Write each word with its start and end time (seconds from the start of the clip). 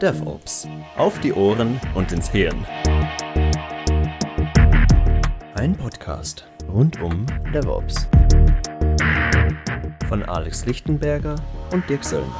DevOps. 0.00 0.66
Auf 0.96 1.20
die 1.20 1.30
Ohren 1.34 1.78
und 1.94 2.10
ins 2.10 2.30
Hirn. 2.30 2.64
Ein 5.56 5.76
Podcast 5.76 6.48
rund 6.72 7.02
um 7.02 7.26
DevOps. 7.52 8.08
Von 10.08 10.22
Alex 10.22 10.64
Lichtenberger 10.64 11.36
und 11.72 11.86
Dirk 11.90 12.02
Söllner. 12.02 12.34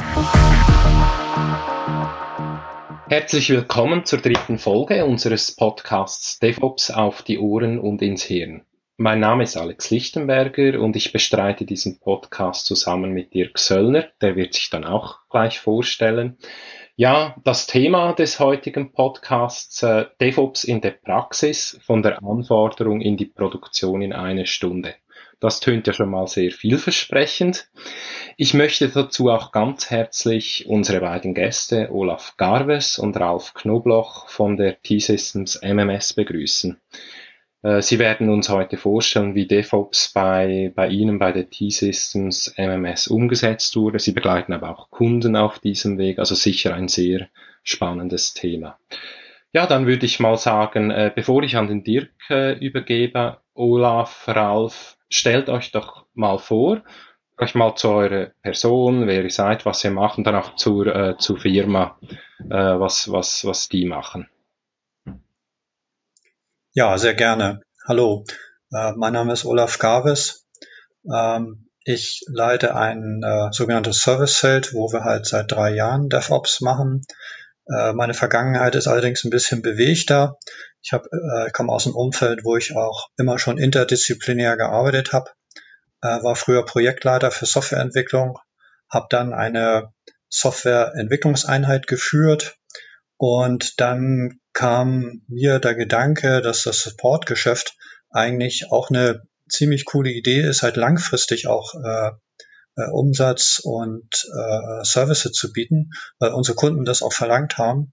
Herzlich 3.10 3.50
willkommen 3.50 4.06
zur 4.06 4.20
dritten 4.20 4.58
Folge 4.58 5.04
unseres 5.04 5.54
Podcasts 5.54 6.38
DevOps 6.38 6.90
auf 6.90 7.20
die 7.20 7.38
Ohren 7.38 7.78
und 7.78 8.00
ins 8.00 8.22
Hirn. 8.22 8.62
Mein 8.96 9.20
Name 9.20 9.42
ist 9.44 9.58
Alex 9.58 9.90
Lichtenberger 9.90 10.80
und 10.80 10.96
ich 10.96 11.12
bestreite 11.12 11.66
diesen 11.66 12.00
Podcast 12.00 12.64
zusammen 12.64 13.12
mit 13.12 13.34
Dirk 13.34 13.58
Söllner. 13.58 14.06
Der 14.22 14.36
wird 14.36 14.54
sich 14.54 14.70
dann 14.70 14.84
auch 14.84 15.20
gleich 15.28 15.58
vorstellen. 15.58 16.38
Ja, 17.00 17.34
das 17.44 17.66
Thema 17.66 18.12
des 18.12 18.40
heutigen 18.40 18.92
Podcasts 18.92 19.82
äh, 19.82 20.04
DevOps 20.20 20.64
in 20.64 20.82
der 20.82 20.90
Praxis 20.90 21.80
von 21.82 22.02
der 22.02 22.22
Anforderung 22.22 23.00
in 23.00 23.16
die 23.16 23.24
Produktion 23.24 24.02
in 24.02 24.12
einer 24.12 24.44
Stunde. 24.44 24.96
Das 25.40 25.60
tönt 25.60 25.86
ja 25.86 25.94
schon 25.94 26.10
mal 26.10 26.26
sehr 26.26 26.50
vielversprechend. 26.50 27.70
Ich 28.36 28.52
möchte 28.52 28.90
dazu 28.90 29.30
auch 29.30 29.50
ganz 29.50 29.88
herzlich 29.88 30.66
unsere 30.68 31.00
beiden 31.00 31.32
Gäste 31.32 31.88
Olaf 31.90 32.34
Garves 32.36 32.98
und 32.98 33.16
Ralf 33.16 33.54
Knobloch 33.54 34.28
von 34.28 34.58
der 34.58 34.82
T-Systems 34.82 35.58
MMS 35.62 36.12
begrüßen. 36.12 36.82
Äh, 37.62 37.82
Sie 37.82 37.98
werden 37.98 38.30
uns 38.30 38.48
heute 38.48 38.76
vorstellen, 38.76 39.34
wie 39.34 39.46
DevOps 39.46 40.12
bei, 40.12 40.72
bei 40.74 40.88
Ihnen 40.88 41.18
bei 41.18 41.32
der 41.32 41.50
T-Systems 41.50 42.54
MMS 42.56 43.08
umgesetzt 43.08 43.76
wurde. 43.76 43.98
Sie 43.98 44.12
begleiten 44.12 44.52
aber 44.52 44.70
auch 44.70 44.90
Kunden 44.90 45.36
auf 45.36 45.58
diesem 45.58 45.98
Weg, 45.98 46.18
also 46.18 46.34
sicher 46.34 46.74
ein 46.74 46.88
sehr 46.88 47.28
spannendes 47.62 48.34
Thema. 48.34 48.78
Ja, 49.52 49.66
dann 49.66 49.86
würde 49.86 50.06
ich 50.06 50.20
mal 50.20 50.36
sagen, 50.36 50.90
äh, 50.90 51.10
bevor 51.14 51.42
ich 51.42 51.56
an 51.56 51.66
den 51.66 51.84
Dirk 51.84 52.12
äh, 52.30 52.52
übergebe, 52.64 53.38
Olaf, 53.54 54.24
Ralf, 54.28 54.96
stellt 55.08 55.48
euch 55.48 55.72
doch 55.72 56.06
mal 56.14 56.38
vor, 56.38 56.82
euch 57.36 57.54
mal 57.54 57.74
zu 57.74 57.88
eurer 57.88 58.30
Person, 58.42 59.06
wer 59.06 59.24
ihr 59.24 59.30
seid, 59.30 59.66
was 59.66 59.84
ihr 59.84 59.90
macht 59.90 60.18
und 60.18 60.24
dann 60.24 60.36
auch 60.36 60.54
zur, 60.54 61.16
zur 61.18 61.38
Firma, 61.38 61.98
was, 62.38 63.10
was, 63.10 63.44
was 63.44 63.68
die 63.68 63.86
machen. 63.86 64.28
Ja, 66.72 66.96
sehr 66.98 67.14
gerne. 67.14 67.62
Hallo, 67.84 68.24
äh, 68.72 68.92
mein 68.92 69.12
Name 69.12 69.32
ist 69.32 69.44
Olaf 69.44 69.80
Garves. 69.80 70.46
Ähm, 71.12 71.68
ich 71.84 72.22
leite 72.28 72.76
ein 72.76 73.22
äh, 73.24 73.48
sogenanntes 73.50 74.02
Servicefeld, 74.02 74.72
wo 74.72 74.92
wir 74.92 75.02
halt 75.02 75.26
seit 75.26 75.50
drei 75.50 75.70
Jahren 75.70 76.08
DevOps 76.08 76.60
machen. 76.60 77.02
Äh, 77.66 77.92
meine 77.94 78.14
Vergangenheit 78.14 78.76
ist 78.76 78.86
allerdings 78.86 79.24
ein 79.24 79.30
bisschen 79.30 79.62
bewegter. 79.62 80.38
Ich 80.80 80.92
äh, 80.92 81.50
komme 81.52 81.72
aus 81.72 81.86
einem 81.86 81.96
Umfeld, 81.96 82.44
wo 82.44 82.56
ich 82.56 82.76
auch 82.76 83.08
immer 83.16 83.40
schon 83.40 83.58
interdisziplinär 83.58 84.56
gearbeitet 84.56 85.12
habe. 85.12 85.32
Äh, 86.02 86.22
war 86.22 86.36
früher 86.36 86.64
Projektleiter 86.64 87.32
für 87.32 87.46
Softwareentwicklung, 87.46 88.38
habe 88.88 89.06
dann 89.10 89.34
eine 89.34 89.92
Softwareentwicklungseinheit 90.28 91.88
geführt 91.88 92.58
und 93.16 93.80
dann 93.80 94.39
kam 94.52 95.22
mir 95.28 95.58
der 95.58 95.74
Gedanke, 95.74 96.42
dass 96.42 96.64
das 96.64 96.80
Supportgeschäft 96.80 97.76
eigentlich 98.10 98.66
auch 98.70 98.90
eine 98.90 99.22
ziemlich 99.48 99.84
coole 99.84 100.10
Idee 100.10 100.40
ist, 100.40 100.62
halt 100.62 100.76
langfristig 100.76 101.46
auch 101.46 101.74
äh, 101.74 102.10
äh, 102.76 102.90
Umsatz 102.90 103.60
und 103.62 104.08
äh, 104.24 104.84
Services 104.84 105.32
zu 105.32 105.52
bieten, 105.52 105.90
weil 106.18 106.32
unsere 106.32 106.56
Kunden 106.56 106.84
das 106.84 107.02
auch 107.02 107.12
verlangt 107.12 107.58
haben 107.58 107.92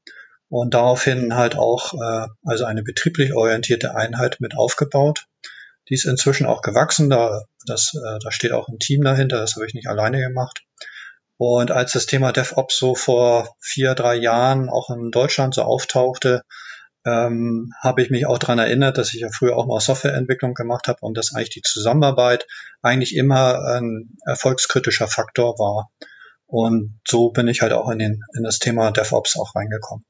und 0.50 0.73
daraufhin 0.73 1.35
halt 1.35 1.55
auch 1.55 1.94
äh, 1.94 2.28
also 2.45 2.66
eine 2.66 2.83
betrieblich 2.83 3.33
orientierte 3.33 3.95
Einheit 3.95 4.38
mit 4.39 4.55
aufgebaut. 4.55 5.25
Die 5.90 5.94
ist 5.94 6.06
inzwischen 6.06 6.46
auch 6.46 6.62
gewachsen, 6.62 7.09
da, 7.09 7.44
das, 7.66 7.94
äh, 7.96 8.19
da 8.22 8.31
steht 8.31 8.51
auch 8.51 8.67
ein 8.67 8.79
Team 8.79 9.03
dahinter, 9.03 9.38
das 9.40 9.56
habe 9.56 9.66
ich 9.66 9.73
nicht 9.73 9.88
alleine 9.88 10.19
gemacht. 10.19 10.63
Und 11.38 11.72
als 11.72 11.94
das 11.94 12.08
Thema 12.08 12.31
DevOps 12.31 12.78
so 12.78 12.96
vor 12.96 13.56
vier, 13.59 13.94
drei 13.94 14.16
Jahren 14.16 14.70
auch 14.70 14.90
in 14.90 15.12
Deutschland 15.12 15.53
so 15.53 15.62
auftauchte, 15.62 16.44
ähm, 17.06 17.72
habe 17.81 18.02
ich 18.02 18.09
mich 18.09 18.25
auch 18.25 18.40
daran 18.40 18.59
erinnert, 18.59 18.98
dass 18.98 19.14
ich 19.14 19.22
ja 19.22 19.30
früher 19.31 19.56
auch 19.56 19.68
mal 19.68 19.80
Softwareentwicklung 19.80 20.56
gemacht 20.56 20.88
habe 20.88 21.00
und 21.02 21.18
dass 21.18 21.34
eigentlich 21.34 21.52
die 21.52 21.62
Zusammenarbeit 21.62 22.47
eigentlich 22.81 23.16
immer 23.16 23.59
ein 23.66 24.18
erfolgskritischer 24.26 25.08
Faktor 25.08 25.53
war. 25.59 25.90
Und 26.47 27.00
so 27.08 27.31
bin 27.31 27.47
ich 27.47 27.62
halt 27.62 27.74
auch 27.74 27.90
in, 27.90 28.00
den, 28.00 28.24
in 28.36 28.44
das 28.44 28.59
Thema 28.59 28.92
DevOps 28.92 29.40
auch 29.40 29.56
reingekommen. 29.56 30.06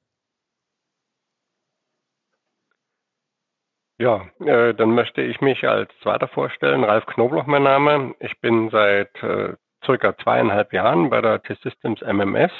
Ja, 3.99 4.27
äh, 4.45 4.75
dann 4.75 4.91
möchte 4.91 5.21
ich 5.21 5.41
mich 5.41 5.63
als 5.63 5.89
Zweiter 6.03 6.27
vorstellen. 6.27 6.83
Ralf 6.83 7.05
Knobloch 7.07 7.47
mein 7.47 7.63
Name. 7.63 8.13
Ich 8.19 8.39
bin 8.41 8.69
seit 8.69 9.11
äh, 9.23 9.55
circa 9.85 10.17
zweieinhalb 10.17 10.73
Jahren 10.73 11.09
bei 11.09 11.21
der 11.21 11.41
T-Systems 11.41 12.01
MMS 12.01 12.51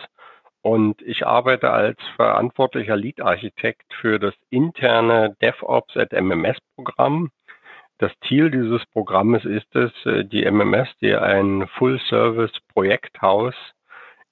und 0.62 1.02
ich 1.02 1.26
arbeite 1.26 1.72
als 1.72 1.98
verantwortlicher 2.16 2.96
Lead-Architekt 2.98 3.94
für 4.02 4.20
das 4.20 4.34
interne 4.50 5.36
DevOps 5.42 5.96
at 5.96 6.12
MMS 6.12 6.58
Programm. 6.76 7.32
Das 8.00 8.12
Ziel 8.28 8.52
dieses 8.52 8.86
Programmes 8.88 9.46
ist 9.46 9.74
es, 9.76 9.92
äh, 10.06 10.24
die 10.26 10.46
MMS, 10.46 10.90
die 11.02 11.16
ein 11.16 11.68
Full-Service-Projekthaus 11.78 13.56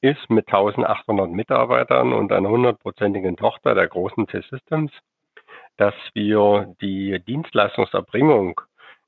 ist 0.02 0.30
mit 0.30 0.48
1800 0.48 1.32
Mitarbeitern 1.32 2.14
und 2.14 2.32
einer 2.32 2.50
hundertprozentigen 2.50 3.38
Tochter 3.38 3.74
der 3.74 3.88
großen 3.88 4.28
T-Systems, 4.28 4.92
dass 5.78 5.96
wir 6.14 6.76
die 6.82 7.20
Dienstleistungserbringung 7.26 8.62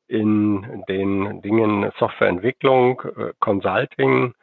in 0.08 0.84
den 0.88 1.42
Dingen 1.42 1.92
Softwareentwicklung, 1.98 3.02
äh, 3.02 3.34
Consulting, 3.40 4.34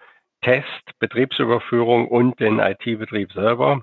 Test, 0.43 0.99
Betriebsüberführung 0.99 2.09
und 2.09 2.39
den 2.39 2.59
IT-Betrieb 2.59 3.33
selber 3.33 3.83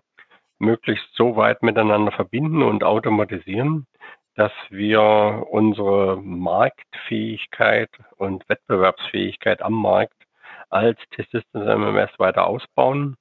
möglichst 0.59 1.07
so 1.15 1.35
weit 1.35 1.63
miteinander 1.63 2.11
verbinden 2.11 2.61
und 2.61 2.83
automatisieren, 2.83 3.87
dass 4.35 4.51
wir 4.69 5.47
unsere 5.49 6.17
Marktfähigkeit 6.21 7.89
und 8.17 8.47
Wettbewerbsfähigkeit 8.47 9.61
am 9.61 9.73
Markt 9.73 10.13
als 10.69 10.99
T-Systems 11.15 11.65
MMS 11.65 12.11
weiter 12.17 12.45
ausbauen. 12.47 13.17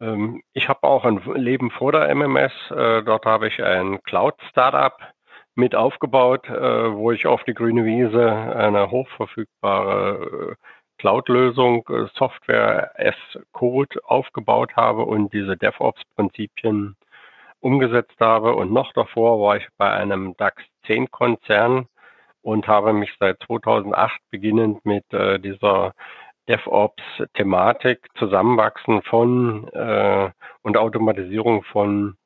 Ähm, 0.00 0.42
ich 0.52 0.68
habe 0.68 0.84
auch 0.84 1.04
ein 1.04 1.20
Leben 1.34 1.70
vor 1.70 1.92
der 1.92 2.08
MMS. 2.14 2.52
Äh, 2.70 3.02
dort 3.02 3.26
habe 3.26 3.48
ich 3.48 3.62
ein 3.62 4.02
Cloud-Startup 4.02 4.94
mit 5.58 5.74
aufgebaut, 5.74 6.48
äh, 6.48 6.94
wo 6.94 7.10
ich 7.10 7.26
auf 7.26 7.42
die 7.44 7.52
grüne 7.52 7.84
Wiese 7.84 8.30
eine 8.30 8.90
hochverfügbare 8.90 10.52
äh, 10.52 10.54
Cloud-Lösung, 10.98 11.84
äh, 11.88 12.06
Software 12.14 12.92
as 12.96 13.16
Code 13.52 13.98
aufgebaut 14.04 14.76
habe 14.76 15.02
und 15.02 15.32
diese 15.32 15.56
DevOps-Prinzipien 15.56 16.96
umgesetzt 17.60 18.14
habe. 18.20 18.54
Und 18.54 18.72
noch 18.72 18.92
davor 18.92 19.40
war 19.40 19.56
ich 19.56 19.66
bei 19.76 19.90
einem 19.90 20.36
DAX 20.36 20.62
10-Konzern 20.86 21.88
und 22.42 22.68
habe 22.68 22.92
mich 22.92 23.12
seit 23.18 23.42
2008 23.42 24.16
beginnend 24.30 24.86
mit 24.86 25.12
äh, 25.12 25.40
dieser 25.40 25.92
DevOps-Thematik 26.48 27.98
Zusammenwachsen 28.16 29.02
von 29.02 29.66
äh, 29.72 30.30
und 30.62 30.76
Automatisierung 30.76 31.64
von 31.64 32.16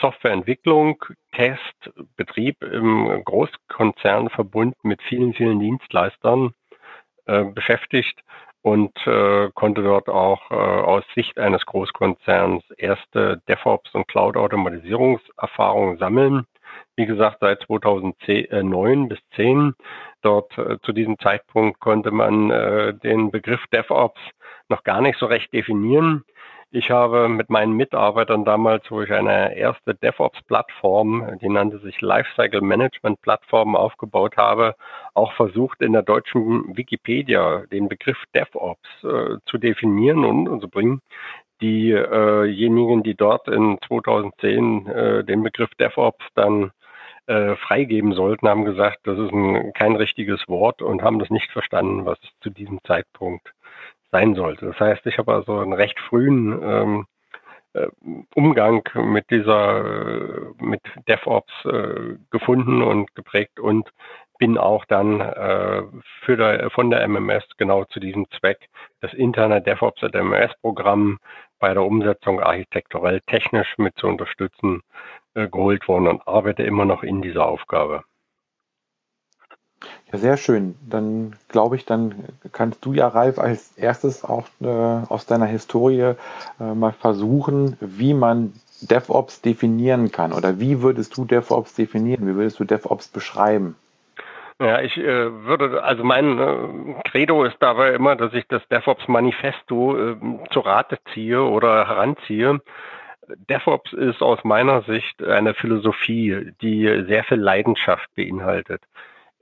Softwareentwicklung, 0.00 1.04
Test, 1.32 1.90
Betrieb 2.16 2.62
im 2.62 3.22
Großkonzern 3.24 4.30
verbunden 4.30 4.88
mit 4.88 5.02
vielen, 5.02 5.34
vielen 5.34 5.60
Dienstleistern 5.60 6.52
äh, 7.26 7.44
beschäftigt 7.44 8.22
und 8.62 8.94
äh, 9.06 9.50
konnte 9.54 9.82
dort 9.82 10.08
auch 10.08 10.50
äh, 10.50 10.54
aus 10.54 11.04
Sicht 11.14 11.38
eines 11.38 11.64
Großkonzerns 11.66 12.62
erste 12.76 13.40
DevOps 13.48 13.94
und 13.94 14.06
Cloud-Automatisierungserfahrungen 14.08 15.98
sammeln. 15.98 16.46
Wie 16.96 17.06
gesagt, 17.06 17.38
seit 17.40 17.62
2009 17.62 19.08
bis 19.08 19.18
10. 19.36 19.74
Dort 20.22 20.56
äh, 20.58 20.78
zu 20.82 20.92
diesem 20.92 21.18
Zeitpunkt 21.18 21.80
konnte 21.80 22.10
man 22.10 22.50
äh, 22.50 22.94
den 22.94 23.30
Begriff 23.30 23.64
DevOps 23.72 24.20
noch 24.68 24.84
gar 24.84 25.00
nicht 25.00 25.18
so 25.18 25.26
recht 25.26 25.52
definieren. 25.52 26.24
Ich 26.72 26.88
habe 26.92 27.28
mit 27.28 27.50
meinen 27.50 27.72
Mitarbeitern 27.72 28.44
damals, 28.44 28.88
wo 28.92 29.02
ich 29.02 29.12
eine 29.12 29.56
erste 29.56 29.92
DevOps-Plattform, 29.92 31.38
die 31.42 31.48
nannte 31.48 31.80
sich 31.80 32.00
Lifecycle 32.00 32.60
Management 32.60 33.20
Plattform, 33.22 33.74
aufgebaut 33.74 34.36
habe, 34.36 34.76
auch 35.14 35.32
versucht 35.32 35.82
in 35.82 35.92
der 35.94 36.02
deutschen 36.02 36.76
Wikipedia 36.76 37.64
den 37.72 37.88
Begriff 37.88 38.22
DevOps 38.36 38.88
äh, 39.02 39.38
zu 39.46 39.58
definieren 39.58 40.24
und, 40.24 40.48
und 40.48 40.60
zu 40.60 40.68
bringen. 40.68 41.00
Diejenigen, 41.60 43.02
die 43.02 43.16
dort 43.16 43.48
in 43.48 43.78
2010 43.88 44.86
äh, 44.86 45.24
den 45.24 45.42
Begriff 45.42 45.74
DevOps 45.74 46.24
dann 46.36 46.70
äh, 47.26 47.56
freigeben 47.56 48.12
sollten, 48.12 48.48
haben 48.48 48.64
gesagt, 48.64 49.00
das 49.04 49.18
ist 49.18 49.32
ein, 49.32 49.72
kein 49.72 49.96
richtiges 49.96 50.48
Wort 50.48 50.82
und 50.82 51.02
haben 51.02 51.18
das 51.18 51.30
nicht 51.30 51.50
verstanden, 51.50 52.06
was 52.06 52.18
zu 52.40 52.50
diesem 52.50 52.78
Zeitpunkt 52.84 53.52
sein 54.12 54.34
sollte. 54.34 54.66
Das 54.66 54.80
heißt, 54.80 55.06
ich 55.06 55.18
habe 55.18 55.34
also 55.34 55.58
einen 55.58 55.72
recht 55.72 55.98
frühen 56.00 56.60
ähm, 56.62 57.06
äh, 57.72 57.86
Umgang 58.34 58.82
mit 58.94 59.30
dieser, 59.30 59.84
äh, 59.84 60.52
mit 60.58 60.80
DevOps 61.08 61.52
äh, 61.64 62.16
gefunden 62.30 62.82
und 62.82 63.14
geprägt 63.14 63.60
und 63.60 63.90
bin 64.38 64.56
auch 64.58 64.84
dann 64.86 65.20
äh, 65.20 65.82
für 66.24 66.36
der, 66.36 66.70
von 66.70 66.90
der 66.90 67.06
MMS 67.06 67.44
genau 67.58 67.84
zu 67.84 68.00
diesem 68.00 68.26
Zweck 68.30 68.68
das 69.00 69.12
interne 69.12 69.60
DevOps 69.60 70.02
und 70.02 70.14
MMS-Programm 70.14 71.18
bei 71.58 71.74
der 71.74 71.84
Umsetzung 71.84 72.40
architekturell 72.40 73.20
technisch 73.26 73.76
mit 73.76 73.96
zu 73.98 74.06
unterstützen 74.06 74.82
äh, 75.34 75.46
geholt 75.48 75.86
worden 75.86 76.08
und 76.08 76.26
arbeite 76.26 76.62
immer 76.62 76.86
noch 76.86 77.02
in 77.02 77.22
dieser 77.22 77.46
Aufgabe. 77.46 78.02
Ja, 80.12 80.18
sehr 80.18 80.36
schön. 80.36 80.74
Dann 80.88 81.36
glaube 81.48 81.76
ich, 81.76 81.84
dann 81.84 82.14
kannst 82.52 82.84
du 82.84 82.92
ja, 82.92 83.08
Ralf, 83.08 83.38
als 83.38 83.76
erstes 83.76 84.24
auch 84.24 84.46
äh, 84.60 84.66
aus 84.66 85.26
deiner 85.26 85.46
Historie 85.46 86.14
äh, 86.60 86.74
mal 86.74 86.92
versuchen, 86.92 87.76
wie 87.80 88.14
man 88.14 88.52
DevOps 88.80 89.40
definieren 89.40 90.10
kann. 90.10 90.32
Oder 90.32 90.58
wie 90.58 90.82
würdest 90.82 91.16
du 91.16 91.24
DevOps 91.24 91.74
definieren? 91.74 92.26
Wie 92.26 92.34
würdest 92.34 92.58
du 92.58 92.64
DevOps 92.64 93.08
beschreiben? 93.08 93.76
Ja, 94.60 94.80
ich 94.82 94.96
äh, 94.98 95.44
würde, 95.44 95.82
also 95.82 96.04
mein 96.04 96.38
äh, 96.38 96.94
Credo 97.08 97.44
ist 97.44 97.56
dabei 97.60 97.94
immer, 97.94 98.14
dass 98.16 98.34
ich 98.34 98.46
das 98.48 98.66
DevOps 98.68 99.08
Manifesto 99.08 99.96
äh, 99.96 100.16
zu 100.50 100.60
Rate 100.60 100.98
ziehe 101.14 101.42
oder 101.42 101.88
heranziehe. 101.88 102.60
DevOps 103.48 103.92
ist 103.92 104.22
aus 104.22 104.44
meiner 104.44 104.82
Sicht 104.82 105.22
eine 105.22 105.54
Philosophie, 105.54 106.52
die 106.60 107.04
sehr 107.06 107.24
viel 107.24 107.38
Leidenschaft 107.38 108.08
beinhaltet. 108.16 108.82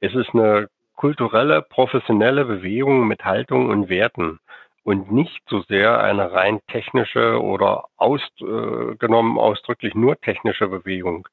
Es 0.00 0.14
ist 0.14 0.30
eine 0.32 0.68
kulturelle, 0.94 1.62
professionelle 1.62 2.44
Bewegung 2.44 3.06
mit 3.06 3.24
Haltung 3.24 3.70
und 3.70 3.88
Werten 3.88 4.38
und 4.84 5.12
nicht 5.12 5.42
so 5.48 5.62
sehr 5.62 6.00
eine 6.02 6.32
rein 6.32 6.60
technische 6.68 7.42
oder 7.42 7.84
ausgenommen 7.96 9.36
äh, 9.36 9.40
ausdrücklich 9.40 9.94
nur 9.94 10.20
technische 10.20 10.68
Bewegung. 10.68 11.28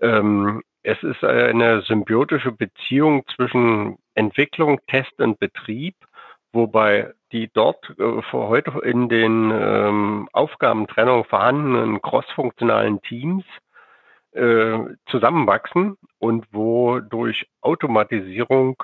Ähm, 0.00 0.62
es 0.82 1.02
ist 1.02 1.22
eine 1.22 1.82
symbiotische 1.82 2.52
Beziehung 2.52 3.24
zwischen 3.36 3.98
Entwicklung, 4.14 4.80
Test 4.86 5.18
und 5.18 5.38
Betrieb, 5.38 5.94
wobei 6.52 7.12
die 7.32 7.50
dort 7.52 7.84
äh, 7.98 8.22
heute 8.32 8.80
in 8.82 9.08
den 9.08 9.50
ähm, 9.52 10.28
Aufgabentrennung 10.32 11.24
vorhandenen 11.24 12.00
crossfunktionalen 12.00 13.02
Teams 13.02 13.44
äh, 14.32 14.78
zusammenwachsen 15.06 15.96
und 16.18 16.46
wo 16.52 17.00
durch 17.00 17.46
Automatisierung 17.60 18.82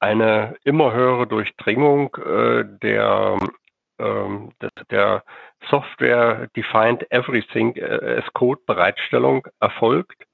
eine 0.00 0.56
immer 0.64 0.92
höhere 0.92 1.26
Durchdringung 1.26 2.14
äh, 2.16 2.64
der, 2.82 3.38
ähm, 3.98 4.52
der 4.90 5.24
Software 5.70 6.48
Defined 6.56 7.10
Everything 7.10 7.74
äh, 7.76 8.18
as 8.18 8.32
Code 8.34 8.60
Bereitstellung 8.66 9.46
erfolgt, 9.60 10.24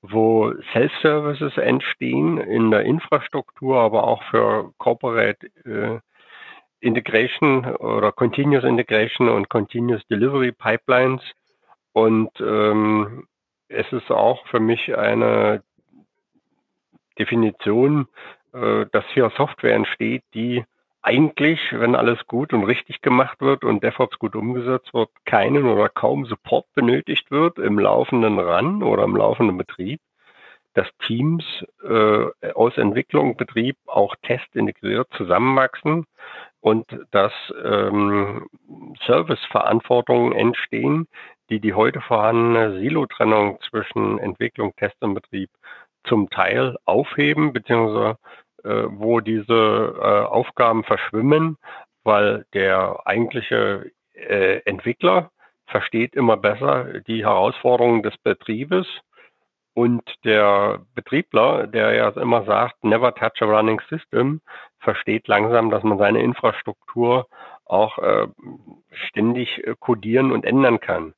wo 0.00 0.52
Self-Services 0.72 1.56
entstehen 1.56 2.38
in 2.38 2.70
der 2.70 2.82
Infrastruktur, 2.82 3.78
aber 3.78 4.04
auch 4.04 4.22
für 4.24 4.72
Corporate 4.78 5.46
äh, 5.64 6.00
Integration 6.80 7.64
oder 7.76 8.10
Continuous 8.10 8.64
Integration 8.64 9.28
und 9.28 9.48
Continuous 9.48 10.04
Delivery 10.08 10.50
Pipelines. 10.50 11.22
Und 11.92 12.30
ähm, 12.40 13.28
es 13.72 13.90
ist 13.92 14.10
auch 14.10 14.46
für 14.48 14.60
mich 14.60 14.96
eine 14.96 15.62
Definition, 17.18 18.08
äh, 18.52 18.86
dass 18.92 19.04
hier 19.12 19.30
Software 19.36 19.74
entsteht, 19.74 20.22
die 20.34 20.64
eigentlich, 21.02 21.60
wenn 21.72 21.96
alles 21.96 22.26
gut 22.28 22.52
und 22.52 22.64
richtig 22.64 23.02
gemacht 23.02 23.40
wird 23.40 23.64
und 23.64 23.82
DevOps 23.82 24.18
gut 24.18 24.36
umgesetzt 24.36 24.94
wird, 24.94 25.10
keinen 25.24 25.66
oder 25.66 25.88
kaum 25.88 26.26
Support 26.26 26.66
benötigt 26.74 27.30
wird 27.30 27.58
im 27.58 27.78
laufenden 27.78 28.38
Run 28.38 28.82
oder 28.84 29.02
im 29.02 29.16
laufenden 29.16 29.58
Betrieb, 29.58 30.00
dass 30.74 30.86
Teams 31.06 31.44
äh, 31.82 32.52
aus 32.54 32.78
Entwicklung, 32.78 33.36
Betrieb, 33.36 33.76
auch 33.86 34.14
Test 34.22 34.54
integriert 34.54 35.08
zusammenwachsen 35.16 36.06
und 36.60 36.86
dass 37.10 37.32
ähm, 37.62 38.46
Serviceverantwortungen 39.04 40.32
entstehen, 40.32 41.08
die 41.52 41.60
die 41.60 41.74
heute 41.74 42.00
vorhandene 42.00 42.80
Silo-Trennung 42.80 43.58
zwischen 43.68 44.18
Entwicklung, 44.18 44.74
Test 44.76 44.96
und 45.00 45.12
Betrieb 45.12 45.50
zum 46.04 46.30
Teil 46.30 46.78
aufheben, 46.86 47.52
beziehungsweise 47.52 48.16
äh, 48.64 48.84
wo 48.88 49.20
diese 49.20 49.94
äh, 50.00 50.24
Aufgaben 50.24 50.82
verschwimmen, 50.82 51.58
weil 52.04 52.46
der 52.54 53.02
eigentliche 53.04 53.90
äh, 54.14 54.60
Entwickler 54.64 55.30
versteht 55.66 56.14
immer 56.14 56.38
besser 56.38 57.00
die 57.00 57.22
Herausforderungen 57.26 58.02
des 58.02 58.16
Betriebes 58.16 58.86
und 59.74 60.02
der 60.24 60.80
Betriebler, 60.94 61.66
der 61.66 61.92
ja 61.92 62.08
immer 62.10 62.44
sagt, 62.44 62.82
never 62.82 63.14
touch 63.14 63.42
a 63.42 63.44
running 63.44 63.80
system, 63.90 64.40
versteht 64.78 65.28
langsam, 65.28 65.70
dass 65.70 65.82
man 65.82 65.98
seine 65.98 66.22
Infrastruktur 66.22 67.26
auch 67.66 67.98
äh, 67.98 68.26
ständig 69.08 69.66
äh, 69.66 69.74
codieren 69.78 70.32
und 70.32 70.46
ändern 70.46 70.80
kann. 70.80 71.14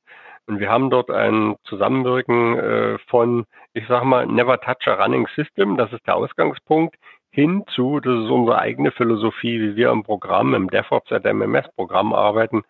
Und 0.47 0.59
wir 0.59 0.69
haben 0.69 0.89
dort 0.89 1.09
ein 1.09 1.55
Zusammenwirken 1.63 2.59
äh, 2.59 2.97
von, 3.07 3.45
ich 3.73 3.87
sag 3.87 4.03
mal, 4.03 4.27
Never 4.27 4.59
Touch 4.61 4.87
a 4.87 4.93
Running 4.93 5.27
System, 5.35 5.75
das 5.75 5.91
ist 5.91 6.05
der 6.05 6.15
Ausgangspunkt, 6.15 6.95
hinzu, 7.31 7.99
das 7.99 8.23
ist 8.23 8.29
unsere 8.29 8.59
eigene 8.59 8.91
Philosophie, 8.91 9.59
wie 9.59 9.75
wir 9.75 9.89
im 9.91 10.03
Programm, 10.03 10.53
im 10.53 10.69
DevOps 10.69 11.11
at 11.11 11.25
MMS 11.25 11.67
Programm 11.75 12.13
arbeiten, 12.13 12.63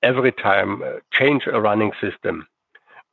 Every 0.00 0.32
Time 0.32 0.84
äh, 0.84 1.00
Change 1.10 1.52
a 1.52 1.58
Running 1.58 1.92
System. 2.00 2.46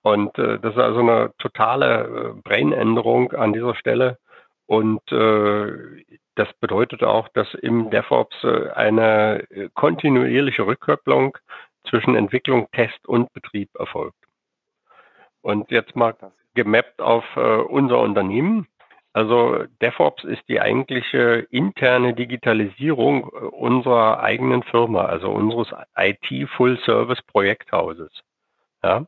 Und 0.02 0.38
äh, 0.38 0.60
das 0.60 0.74
ist 0.74 0.80
also 0.80 1.00
eine 1.00 1.32
totale 1.40 2.34
äh, 2.36 2.42
Brainänderung 2.44 3.32
an 3.34 3.54
dieser 3.54 3.76
Stelle. 3.76 4.20
Und 4.68 5.12
äh, 5.12 6.04
das 6.36 6.52
bedeutet 6.60 7.04
auch, 7.04 7.28
dass 7.30 7.54
im 7.56 7.90
DevOps 7.90 8.44
äh, 8.44 8.70
eine 8.72 9.50
äh, 9.50 9.70
kontinuierliche 9.74 10.68
Rückkopplung 10.68 11.38
zwischen 11.86 12.16
Entwicklung, 12.16 12.68
Test 12.72 13.08
und 13.08 13.32
Betrieb 13.34 13.70
erfolgt. 13.76 14.18
Und 15.42 15.70
jetzt 15.72 15.96
mal 15.96 16.16
gemappt 16.56 17.02
auf 17.02 17.24
äh, 17.36 17.40
unser 17.40 18.00
Unternehmen. 18.00 18.68
Also 19.14 19.64
DevOps 19.82 20.24
ist 20.24 20.42
die 20.50 20.60
eigentliche 20.60 21.48
interne 21.50 22.14
Digitalisierung 22.14 23.24
äh, 23.24 23.46
unserer 23.46 24.22
eigenen 24.22 24.64
Firma, 24.64 25.06
also 25.06 25.32
unseres 25.32 25.74
IT 25.96 26.50
Full 26.58 26.80
Service 26.80 27.22
Projekthauses. 27.22 28.12
Ja. 28.84 29.06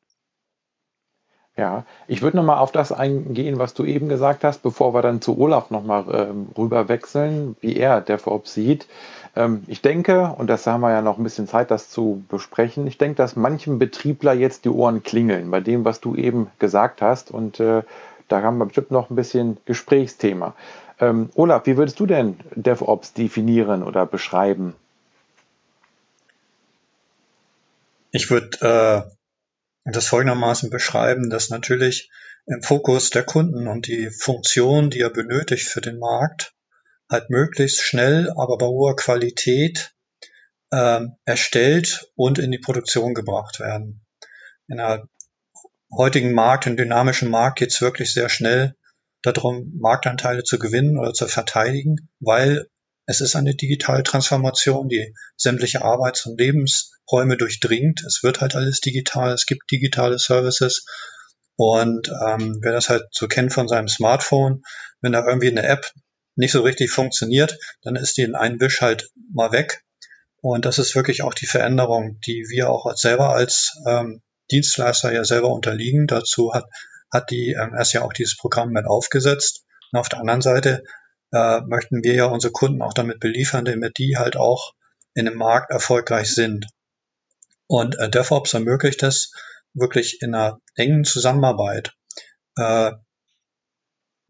Ja, 1.57 1.85
ich 2.07 2.21
würde 2.21 2.37
nochmal 2.37 2.59
auf 2.59 2.71
das 2.71 2.91
eingehen, 2.91 3.57
was 3.57 3.73
du 3.73 3.83
eben 3.83 4.09
gesagt 4.09 4.43
hast, 4.43 4.61
bevor 4.61 4.93
wir 4.93 5.01
dann 5.01 5.21
zu 5.21 5.39
Olaf 5.39 5.71
nochmal 5.71 6.05
ähm, 6.13 6.49
rüber 6.55 6.87
wechseln, 6.87 7.55
wie 7.61 7.75
er 7.75 7.99
DevOps 7.99 8.53
sieht. 8.53 8.87
Ähm, 9.35 9.63
ich 9.65 9.81
denke, 9.81 10.35
und 10.37 10.51
das 10.51 10.67
haben 10.67 10.81
wir 10.81 10.91
ja 10.91 11.01
noch 11.01 11.17
ein 11.17 11.23
bisschen 11.23 11.47
Zeit, 11.47 11.71
das 11.71 11.89
zu 11.89 12.23
besprechen, 12.29 12.85
ich 12.85 12.99
denke, 12.99 13.15
dass 13.15 13.35
manchem 13.35 13.79
Betriebler 13.79 14.33
jetzt 14.33 14.65
die 14.65 14.69
Ohren 14.69 15.01
klingeln 15.01 15.49
bei 15.49 15.59
dem, 15.59 15.83
was 15.83 15.99
du 15.99 16.13
eben 16.13 16.51
gesagt 16.59 17.01
hast. 17.01 17.31
Und 17.31 17.59
äh, 17.59 17.81
da 18.27 18.41
haben 18.43 18.59
wir 18.59 18.65
bestimmt 18.67 18.91
noch 18.91 19.09
ein 19.09 19.15
bisschen 19.15 19.57
Gesprächsthema. 19.65 20.53
Ähm, 20.99 21.31
Olaf, 21.33 21.65
wie 21.65 21.75
würdest 21.75 21.99
du 21.99 22.05
denn 22.05 22.37
DevOps 22.53 23.13
definieren 23.13 23.81
oder 23.81 24.05
beschreiben? 24.05 24.75
Ich 28.11 28.29
würde 28.29 29.07
äh 29.07 29.16
das 29.93 30.07
folgendermaßen 30.07 30.69
beschreiben, 30.69 31.29
dass 31.29 31.49
natürlich 31.49 32.09
im 32.45 32.61
Fokus 32.61 33.09
der 33.09 33.23
Kunden 33.23 33.67
und 33.67 33.87
die 33.87 34.09
Funktion, 34.09 34.89
die 34.89 35.01
er 35.01 35.09
benötigt 35.09 35.67
für 35.67 35.81
den 35.81 35.99
Markt, 35.99 36.53
halt 37.09 37.29
möglichst 37.29 37.81
schnell, 37.83 38.31
aber 38.31 38.57
bei 38.57 38.65
hoher 38.65 38.95
Qualität 38.95 39.93
äh, 40.71 41.01
erstellt 41.25 42.11
und 42.15 42.39
in 42.39 42.51
die 42.51 42.57
Produktion 42.57 43.13
gebracht 43.13 43.59
werden. 43.59 44.05
In 44.67 44.77
der 44.77 45.07
heutigen 45.95 46.33
Markt, 46.33 46.67
in 46.67 46.77
dynamischen 46.77 47.29
Markt 47.29 47.59
geht 47.59 47.71
es 47.71 47.81
wirklich 47.81 48.13
sehr 48.13 48.29
schnell 48.29 48.75
darum, 49.21 49.73
Marktanteile 49.79 50.43
zu 50.43 50.59
gewinnen 50.59 50.97
oder 50.97 51.13
zu 51.13 51.27
verteidigen, 51.27 52.09
weil 52.19 52.67
es 53.07 53.21
ist 53.21 53.35
eine 53.35 53.55
digitale 53.55 54.03
Transformation, 54.03 54.89
die 54.89 55.15
sämtliche 55.37 55.81
Arbeits- 55.81 56.25
und 56.25 56.37
Lebensräume 56.37 57.37
durchdringt. 57.37 58.03
Es 58.05 58.21
wird 58.21 58.41
halt 58.41 58.53
alles 58.53 58.81
digital, 58.81 59.31
es 59.31 59.45
gibt 59.45 59.71
digitale 59.71 60.19
Services. 60.19 60.85
Und 61.55 62.09
ähm, 62.27 62.59
wer 62.61 62.73
das 62.73 62.89
halt 62.89 63.05
so 63.11 63.27
kennt 63.27 63.53
von 63.53 63.69
seinem 63.69 63.87
Smartphone, 63.87 64.61
wenn 65.01 65.13
da 65.13 65.25
irgendwie 65.25 65.47
eine 65.47 65.63
App 65.63 65.89
nicht 66.35 66.51
so 66.51 66.61
richtig 66.61 66.91
funktioniert, 66.91 67.57
dann 67.81 67.95
ist 67.95 68.17
die 68.17 68.23
in 68.23 68.35
einem 68.35 68.59
Wisch 68.59 68.81
halt 68.81 69.09
mal 69.33 69.53
weg. 69.53 69.83
Und 70.41 70.65
das 70.65 70.77
ist 70.77 70.93
wirklich 70.93 71.23
auch 71.23 71.33
die 71.33 71.47
Veränderung, 71.47 72.19
die 72.27 72.45
wir 72.49 72.69
auch 72.69 72.93
selber 72.95 73.33
als 73.33 73.81
ähm, 73.87 74.21
Dienstleister 74.51 75.13
ja 75.13 75.23
selber 75.23 75.49
unterliegen. 75.49 76.07
Dazu 76.07 76.53
hat, 76.53 76.65
hat 77.11 77.31
die 77.31 77.53
ähm, 77.53 77.73
erst 77.73 77.93
ja 77.93 78.01
auch 78.01 78.13
dieses 78.13 78.35
Programm 78.35 78.71
mit 78.71 78.85
aufgesetzt. 78.85 79.63
Und 79.93 79.99
auf 79.99 80.09
der 80.09 80.19
anderen 80.19 80.41
Seite 80.41 80.83
äh, 81.31 81.61
möchten 81.61 82.03
wir 82.03 82.13
ja 82.13 82.25
unsere 82.25 82.53
Kunden 82.53 82.81
auch 82.81 82.93
damit 82.93 83.19
beliefern, 83.19 83.65
damit 83.65 83.97
die 83.97 84.17
halt 84.17 84.37
auch 84.37 84.73
in 85.13 85.25
dem 85.25 85.35
Markt 85.35 85.71
erfolgreich 85.71 86.33
sind. 86.33 86.67
Und 87.67 87.99
äh, 87.99 88.09
DevOps 88.09 88.53
ermöglicht 88.53 89.03
es 89.03 89.31
wirklich 89.73 90.21
in 90.21 90.33
einer 90.33 90.59
engen 90.75 91.03
Zusammenarbeit 91.03 91.93
äh, 92.55 92.91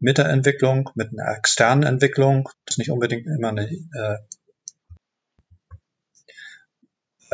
mit 0.00 0.18
der 0.18 0.28
Entwicklung, 0.28 0.90
mit 0.94 1.10
einer 1.12 1.36
externen 1.36 1.84
Entwicklung, 1.84 2.48
das 2.64 2.74
ist 2.74 2.78
nicht 2.78 2.90
unbedingt 2.90 3.26
immer 3.26 3.48
eine 3.48 3.68
äh, 3.70 4.18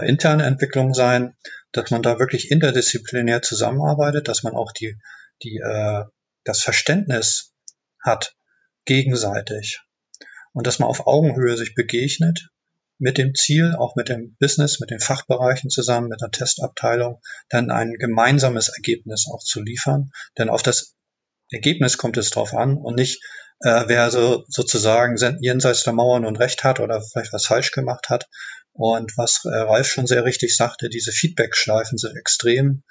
interne 0.07 0.45
Entwicklung 0.45 0.95
sein, 0.95 1.37
dass 1.73 1.91
man 1.91 2.03
da 2.03 2.19
wirklich 2.19 2.51
interdisziplinär 2.51 3.43
zusammenarbeitet, 3.43 4.29
dass 4.29 4.43
man 4.43 4.55
auch 4.55 4.73
die, 4.73 4.99
die, 5.43 5.59
äh, 5.59 6.05
das 6.45 6.63
Verständnis 6.63 7.53
hat 8.01 8.35
gegenseitig 8.85 9.81
und 10.53 10.67
dass 10.67 10.79
man 10.79 10.89
auf 10.89 11.07
Augenhöhe 11.07 11.57
sich 11.57 11.75
begegnet 11.75 12.49
mit 12.99 13.19
dem 13.19 13.35
Ziel, 13.35 13.75
auch 13.75 13.97
mit 13.97 14.09
dem 14.09 14.37
Business, 14.39 14.81
mit 14.81 14.91
den 14.91 15.01
Fachbereichen 15.01 15.69
zusammen, 15.69 16.09
mit 16.09 16.21
der 16.21 16.31
Testabteilung, 16.31 17.21
dann 17.49 17.71
ein 17.71 17.95
gemeinsames 17.95 18.69
Ergebnis 18.69 19.27
auch 19.31 19.43
zu 19.43 19.61
liefern. 19.61 20.13
Denn 20.39 20.49
auf 20.49 20.63
das 20.63 20.95
Ergebnis 21.51 21.99
kommt 21.99 22.17
es 22.17 22.31
drauf 22.31 22.55
an 22.55 22.77
und 22.77 22.95
nicht, 22.95 23.21
äh, 23.61 23.85
wer 23.89 24.11
so 24.11 24.45
sozusagen 24.49 25.17
jenseits 25.41 25.83
der 25.83 25.93
Mauer 25.93 26.21
nun 26.21 26.37
recht 26.37 26.63
hat 26.63 26.81
oder 26.81 27.03
vielleicht 27.03 27.33
was 27.33 27.47
falsch 27.47 27.73
gemacht 27.73 28.09
hat. 28.09 28.29
Und 28.73 29.17
was 29.17 29.45
äh, 29.45 29.49
Ralf 29.49 29.89
schon 29.89 30.07
sehr 30.07 30.25
richtig 30.25 30.57
sagte, 30.57 30.89
diese 30.89 31.13
Feedback-Schleifen 31.13 31.99
sind 31.99 32.17
extrem 32.17 32.85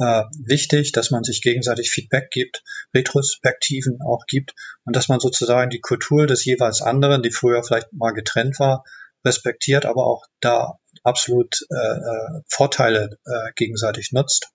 äh, 0.00 0.24
wichtig, 0.44 0.92
dass 0.92 1.10
man 1.10 1.24
sich 1.24 1.42
gegenseitig 1.42 1.90
Feedback 1.90 2.30
gibt, 2.30 2.62
Retrospektiven 2.94 4.00
auch 4.02 4.24
gibt 4.26 4.54
und 4.84 4.96
dass 4.96 5.08
man 5.08 5.20
sozusagen 5.20 5.70
die 5.70 5.80
Kultur 5.80 6.26
des 6.26 6.44
jeweils 6.44 6.80
anderen, 6.80 7.22
die 7.22 7.30
früher 7.30 7.62
vielleicht 7.62 7.92
mal 7.92 8.12
getrennt 8.12 8.58
war, 8.58 8.84
respektiert, 9.24 9.84
aber 9.84 10.06
auch 10.06 10.24
da 10.40 10.78
absolut 11.02 11.66
äh, 11.70 11.74
äh, 11.74 12.42
Vorteile 12.48 13.18
äh, 13.26 13.52
gegenseitig 13.54 14.12
nutzt. 14.12 14.48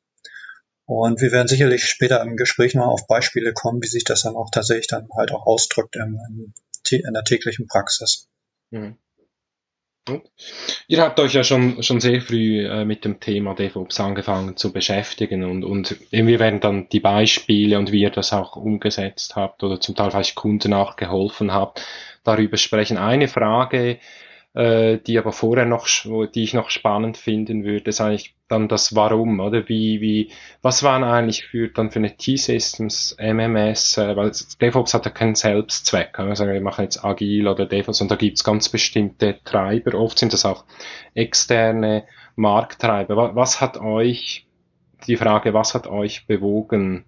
Und 0.88 1.22
wir 1.22 1.32
werden 1.32 1.48
sicherlich 1.48 1.86
später 1.86 2.22
im 2.22 2.38
Gespräch 2.38 2.75
noch 2.75 2.88
auf 2.88 3.08
Beispiele 3.08 3.54
kommen, 3.54 3.82
wie 3.82 3.88
sich 3.88 4.04
das 4.04 4.24
dann 4.24 4.36
auch 4.36 4.50
tatsächlich 4.52 4.88
dann 4.88 5.08
halt 5.16 5.32
auch 5.32 5.46
ausdrückt 5.46 5.96
in, 5.96 6.54
in 6.90 7.14
der 7.14 7.24
täglichen 7.24 7.68
Praxis. 7.68 8.28
Mhm. 8.72 8.98
Ihr 10.88 11.02
habt 11.02 11.20
euch 11.20 11.34
ja 11.34 11.44
schon, 11.44 11.82
schon 11.82 12.00
sehr 12.00 12.22
früh 12.22 12.66
äh, 12.66 12.86
mit 12.86 13.06
dem 13.06 13.20
Thema 13.20 13.56
DevOps 13.56 14.00
angefangen 14.00 14.56
zu 14.56 14.72
beschäftigen 14.72 15.44
und, 15.44 15.64
und 15.64 15.98
irgendwie 16.12 16.40
werden 16.40 16.60
dann 16.60 16.90
die 16.90 17.00
Beispiele 17.00 17.80
und 17.80 17.92
wie 17.92 18.02
ihr 18.02 18.12
das 18.12 18.32
auch 18.32 18.56
umgesetzt 18.56 19.36
habt 19.36 19.64
oder 19.64 19.80
zum 19.80 19.96
Teil 19.96 20.12
vielleicht 20.12 20.36
Kunden 20.36 20.74
auch 20.74 20.96
geholfen 20.96 21.52
habt, 21.52 21.84
darüber 22.24 22.58
sprechen. 22.58 22.98
Eine 22.98 23.28
Frage, 23.28 23.98
äh, 24.56 25.00
die 25.00 25.20
aber 25.20 25.34
vorher 25.34 25.66
noch, 25.66 25.88
die 26.34 26.44
ich 26.44 26.54
noch 26.54 26.70
spannend 26.70 27.18
finden 27.18 27.66
würde, 27.66 27.90
ist 27.90 28.00
eigentlich 28.00 28.36
dann 28.48 28.68
das 28.70 28.96
Warum, 28.96 29.40
oder? 29.40 29.68
Wie, 29.68 30.00
wie, 30.00 30.32
was 30.62 30.82
waren 30.82 31.04
eigentlich 31.04 31.46
für, 31.46 31.68
dann 31.68 31.92
für 31.92 32.00
eine 32.00 32.16
T-Systems, 32.16 33.18
MMS, 33.20 33.98
äh, 33.98 34.16
weil 34.16 34.32
DevOps 34.62 34.94
hat 34.94 35.06
ja 35.06 35.12
keinen 35.12 35.36
Selbstzweck. 35.36 36.18
Wir 36.18 36.36
sagen, 36.36 36.54
wir 36.54 36.62
machen 36.62 36.84
jetzt 36.84 37.04
agil 37.04 37.48
oder 37.48 37.66
DevOps 37.66 38.00
und 38.02 38.10
da 38.10 38.16
gibt's 38.16 38.44
ganz 38.44 38.70
bestimmte 38.70 39.40
Treiber. 39.44 40.00
Oft 40.00 40.20
sind 40.20 40.32
das 40.32 40.46
auch 40.46 40.64
externe 41.14 42.06
Markttreiber. 42.36 43.36
Was 43.36 43.60
hat 43.60 43.78
euch, 43.78 44.48
die 45.08 45.18
Frage, 45.18 45.54
was 45.54 45.74
hat 45.74 45.88
euch 45.88 46.28
bewogen, 46.28 47.04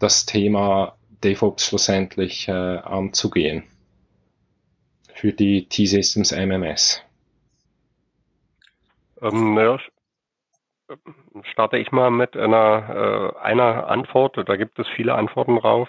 das 0.00 0.26
Thema 0.26 0.96
DevOps 1.22 1.66
schlussendlich 1.66 2.48
äh, 2.48 2.52
anzugehen? 2.52 3.64
Für 5.20 5.32
die 5.32 5.68
T-Systems 5.68 6.32
MMS? 6.32 7.04
Ähm, 9.20 9.58
ja, 9.58 9.78
starte 11.52 11.76
ich 11.76 11.92
mal 11.92 12.10
mit 12.10 12.36
einer, 12.36 13.34
äh, 13.36 13.38
einer 13.40 13.88
Antwort. 13.88 14.36
Da 14.48 14.56
gibt 14.56 14.78
es 14.78 14.88
viele 14.88 15.14
Antworten 15.14 15.56
drauf. 15.56 15.88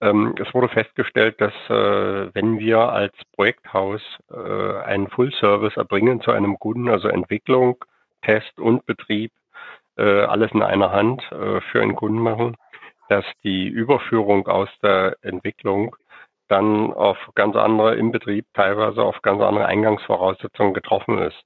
Ähm, 0.00 0.34
es 0.38 0.52
wurde 0.52 0.68
festgestellt, 0.68 1.40
dass 1.40 1.54
äh, 1.70 2.34
wenn 2.34 2.58
wir 2.58 2.78
als 2.78 3.14
Projekthaus 3.34 4.02
äh, 4.30 4.78
einen 4.84 5.08
Full-Service 5.08 5.76
erbringen 5.76 6.20
zu 6.20 6.30
einem 6.30 6.58
Kunden, 6.58 6.88
also 6.88 7.08
Entwicklung, 7.08 7.82
Test 8.22 8.58
und 8.58 8.84
Betrieb, 8.84 9.32
äh, 9.96 10.02
alles 10.02 10.52
in 10.52 10.62
einer 10.62 10.92
Hand 10.92 11.22
äh, 11.32 11.60
für 11.62 11.80
einen 11.80 11.96
Kunden 11.96 12.20
machen, 12.20 12.56
dass 13.08 13.24
die 13.42 13.66
Überführung 13.66 14.46
aus 14.46 14.68
der 14.82 15.16
Entwicklung 15.22 15.96
dann 16.48 16.92
auf 16.92 17.18
ganz 17.34 17.56
andere 17.56 17.94
im 17.96 18.10
Betrieb, 18.10 18.46
teilweise 18.54 19.02
auf 19.02 19.20
ganz 19.22 19.40
andere 19.42 19.66
Eingangsvoraussetzungen 19.66 20.74
getroffen 20.74 21.18
ist. 21.18 21.44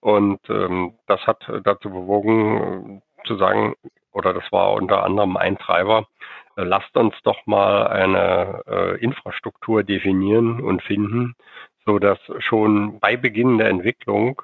Und 0.00 0.40
ähm, 0.50 0.94
das 1.06 1.20
hat 1.26 1.48
dazu 1.64 1.90
bewogen 1.90 3.02
äh, 3.18 3.26
zu 3.26 3.36
sagen, 3.36 3.74
oder 4.12 4.34
das 4.34 4.50
war 4.50 4.72
unter 4.72 5.04
anderem 5.04 5.36
ein 5.36 5.56
Treiber, 5.58 6.06
äh, 6.56 6.64
lasst 6.64 6.96
uns 6.96 7.14
doch 7.22 7.46
mal 7.46 7.86
eine 7.86 8.62
äh, 8.66 8.98
Infrastruktur 8.98 9.84
definieren 9.84 10.60
und 10.60 10.82
finden, 10.82 11.34
so 11.86 11.98
dass 11.98 12.18
schon 12.38 12.98
bei 12.98 13.16
Beginn 13.16 13.58
der 13.58 13.68
Entwicklung 13.68 14.42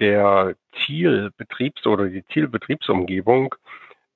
der 0.00 0.54
Zielbetriebs- 0.84 1.86
oder 1.86 2.06
die 2.06 2.24
Zielbetriebsumgebung 2.26 3.54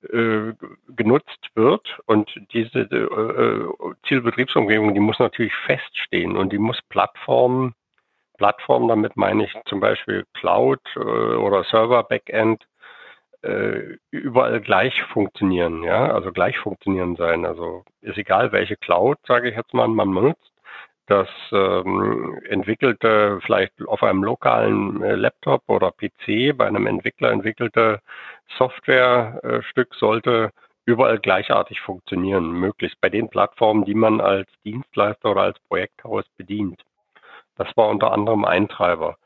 äh, 0.09 0.53
genutzt 0.95 1.49
wird. 1.55 1.99
Und 2.05 2.29
diese 2.53 2.79
äh, 2.79 3.95
Zielbetriebsumgebung, 4.07 4.93
die 4.93 4.99
muss 4.99 5.19
natürlich 5.19 5.53
feststehen. 5.53 6.37
Und 6.37 6.51
die 6.51 6.57
muss 6.57 6.81
Plattformen, 6.89 7.73
Plattformen, 8.37 8.87
damit 8.87 9.17
meine 9.17 9.45
ich 9.45 9.53
zum 9.65 9.79
Beispiel 9.79 10.25
Cloud 10.33 10.79
äh, 10.95 10.99
oder 10.99 11.63
Server 11.63 12.03
Backend, 12.03 12.65
äh, 13.43 13.97
überall 14.11 14.61
gleich 14.61 15.01
funktionieren, 15.03 15.83
ja, 15.83 16.11
also 16.13 16.31
gleich 16.31 16.57
funktionieren 16.59 17.15
sein. 17.15 17.45
Also 17.45 17.83
ist 18.01 18.17
egal, 18.17 18.51
welche 18.51 18.77
Cloud, 18.77 19.17
sage 19.27 19.49
ich 19.49 19.55
jetzt 19.55 19.73
mal, 19.73 19.87
man 19.87 20.11
nutzt 20.11 20.51
das 21.07 21.27
ähm, 21.51 22.39
entwickelte, 22.47 23.39
vielleicht 23.41 23.73
auf 23.85 24.01
einem 24.03 24.23
lokalen 24.23 25.03
äh, 25.03 25.15
Laptop 25.15 25.63
oder 25.67 25.91
PC 25.91 26.55
bei 26.57 26.67
einem 26.67 26.87
Entwickler 26.87 27.31
entwickelte 27.31 27.99
Softwarestück 28.57 29.93
sollte 29.95 30.51
überall 30.85 31.19
gleichartig 31.19 31.81
funktionieren, 31.81 32.51
möglichst 32.51 32.99
bei 33.01 33.09
den 33.09 33.29
Plattformen, 33.29 33.85
die 33.85 33.93
man 33.93 34.19
als 34.21 34.49
Dienstleister 34.65 35.31
oder 35.31 35.41
als 35.43 35.59
Projekthaus 35.67 36.25
bedient. 36.37 36.81
Das 37.55 37.67
war 37.75 37.89
unter 37.89 38.11
anderem 38.11 38.45
ein 38.45 38.67
Treiber. 38.67 39.17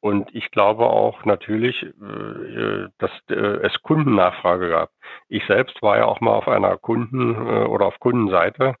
Und 0.00 0.34
ich 0.34 0.50
glaube 0.50 0.84
auch 0.84 1.24
natürlich, 1.24 1.82
äh, 1.82 2.88
dass 2.98 3.10
äh, 3.30 3.34
es 3.34 3.80
Kundennachfrage 3.82 4.68
gab. 4.68 4.90
Ich 5.28 5.46
selbst 5.46 5.80
war 5.80 5.96
ja 5.96 6.04
auch 6.04 6.20
mal 6.20 6.34
auf 6.34 6.46
einer 6.46 6.76
Kunden- 6.76 7.34
äh, 7.34 7.64
oder 7.64 7.86
auf 7.86 7.98
Kundenseite 8.00 8.74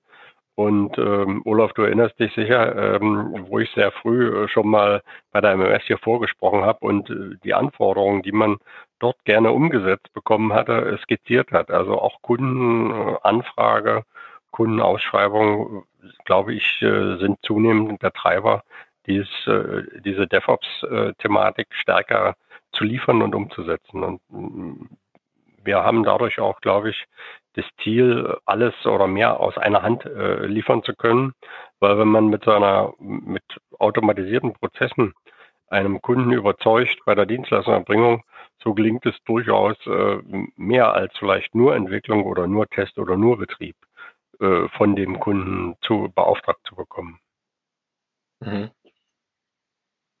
und 0.56 0.96
ähm, 0.98 1.42
Olaf, 1.44 1.72
du 1.72 1.82
erinnerst 1.82 2.18
dich 2.20 2.32
sicher, 2.34 2.96
ähm, 3.00 3.46
wo 3.48 3.58
ich 3.58 3.70
sehr 3.72 3.90
früh 3.90 4.44
äh, 4.44 4.48
schon 4.48 4.68
mal 4.68 5.02
bei 5.32 5.40
der 5.40 5.56
MMS 5.56 5.82
hier 5.84 5.98
vorgesprochen 5.98 6.62
habe 6.62 6.78
und 6.86 7.10
äh, 7.10 7.36
die 7.42 7.54
Anforderungen, 7.54 8.22
die 8.22 8.32
man 8.32 8.58
dort 9.00 9.24
gerne 9.24 9.50
umgesetzt 9.50 10.12
bekommen 10.12 10.52
hatte, 10.52 10.96
skizziert 11.02 11.50
hat. 11.50 11.72
Also 11.72 12.00
auch 12.00 12.22
Kundenanfrage, 12.22 14.04
Kundenausschreibung, 14.52 15.84
glaube 16.24 16.54
ich, 16.54 16.80
äh, 16.82 17.16
sind 17.18 17.38
zunehmend 17.42 18.00
der 18.02 18.12
Treiber, 18.12 18.62
dies, 19.06 19.26
äh, 19.48 19.82
diese 20.04 20.28
DevOps-Thematik 20.28 21.66
stärker 21.70 22.36
zu 22.72 22.84
liefern 22.84 23.22
und 23.22 23.34
umzusetzen. 23.34 24.04
Und 24.04 24.20
wir 25.64 25.82
haben 25.82 26.04
dadurch 26.04 26.38
auch, 26.38 26.60
glaube 26.60 26.90
ich, 26.90 27.06
das 27.54 27.64
Ziel, 27.82 28.36
alles 28.44 28.74
oder 28.84 29.06
mehr 29.06 29.40
aus 29.40 29.56
einer 29.56 29.82
Hand 29.82 30.04
äh, 30.04 30.46
liefern 30.46 30.82
zu 30.82 30.94
können, 30.94 31.32
weil 31.80 31.98
wenn 31.98 32.08
man 32.08 32.28
mit 32.28 32.44
seiner 32.44 32.94
mit 32.98 33.44
automatisierten 33.78 34.52
Prozessen 34.54 35.14
einem 35.68 36.02
Kunden 36.02 36.32
überzeugt 36.32 36.98
bei 37.06 37.14
der 37.14 37.26
Dienstleistungserbringung, 37.26 38.22
so 38.62 38.74
gelingt 38.74 39.06
es 39.06 39.16
durchaus 39.24 39.76
äh, 39.86 40.22
mehr 40.56 40.92
als 40.92 41.16
vielleicht 41.18 41.54
nur 41.54 41.74
Entwicklung 41.74 42.24
oder 42.24 42.46
nur 42.46 42.68
Test 42.68 42.98
oder 42.98 43.16
nur 43.16 43.38
Betrieb 43.38 43.76
äh, 44.40 44.68
von 44.76 44.96
dem 44.96 45.20
Kunden 45.20 45.76
zu 45.80 46.10
beauftragt 46.14 46.60
zu 46.64 46.74
bekommen. 46.74 47.18
Mhm. 48.40 48.70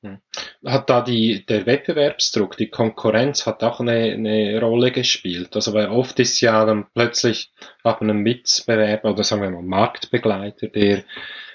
Hm. 0.02 0.18
Hat 0.64 0.88
da 0.88 1.02
die, 1.02 1.44
der 1.44 1.66
Wettbewerbsdruck, 1.66 2.56
die 2.56 2.70
Konkurrenz 2.70 3.44
hat 3.46 3.62
auch 3.62 3.80
eine, 3.80 4.12
eine 4.12 4.58
Rolle 4.60 4.92
gespielt. 4.92 5.54
Also 5.54 5.74
weil 5.74 5.88
oft 5.88 6.18
ist 6.20 6.40
ja 6.40 6.64
dann 6.64 6.86
plötzlich 6.94 7.52
man 7.82 7.96
einen 8.00 8.20
Mitbewerber 8.20 9.10
oder 9.10 9.24
sagen 9.24 9.42
wir 9.42 9.50
mal 9.50 9.62
Marktbegleiter, 9.62 10.68
der 10.68 11.04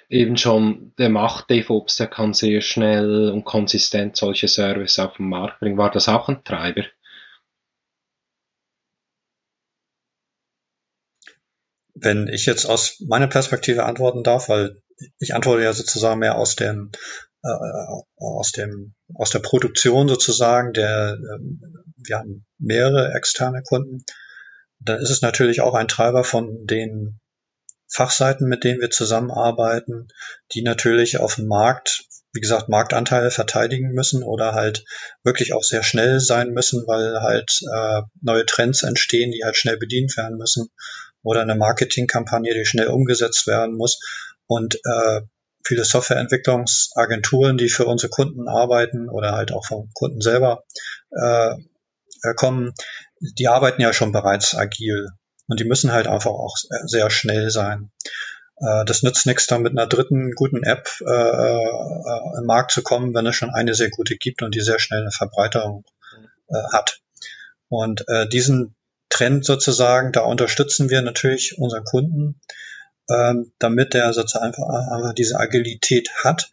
eben 0.09 0.37
schon, 0.37 0.93
der 0.97 1.09
macht 1.09 1.49
DevOps, 1.49 1.97
der 1.97 2.07
kann 2.07 2.33
sehr 2.33 2.61
schnell 2.61 3.29
und 3.31 3.45
konsistent 3.45 4.17
solche 4.17 4.47
Services 4.47 4.99
auf 4.99 5.17
den 5.17 5.29
Markt 5.29 5.59
bringen. 5.59 5.77
War 5.77 5.91
das 5.91 6.09
auch 6.09 6.29
ein 6.29 6.43
Treiber? 6.43 6.83
Wenn 11.93 12.27
ich 12.27 12.45
jetzt 12.45 12.65
aus 12.65 12.99
meiner 13.07 13.27
Perspektive 13.27 13.85
antworten 13.85 14.23
darf, 14.23 14.49
weil 14.49 14.81
ich 15.19 15.35
antworte 15.35 15.63
ja 15.63 15.73
sozusagen 15.73 16.19
mehr 16.19 16.37
aus 16.37 16.55
dem 16.55 16.91
äh, 17.43 17.49
aus 18.17 18.51
dem 18.51 18.93
aus 19.13 19.29
der 19.29 19.39
Produktion 19.39 20.07
sozusagen 20.07 20.73
der 20.73 21.17
äh, 21.17 21.39
wir 21.97 22.17
haben 22.17 22.45
mehrere 22.57 23.13
externe 23.13 23.61
Kunden. 23.63 24.03
Dann 24.79 24.99
ist 24.99 25.09
es 25.09 25.21
natürlich 25.21 25.61
auch 25.61 25.73
ein 25.73 25.87
Treiber 25.87 26.23
von 26.23 26.65
den 26.65 27.19
Fachseiten, 27.91 28.47
mit 28.47 28.63
denen 28.63 28.79
wir 28.79 28.91
zusammenarbeiten, 28.91 30.07
die 30.53 30.61
natürlich 30.61 31.19
auf 31.19 31.35
dem 31.35 31.47
Markt, 31.47 32.05
wie 32.33 32.39
gesagt, 32.39 32.69
Marktanteile 32.69 33.31
verteidigen 33.31 33.91
müssen 33.91 34.23
oder 34.23 34.53
halt 34.53 34.85
wirklich 35.23 35.53
auch 35.53 35.63
sehr 35.63 35.83
schnell 35.83 36.19
sein 36.19 36.51
müssen, 36.51 36.85
weil 36.85 37.19
halt 37.21 37.61
äh, 37.73 38.01
neue 38.21 38.45
Trends 38.45 38.83
entstehen, 38.83 39.31
die 39.31 39.43
halt 39.43 39.57
schnell 39.57 39.77
bedient 39.77 40.15
werden 40.17 40.37
müssen 40.37 40.69
oder 41.23 41.41
eine 41.41 41.55
Marketingkampagne, 41.55 42.53
die 42.53 42.65
schnell 42.65 42.87
umgesetzt 42.87 43.47
werden 43.47 43.75
muss. 43.75 43.99
Und 44.45 44.75
äh, 44.75 45.21
viele 45.63 45.85
Softwareentwicklungsagenturen, 45.85 47.57
die 47.57 47.69
für 47.69 47.85
unsere 47.85 48.09
Kunden 48.09 48.47
arbeiten 48.47 49.09
oder 49.09 49.33
halt 49.33 49.51
auch 49.51 49.65
vom 49.65 49.89
Kunden 49.93 50.21
selber 50.21 50.63
äh, 51.11 51.55
kommen, 52.35 52.73
die 53.19 53.47
arbeiten 53.47 53.81
ja 53.81 53.93
schon 53.93 54.11
bereits 54.11 54.55
agil 54.55 55.09
und 55.47 55.59
die 55.59 55.65
müssen 55.65 55.91
halt 55.91 56.07
einfach 56.07 56.31
auch 56.31 56.55
sehr 56.85 57.09
schnell 57.09 57.49
sein. 57.49 57.91
Äh, 58.57 58.85
das 58.85 59.03
nützt 59.03 59.25
nichts, 59.25 59.47
da 59.47 59.57
mit 59.57 59.71
einer 59.71 59.87
dritten 59.87 60.31
guten 60.33 60.63
App 60.63 60.87
äh, 61.01 61.11
äh, 61.11 62.39
im 62.39 62.45
Markt 62.45 62.71
zu 62.71 62.81
kommen, 62.81 63.13
wenn 63.13 63.25
es 63.25 63.35
schon 63.35 63.49
eine 63.49 63.73
sehr 63.73 63.89
gute 63.89 64.15
gibt 64.15 64.41
und 64.41 64.55
die 64.55 64.61
sehr 64.61 64.79
schnell 64.79 65.01
eine 65.01 65.11
Verbreiterung 65.11 65.83
äh, 66.49 66.61
hat. 66.73 66.99
Und 67.67 68.07
äh, 68.07 68.27
diesen 68.27 68.75
Trend 69.09 69.45
sozusagen, 69.45 70.11
da 70.11 70.21
unterstützen 70.21 70.89
wir 70.89 71.01
natürlich 71.01 71.57
unseren 71.57 71.83
Kunden, 71.83 72.39
ähm, 73.09 73.51
damit 73.59 73.93
der 73.93 74.13
sozusagen 74.13 74.45
einfach, 74.45 74.67
einfach 74.67 75.13
diese 75.13 75.39
Agilität 75.39 76.09
hat. 76.23 76.51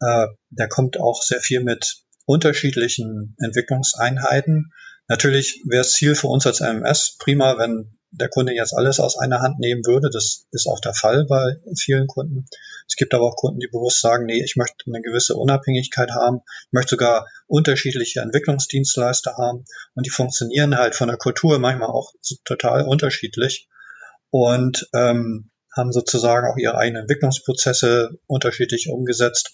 Äh, 0.00 0.26
der 0.50 0.68
kommt 0.68 1.00
auch 1.00 1.22
sehr 1.22 1.40
viel 1.40 1.62
mit 1.62 2.02
unterschiedlichen 2.26 3.36
Entwicklungseinheiten. 3.38 4.72
Natürlich 5.08 5.62
wäre 5.66 5.80
es 5.82 5.92
Ziel 5.92 6.14
für 6.14 6.28
uns 6.28 6.46
als 6.46 6.60
MMS 6.60 7.16
prima, 7.18 7.58
wenn 7.58 7.98
der 8.10 8.28
Kunde 8.28 8.54
jetzt 8.54 8.74
alles 8.74 9.00
aus 9.00 9.18
einer 9.18 9.40
Hand 9.40 9.58
nehmen 9.58 9.84
würde. 9.84 10.08
Das 10.10 10.46
ist 10.50 10.66
auch 10.66 10.80
der 10.80 10.94
Fall 10.94 11.26
bei 11.26 11.56
vielen 11.78 12.06
Kunden. 12.06 12.46
Es 12.86 12.96
gibt 12.96 13.12
aber 13.12 13.24
auch 13.24 13.36
Kunden, 13.36 13.60
die 13.60 13.68
bewusst 13.68 14.00
sagen, 14.00 14.24
nee, 14.26 14.42
ich 14.42 14.56
möchte 14.56 14.76
eine 14.86 15.02
gewisse 15.02 15.34
Unabhängigkeit 15.34 16.10
haben. 16.10 16.40
Ich 16.66 16.72
möchte 16.72 16.90
sogar 16.90 17.26
unterschiedliche 17.46 18.20
Entwicklungsdienstleister 18.20 19.36
haben. 19.36 19.64
Und 19.94 20.06
die 20.06 20.10
funktionieren 20.10 20.76
halt 20.78 20.94
von 20.94 21.08
der 21.08 21.18
Kultur 21.18 21.58
manchmal 21.58 21.90
auch 21.90 22.12
total 22.44 22.86
unterschiedlich 22.86 23.68
und 24.30 24.88
ähm, 24.94 25.50
haben 25.78 25.92
sozusagen 25.92 26.46
auch 26.46 26.58
ihre 26.58 26.76
eigenen 26.76 27.02
Entwicklungsprozesse 27.02 28.18
unterschiedlich 28.26 28.90
umgesetzt. 28.90 29.52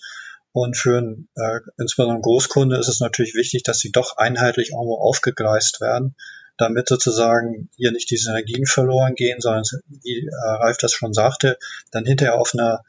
Und 0.53 0.77
für 0.77 0.99
einen, 0.99 1.29
äh, 1.37 1.61
insbesondere 1.79 2.21
Großkunde 2.21 2.77
ist 2.77 2.89
es 2.89 3.01
natürlich 3.01 3.35
wichtig, 3.35 3.63
dass 3.65 3.79
sie 3.79 3.93
doch 3.93 4.17
einheitlich 4.17 4.71
irgendwo 4.71 4.97
aufgegleist 4.97 5.81
werden 5.81 6.17
damit 6.57 6.89
sozusagen 6.89 7.69
hier 7.77 7.93
nicht 7.93 8.11
die 8.11 8.17
Synergien 8.17 8.67
verloren 8.67 9.15
gehen, 9.15 9.41
sondern 9.41 9.65
wie 9.89 10.27
äh, 10.27 10.31
Ralf 10.35 10.77
das 10.77 10.93
schon 10.93 11.13
sagte, 11.13 11.59
dann 11.91 12.05
hinterher 12.05 12.39
auf 12.41 12.55
einer 12.55 12.85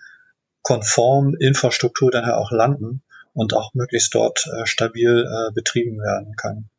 konformen 0.62 1.36
Infrastruktur 1.36 2.12
dann 2.12 2.30
auch 2.30 2.52
landen 2.52 3.04
und 3.34 3.54
auch 3.54 3.74
möglichst 3.74 4.14
dort 4.14 4.48
äh, 4.48 4.66
stabil 4.66 5.26
äh, 5.26 5.52
betrieben 5.54 6.00
werden 6.00 6.36
kann. 6.36 6.70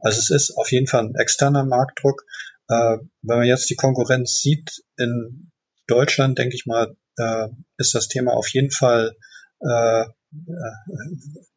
Also 0.00 0.18
es 0.18 0.30
ist 0.30 0.56
auf 0.56 0.70
jeden 0.70 0.86
Fall 0.86 1.04
ein 1.04 1.14
externer 1.14 1.64
Marktdruck. 1.64 2.24
Äh, 2.68 2.98
wenn 3.22 3.38
man 3.38 3.46
jetzt 3.46 3.70
die 3.70 3.76
Konkurrenz 3.76 4.40
sieht 4.40 4.82
in 4.98 5.50
Deutschland, 5.86 6.38
denke 6.38 6.54
ich 6.54 6.66
mal, 6.66 6.96
äh, 7.18 7.48
ist 7.78 7.94
das 7.94 8.08
Thema 8.08 8.32
auf 8.32 8.48
jeden 8.48 8.70
Fall 8.70 9.16
äh, 9.60 10.02
äh 10.02 10.06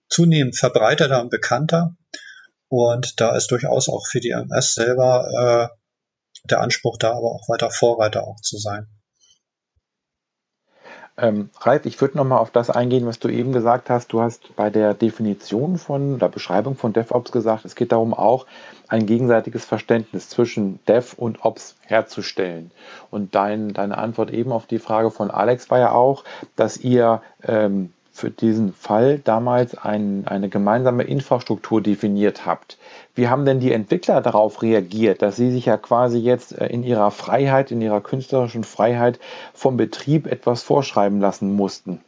zunehmend 0.09 0.57
verbreiteter 0.57 1.21
und 1.21 1.29
bekannter. 1.29 1.95
Und 2.67 3.19
da 3.19 3.35
ist 3.35 3.51
durchaus 3.51 3.89
auch 3.89 4.07
für 4.07 4.19
die 4.19 4.31
MS 4.31 4.73
selber 4.73 5.69
äh, 5.71 6.47
der 6.49 6.61
Anspruch 6.61 6.97
da, 6.97 7.11
aber 7.11 7.31
auch 7.31 7.49
weiter 7.49 7.71
Vorreiter 7.71 8.23
auch 8.23 8.39
zu 8.41 8.57
sein. 8.57 8.87
Ähm, 11.21 11.49
Ralf, 11.59 11.85
ich 11.85 11.99
würde 11.99 12.17
nochmal 12.17 12.39
auf 12.39 12.51
das 12.51 12.69
eingehen, 12.69 13.05
was 13.05 13.19
du 13.19 13.27
eben 13.27 13.51
gesagt 13.51 13.89
hast. 13.89 14.13
Du 14.13 14.21
hast 14.21 14.55
bei 14.55 14.69
der 14.69 14.93
Definition 14.93 15.77
von 15.77 16.15
oder 16.15 16.29
Beschreibung 16.29 16.75
von 16.75 16.93
DevOps 16.93 17.31
gesagt, 17.31 17.65
es 17.65 17.75
geht 17.75 17.91
darum 17.91 18.13
auch, 18.13 18.45
ein 18.87 19.05
gegenseitiges 19.05 19.65
Verständnis 19.65 20.29
zwischen 20.29 20.79
Dev 20.87 21.15
und 21.17 21.43
Ops 21.43 21.75
herzustellen. 21.85 22.71
Und 23.11 23.35
dein, 23.35 23.73
deine 23.73 23.97
Antwort 23.97 24.31
eben 24.31 24.51
auf 24.51 24.65
die 24.65 24.79
Frage 24.79 25.11
von 25.11 25.29
Alex 25.29 25.69
war 25.69 25.79
ja 25.79 25.91
auch, 25.91 26.23
dass 26.55 26.77
ihr 26.77 27.21
ähm, 27.43 27.93
für 28.19 28.29
diesen 28.29 28.73
Fall 28.73 29.19
damals 29.19 29.77
ein, 29.77 30.25
eine 30.27 30.49
gemeinsame 30.49 31.03
Infrastruktur 31.03 31.81
definiert 31.81 32.45
habt. 32.45 32.77
Wie 33.15 33.29
haben 33.29 33.45
denn 33.45 33.59
die 33.59 33.71
Entwickler 33.71 34.21
darauf 34.21 34.61
reagiert, 34.61 35.21
dass 35.21 35.37
sie 35.37 35.51
sich 35.51 35.65
ja 35.65 35.77
quasi 35.77 36.19
jetzt 36.19 36.59
äh, 36.59 36.67
in 36.67 36.83
ihrer 36.83 37.11
Freiheit, 37.11 37.71
in 37.71 37.81
ihrer 37.81 38.01
künstlerischen 38.01 38.63
Freiheit 38.63 39.19
vom 39.53 39.77
Betrieb 39.77 40.27
etwas 40.27 40.63
vorschreiben 40.63 41.19
lassen 41.21 41.55
mussten? 41.55 42.01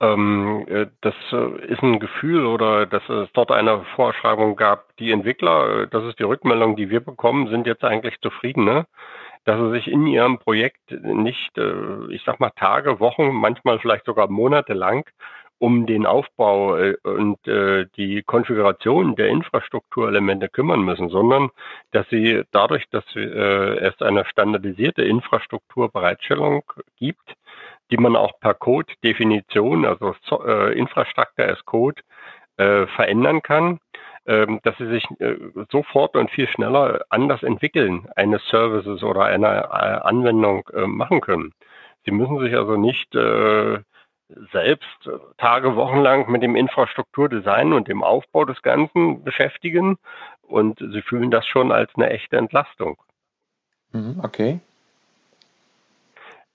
Ähm, 0.00 0.64
äh, 0.68 0.86
das 1.02 1.14
äh, 1.32 1.66
ist 1.66 1.82
ein 1.82 2.00
Gefühl 2.00 2.46
oder 2.46 2.86
dass 2.86 3.08
es 3.08 3.28
dort 3.32 3.52
eine 3.52 3.84
Vorschreibung 3.94 4.56
gab. 4.56 4.96
Die 4.96 5.12
Entwickler, 5.12 5.86
das 5.86 6.04
ist 6.04 6.18
die 6.18 6.24
Rückmeldung, 6.24 6.76
die 6.76 6.90
wir 6.90 7.00
bekommen, 7.00 7.48
sind 7.48 7.66
jetzt 7.66 7.84
eigentlich 7.84 8.20
zufrieden. 8.20 8.64
Ne? 8.64 8.86
Dass 9.44 9.58
sie 9.58 9.70
sich 9.72 9.88
in 9.88 10.06
ihrem 10.06 10.38
Projekt 10.38 10.90
nicht, 10.90 11.56
äh, 11.58 12.06
ich 12.10 12.22
sag 12.24 12.40
mal, 12.40 12.50
Tage, 12.50 13.00
Wochen, 13.00 13.32
manchmal 13.32 13.78
vielleicht 13.78 14.06
sogar 14.06 14.28
Monate 14.28 14.72
lang 14.72 15.08
um 15.58 15.86
den 15.86 16.04
Aufbau 16.04 16.76
äh, 16.76 16.96
und 17.04 17.46
äh, 17.46 17.86
die 17.96 18.22
Konfiguration 18.22 19.14
der 19.16 19.28
Infrastrukturelemente 19.28 20.48
kümmern 20.48 20.82
müssen, 20.82 21.10
sondern 21.10 21.50
dass 21.92 22.08
sie 22.08 22.42
dadurch, 22.50 22.88
dass 22.90 23.04
es 23.14 24.02
eine 24.02 24.24
standardisierte 24.26 25.02
Infrastrukturbereitstellung 25.02 26.64
gibt, 26.98 27.34
die 27.90 27.98
man 27.98 28.16
auch 28.16 28.40
per 28.40 28.54
Code-Definition, 28.54 29.84
also 29.84 30.14
Infrastructure 30.74 31.48
as 31.48 31.64
Code, 31.64 32.02
verändern 32.56 33.42
kann, 33.42 33.78
dass 34.24 34.76
sie 34.78 34.86
sich 34.86 35.04
äh, 35.20 35.36
sofort 35.70 36.16
und 36.16 36.30
viel 36.30 36.48
schneller 36.48 37.04
anders 37.10 37.42
entwickeln, 37.42 38.08
eines 38.16 38.42
Services 38.48 39.02
oder 39.02 39.24
einer 39.24 39.64
äh, 39.64 40.08
Anwendung 40.08 40.66
äh, 40.72 40.86
machen 40.86 41.20
können. 41.20 41.52
Sie 42.04 42.10
müssen 42.10 42.38
sich 42.40 42.54
also 42.54 42.76
nicht 42.76 43.16
selbst 44.52 45.10
Tage, 45.38 45.74
Wochen 45.74 46.00
lang 46.00 46.30
mit 46.30 46.42
dem 46.42 46.54
Infrastrukturdesign 46.54 47.72
und 47.72 47.88
dem 47.88 48.02
Aufbau 48.02 48.44
des 48.44 48.60
Ganzen 48.60 49.24
beschäftigen 49.24 49.96
und 50.42 50.78
sie 50.80 51.00
fühlen 51.00 51.30
das 51.30 51.46
schon 51.46 51.72
als 51.72 51.90
eine 51.94 52.10
echte 52.10 52.36
Entlastung. 52.36 52.98
Mhm, 53.92 54.20
okay. 54.22 54.60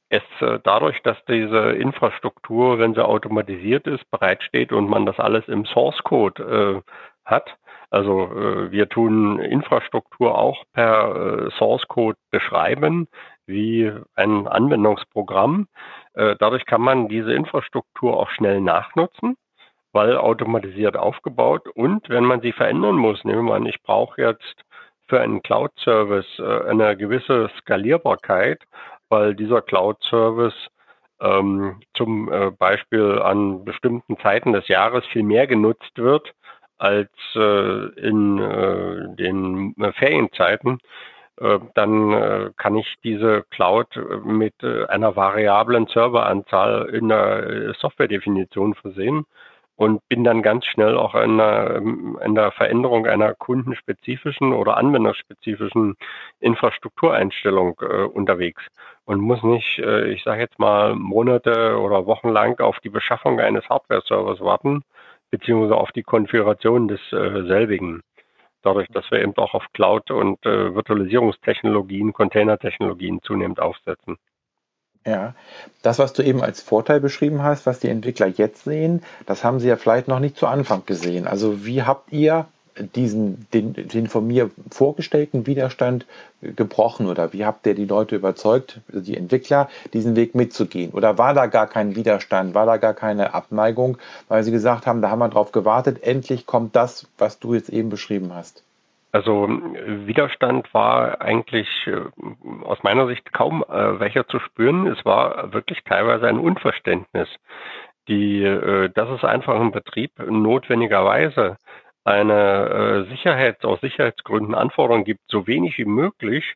Es 0.10 0.21
dadurch, 0.63 1.01
dass 1.01 1.17
diese 1.25 1.71
Infrastruktur, 1.71 2.77
wenn 2.77 2.93
sie 2.93 3.03
automatisiert 3.03 3.88
ist, 3.88 4.08
bereitsteht 4.12 4.71
und 4.71 4.88
man 4.88 5.08
das 5.08 5.19
alles 5.19 5.47
im 5.47 5.65
Source 5.65 6.03
Code 6.03 6.84
äh, 6.86 6.91
hat. 7.29 7.57
Also 7.91 8.31
äh, 8.31 8.71
wir 8.71 8.87
tun 8.87 9.39
Infrastruktur 9.39 10.37
auch 10.37 10.63
per 10.73 11.47
äh, 11.47 11.51
Source 11.57 11.87
Code 11.87 12.17
beschreiben, 12.29 13.07
wie 13.47 13.91
ein 14.15 14.47
Anwendungsprogramm. 14.47 15.67
Äh, 16.13 16.35
dadurch 16.39 16.65
kann 16.65 16.81
man 16.81 17.07
diese 17.07 17.33
Infrastruktur 17.33 18.17
auch 18.17 18.29
schnell 18.29 18.61
nachnutzen, 18.61 19.37
weil 19.91 20.17
automatisiert 20.17 20.97
aufgebaut. 20.97 21.67
Und 21.73 22.09
wenn 22.09 22.25
man 22.25 22.41
sie 22.41 22.51
verändern 22.51 22.95
muss, 22.95 23.23
nehmen 23.23 23.45
wir 23.45 23.55
an, 23.55 23.65
ich 23.65 23.81
brauche 23.81 24.21
jetzt 24.21 24.63
für 25.07 25.19
einen 25.19 25.41
Cloud-Service 25.41 26.39
äh, 26.39 26.69
eine 26.69 26.95
gewisse 26.95 27.49
Skalierbarkeit, 27.59 28.61
weil 29.09 29.33
dieser 29.33 29.63
Cloud-Service 29.63 30.69
ähm, 31.21 31.81
zum 31.95 32.31
äh, 32.31 32.51
Beispiel 32.51 33.19
an 33.19 33.65
bestimmten 33.65 34.17
Zeiten 34.19 34.53
des 34.53 34.67
Jahres 34.67 35.05
viel 35.07 35.23
mehr 35.23 35.47
genutzt 35.47 35.97
wird 35.97 36.33
als 36.79 37.11
äh, 37.35 37.85
in 37.99 38.39
äh, 38.39 39.15
den 39.15 39.75
äh, 39.79 39.91
Ferienzeiten, 39.93 40.79
dann 41.73 42.51
kann 42.57 42.75
ich 42.75 42.95
diese 43.01 43.45
Cloud 43.49 43.87
mit 44.25 44.61
einer 44.61 45.15
variablen 45.15 45.87
Serveranzahl 45.87 46.89
in 46.89 47.07
der 47.07 47.73
Softwaredefinition 47.75 48.75
versehen 48.75 49.25
und 49.79 50.05
bin 50.09 50.25
dann 50.25 50.41
ganz 50.41 50.65
schnell 50.65 50.97
auch 50.97 51.15
in 51.15 51.37
der, 51.37 51.77
in 51.77 52.35
der 52.35 52.51
Veränderung 52.51 53.07
einer 53.07 53.33
kundenspezifischen 53.33 54.51
oder 54.51 54.75
anwenderspezifischen 54.75 55.95
Infrastruktureinstellung 56.41 57.79
äh, 57.79 58.03
unterwegs 58.03 58.61
und 59.05 59.21
muss 59.21 59.41
nicht, 59.41 59.79
äh, 59.79 60.09
ich 60.09 60.23
sage 60.25 60.41
jetzt 60.41 60.59
mal, 60.59 60.95
Monate 60.95 61.79
oder 61.79 62.05
Wochen 62.05 62.27
lang 62.27 62.59
auf 62.59 62.81
die 62.81 62.89
Beschaffung 62.89 63.39
eines 63.39 63.69
Hardware-Servers 63.69 64.41
warten, 64.41 64.83
beziehungsweise 65.31 65.75
auf 65.75 65.91
die 65.91 66.03
Konfiguration 66.03 66.87
des 66.87 66.99
selbigen. 67.09 68.01
Dadurch, 68.61 68.87
dass 68.89 69.09
wir 69.09 69.21
eben 69.21 69.35
auch 69.37 69.53
auf 69.53 69.63
Cloud- 69.73 70.11
und 70.11 70.45
äh, 70.45 70.75
Virtualisierungstechnologien, 70.75 72.11
Containertechnologien 72.11 73.21
zunehmend 73.21 73.61
aufsetzen. 73.61 74.17
Ja, 75.05 75.33
das, 75.81 75.97
was 75.97 76.11
du 76.11 76.23
eben 76.23 76.41
als 76.43 76.61
Vorteil 76.61 76.99
beschrieben 76.99 77.41
hast, 77.41 77.65
was 77.65 77.79
die 77.79 77.87
Entwickler 77.87 78.27
jetzt 78.27 78.65
sehen, 78.65 79.01
das 79.25 79.45
haben 79.45 79.61
sie 79.61 79.69
ja 79.69 79.77
vielleicht 79.77 80.09
noch 80.09 80.19
nicht 80.19 80.35
zu 80.35 80.45
Anfang 80.45 80.85
gesehen. 80.85 81.25
Also 81.25 81.65
wie 81.65 81.83
habt 81.83 82.11
ihr 82.11 82.47
diesen, 82.95 83.47
den, 83.53 83.73
den 83.73 84.07
von 84.07 84.27
mir 84.27 84.49
vorgestellten 84.71 85.45
Widerstand 85.45 86.05
gebrochen 86.41 87.07
oder 87.07 87.33
wie 87.33 87.45
habt 87.45 87.67
ihr 87.67 87.75
die 87.75 87.85
Leute 87.85 88.15
überzeugt, 88.15 88.79
die 88.89 89.17
Entwickler, 89.17 89.69
diesen 89.93 90.15
Weg 90.15 90.35
mitzugehen? 90.35 90.91
Oder 90.91 91.17
war 91.17 91.33
da 91.33 91.47
gar 91.47 91.67
kein 91.67 91.95
Widerstand, 91.95 92.53
war 92.55 92.65
da 92.65 92.77
gar 92.77 92.93
keine 92.93 93.33
Abneigung, 93.33 93.97
weil 94.27 94.43
sie 94.43 94.51
gesagt 94.51 94.87
haben, 94.87 95.01
da 95.01 95.09
haben 95.09 95.19
wir 95.19 95.29
drauf 95.29 95.51
gewartet, 95.51 96.03
endlich 96.03 96.45
kommt 96.45 96.75
das, 96.75 97.07
was 97.17 97.39
du 97.39 97.53
jetzt 97.53 97.69
eben 97.69 97.89
beschrieben 97.89 98.33
hast? 98.33 98.63
Also 99.11 99.47
Widerstand 99.49 100.71
war 100.73 101.19
eigentlich 101.21 101.67
äh, 101.87 102.01
aus 102.63 102.83
meiner 102.83 103.07
Sicht 103.07 103.33
kaum 103.33 103.63
äh, 103.67 103.99
welcher 103.99 104.27
zu 104.27 104.39
spüren. 104.39 104.85
Es 104.85 105.03
war 105.03 105.51
wirklich 105.51 105.83
teilweise 105.83 106.27
ein 106.27 106.37
Unverständnis. 106.37 107.27
Die, 108.07 108.43
äh, 108.43 108.89
dass 108.89 109.09
es 109.09 109.23
einfach 109.23 109.59
im 109.59 109.71
Betrieb 109.71 110.11
notwendigerweise 110.19 111.57
eine 112.09 113.05
äh, 113.05 113.09
Sicherheit, 113.09 113.63
aus 113.65 113.79
Sicherheitsgründen 113.81 114.55
Anforderungen 114.55 115.05
gibt, 115.05 115.21
so 115.27 115.47
wenig 115.47 115.77
wie 115.77 115.85
möglich 115.85 116.55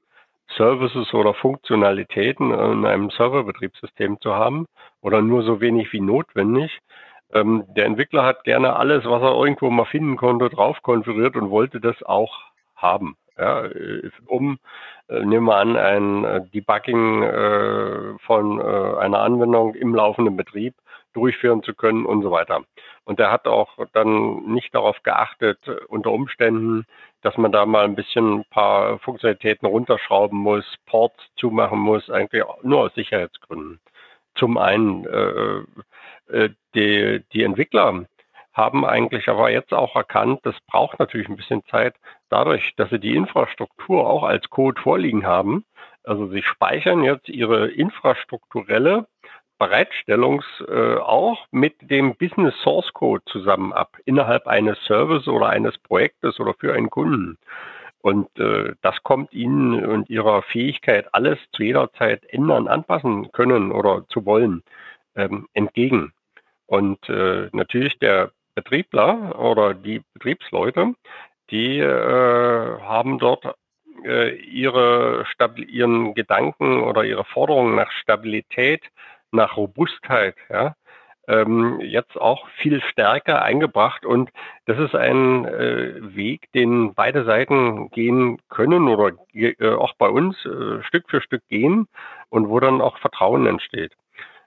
Services 0.57 1.13
oder 1.13 1.33
Funktionalitäten 1.33 2.51
in 2.51 2.85
einem 2.85 3.09
Serverbetriebssystem 3.09 4.19
zu 4.19 4.35
haben 4.35 4.65
oder 5.01 5.21
nur 5.21 5.43
so 5.43 5.61
wenig 5.61 5.91
wie 5.93 6.01
notwendig. 6.01 6.79
Ähm, 7.33 7.63
der 7.75 7.85
Entwickler 7.85 8.23
hat 8.23 8.43
gerne 8.43 8.75
alles, 8.75 9.05
was 9.05 9.21
er 9.21 9.35
irgendwo 9.35 9.69
mal 9.69 9.85
finden 9.85 10.17
konnte, 10.17 10.49
drauf 10.49 10.81
konfiguriert 10.81 11.35
und 11.35 11.49
wollte 11.49 11.79
das 11.79 12.01
auch 12.03 12.51
haben. 12.75 13.15
Ja, 13.37 13.65
äh, 13.65 14.11
um, 14.27 14.59
äh, 15.07 15.25
nehmen 15.25 15.47
wir 15.47 15.57
an, 15.57 15.75
ein 15.75 16.23
äh, 16.23 16.41
Debugging 16.53 18.19
von 18.19 18.61
einer 18.61 19.19
Anwendung 19.19 19.75
im 19.75 19.95
laufenden 19.95 20.37
Betrieb 20.37 20.75
durchführen 21.13 21.63
zu 21.63 21.73
können 21.73 22.05
und 22.05 22.21
so 22.21 22.31
weiter. 22.31 22.63
Und 23.05 23.19
er 23.19 23.31
hat 23.31 23.47
auch 23.47 23.77
dann 23.93 24.45
nicht 24.45 24.73
darauf 24.73 25.01
geachtet, 25.03 25.59
unter 25.87 26.11
Umständen, 26.11 26.85
dass 27.21 27.37
man 27.37 27.51
da 27.51 27.65
mal 27.65 27.85
ein 27.85 27.95
bisschen 27.95 28.39
ein 28.39 28.45
paar 28.49 28.99
Funktionalitäten 28.99 29.67
runterschrauben 29.67 30.37
muss, 30.37 30.65
Ports 30.85 31.23
zumachen 31.35 31.79
muss, 31.79 32.09
eigentlich 32.09 32.43
nur 32.61 32.81
aus 32.81 32.93
Sicherheitsgründen. 32.95 33.79
Zum 34.35 34.57
einen, 34.57 35.05
äh, 35.05 35.63
äh, 36.35 36.49
die, 36.75 37.23
die 37.33 37.43
Entwickler 37.43 38.05
haben 38.53 38.85
eigentlich 38.85 39.29
aber 39.29 39.49
jetzt 39.49 39.73
auch 39.73 39.95
erkannt, 39.95 40.41
das 40.43 40.55
braucht 40.67 40.99
natürlich 40.99 41.27
ein 41.27 41.35
bisschen 41.35 41.63
Zeit, 41.65 41.95
dadurch, 42.29 42.75
dass 42.75 42.89
sie 42.89 42.99
die 42.99 43.15
Infrastruktur 43.15 44.07
auch 44.07 44.23
als 44.23 44.49
Code 44.49 44.79
vorliegen 44.79 45.25
haben. 45.25 45.65
Also 46.03 46.27
sie 46.27 46.43
speichern 46.43 47.03
jetzt 47.03 47.29
ihre 47.29 47.67
infrastrukturelle 47.69 49.07
Bereitstellungs 49.63 50.43
äh, 50.67 50.95
auch 50.95 51.47
mit 51.51 51.75
dem 51.89 52.17
Business 52.17 52.53
Source 52.63 52.91
Code 52.91 53.23
zusammen 53.27 53.71
ab, 53.71 53.95
innerhalb 54.03 54.45
eines 54.45 54.77
Service 54.83 55.25
oder 55.29 55.47
eines 55.47 55.77
Projektes 55.77 56.37
oder 56.41 56.53
für 56.59 56.73
einen 56.73 56.89
Kunden. 56.89 57.37
Und 58.01 58.27
äh, 58.37 58.73
das 58.81 59.01
kommt 59.03 59.31
Ihnen 59.31 59.85
und 59.85 60.09
Ihrer 60.09 60.41
Fähigkeit, 60.41 61.07
alles 61.13 61.39
zu 61.53 61.63
jeder 61.63 61.93
Zeit 61.93 62.25
ändern, 62.25 62.67
anpassen 62.67 63.31
können 63.31 63.71
oder 63.71 64.05
zu 64.09 64.25
wollen, 64.25 64.63
ähm, 65.15 65.47
entgegen. 65.53 66.11
Und 66.65 67.07
äh, 67.07 67.47
natürlich 67.53 67.97
der 67.99 68.31
Betriebler 68.55 69.39
oder 69.39 69.73
die 69.73 70.01
Betriebsleute, 70.13 70.93
die 71.51 71.79
äh, 71.79 72.79
haben 72.81 73.17
dort 73.17 73.55
äh, 74.03 74.35
ihre 74.35 75.25
ihren 75.55 76.13
Gedanken 76.15 76.81
oder 76.81 77.05
ihre 77.05 77.23
Forderungen 77.23 77.75
nach 77.75 77.91
Stabilität 77.91 78.81
nach 79.33 79.57
Robustheit, 79.57 80.35
ja, 80.49 80.75
ähm, 81.27 81.79
jetzt 81.81 82.19
auch 82.19 82.47
viel 82.57 82.81
stärker 82.81 83.41
eingebracht. 83.41 84.05
Und 84.05 84.29
das 84.65 84.77
ist 84.79 84.95
ein 84.95 85.45
äh, 85.45 86.15
Weg, 86.15 86.51
den 86.53 86.93
beide 86.93 87.23
Seiten 87.23 87.89
gehen 87.91 88.39
können 88.49 88.87
oder 88.87 89.15
äh, 89.33 89.55
auch 89.69 89.93
bei 89.97 90.09
uns 90.09 90.35
äh, 90.45 90.83
Stück 90.83 91.09
für 91.09 91.21
Stück 91.21 91.47
gehen 91.49 91.87
und 92.29 92.49
wo 92.49 92.59
dann 92.59 92.81
auch 92.81 92.97
Vertrauen 92.97 93.45
entsteht. 93.45 93.93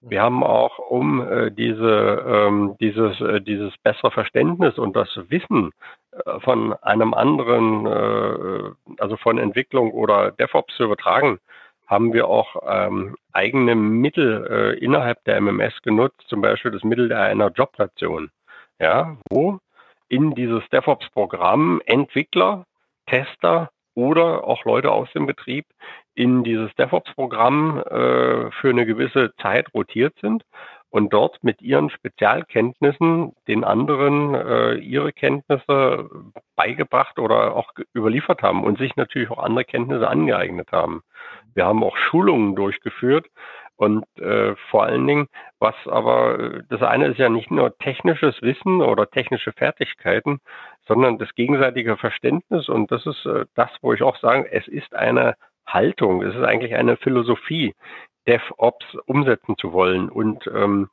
Wir 0.03 0.23
haben 0.23 0.45
auch 0.45 0.79
um 0.79 1.27
äh, 1.27 1.51
diese, 1.51 2.25
ähm, 2.27 2.77
dieses, 2.81 3.21
äh, 3.21 3.41
dieses 3.41 3.77
bessere 3.79 4.11
Verständnis 4.11 4.79
und 4.79 4.95
das 4.95 5.09
Wissen 5.29 5.73
äh, 6.13 6.41
von 6.41 6.75
einem 6.75 7.15
anderen, 7.15 7.87
äh, 7.87 8.71
also 8.99 9.17
von 9.17 9.39
Entwicklung 9.39 9.91
oder 9.93 10.31
DevOps 10.33 10.77
zu 10.77 10.85
übertragen, 10.85 11.41
haben 11.87 12.13
wir 12.13 12.29
auch 12.29 12.57
ähm, 12.67 13.17
eigene 13.33 13.75
Mittel 13.75 14.47
äh, 14.51 14.85
innerhalb 14.85 15.23
der 15.25 15.41
MMS 15.41 15.83
genutzt, 15.83 16.25
zum 16.29 16.41
Beispiel 16.41 16.71
das 16.71 16.85
Mittel 16.85 17.13
einer 17.13 17.51
Jobstation, 17.51 18.31
ja, 18.81 19.17
wo 19.31 19.59
in 20.09 20.35
dieses 20.35 20.63
DevOps-Programm 20.71 21.81
Entwickler, 21.87 22.65
Tester 23.07 23.71
oder 23.95 24.45
auch 24.45 24.65
Leute 24.65 24.93
aus 24.93 25.11
dem 25.13 25.27
Betrieb 25.27 25.67
in 26.15 26.45
dieses 26.45 26.75
DevOps-Programm 26.75 27.79
äh, 27.79 28.51
für 28.51 28.71
eine 28.71 28.87
gewisse 28.87 29.33
Zeit 29.41 29.73
rotiert 29.75 30.15
sind 30.21 30.45
und 30.91 31.13
dort 31.13 31.43
mit 31.43 31.61
ihren 31.63 31.91
Spezialkenntnissen 31.91 33.33
den 33.49 33.65
anderen 33.65 34.35
äh, 34.35 34.75
ihre 34.75 35.13
Kenntnisse 35.13 36.09
beigebracht 36.57 37.19
oder 37.19 37.55
auch 37.55 37.73
überliefert 37.95 38.43
haben 38.43 38.65
und 38.65 38.79
sich 38.79 38.97
natürlich 38.97 39.31
auch 39.31 39.43
andere 39.43 39.65
Kenntnisse 39.65 40.09
angeeignet 40.09 40.73
haben. 40.73 41.03
Wir 41.55 41.67
haben 41.67 41.83
auch 41.83 41.97
Schulungen 41.97 42.55
durchgeführt 42.55 43.27
und 43.77 44.05
äh, 44.19 44.55
vor 44.71 44.85
allen 44.85 45.07
Dingen, 45.07 45.29
was 45.59 45.75
aber, 45.87 46.63
das 46.69 46.83
eine 46.83 47.09
ist 47.09 47.19
ja 47.19 47.29
nicht 47.29 47.51
nur 47.51 47.77
technisches 47.79 48.41
Wissen 48.43 48.81
oder 48.81 49.11
technische 49.11 49.53
Fertigkeiten, 49.53 50.41
sondern 50.87 51.19
das 51.19 51.35
gegenseitige 51.35 51.97
Verständnis 51.97 52.69
und 52.69 52.91
das 52.91 53.05
ist 53.07 53.27
äh, 53.27 53.45
das, 53.55 53.71
wo 53.83 53.93
ich 53.93 54.03
auch 54.03 54.17
sage, 54.17 54.51
es 54.51 54.67
ist 54.69 54.95
eine 54.95 55.35
Haltung, 55.67 56.23
es 56.23 56.35
ist 56.35 56.45
eigentlich 56.45 56.75
eine 56.75 56.97
Philosophie, 56.97 57.75
DevOps 58.27 58.87
umsetzen 59.07 59.57
zu 59.59 59.73
wollen. 59.73 60.09
Und 60.09 60.47
ähm, 60.49 60.89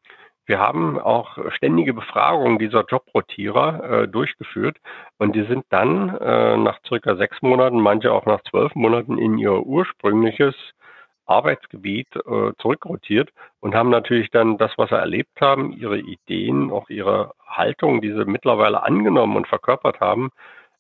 wir 0.46 0.60
haben 0.60 1.00
auch 1.00 1.38
ständige 1.56 1.94
Befragungen 1.94 2.60
dieser 2.60 2.86
Jobrotierer 2.86 4.04
äh, 4.04 4.08
durchgeführt. 4.08 4.78
Und 5.18 5.36
die 5.36 5.44
sind 5.44 5.66
dann 5.70 6.10
äh, 6.18 6.58
nach 6.58 6.80
circa 6.86 7.16
sechs 7.16 7.42
Monaten, 7.42 7.80
manche 7.80 8.12
auch 8.12 8.26
nach 8.26 8.42
zwölf 8.50 8.76
Monaten 8.76 9.18
in 9.18 9.38
ihr 9.38 9.54
ursprüngliches 9.66 10.56
Arbeitsgebiet 11.26 12.08
äh, 12.16 12.52
zurückrotiert 12.60 13.30
und 13.62 13.76
haben 13.76 13.90
natürlich 13.90 14.30
dann 14.32 14.58
das, 14.58 14.72
was 14.78 14.90
sie 14.90 14.98
erlebt 14.98 15.40
haben, 15.40 15.72
ihre 15.72 16.00
Ideen, 16.00 16.72
auch 16.72 16.90
ihre 16.90 17.32
Haltung, 17.48 18.02
die 18.02 18.12
sie 18.12 18.26
mittlerweile 18.26 18.84
angenommen 18.84 19.38
und 19.38 19.48
verkörpert 19.48 20.02
haben, 20.02 20.32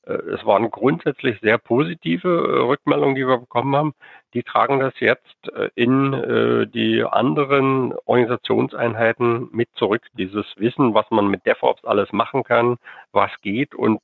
es 0.05 0.45
waren 0.45 0.69
grundsätzlich 0.69 1.39
sehr 1.41 1.57
positive 1.57 2.27
äh, 2.27 2.59
Rückmeldungen, 2.67 3.15
die 3.15 3.25
wir 3.25 3.37
bekommen 3.37 3.75
haben. 3.75 3.93
Die 4.33 4.43
tragen 4.43 4.79
das 4.79 4.93
jetzt 4.99 5.49
äh, 5.53 5.69
in 5.75 6.71
die 6.73 7.03
anderen 7.03 7.93
Organisationseinheiten 8.05 9.49
mit 9.51 9.69
zurück. 9.75 10.01
Dieses 10.13 10.45
Wissen, 10.57 10.93
was 10.93 11.05
man 11.09 11.27
mit 11.27 11.45
DevOps 11.45 11.85
alles 11.85 12.11
machen 12.11 12.43
kann, 12.43 12.77
was 13.11 13.31
geht 13.41 13.75
und 13.75 14.01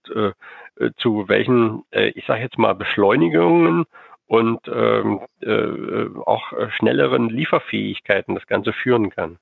zu 0.97 1.27
welchen, 1.27 1.83
ich 1.91 2.25
sage 2.25 2.41
jetzt 2.41 2.57
mal, 2.57 2.73
Beschleunigungen 2.73 3.85
und 4.27 4.59
ähm, 4.67 5.21
auch 6.25 6.43
schnelleren 6.77 7.29
Lieferfähigkeiten 7.29 8.35
das 8.35 8.45
Ganze 8.47 8.73
führen 8.73 9.09
kann. 9.09 9.38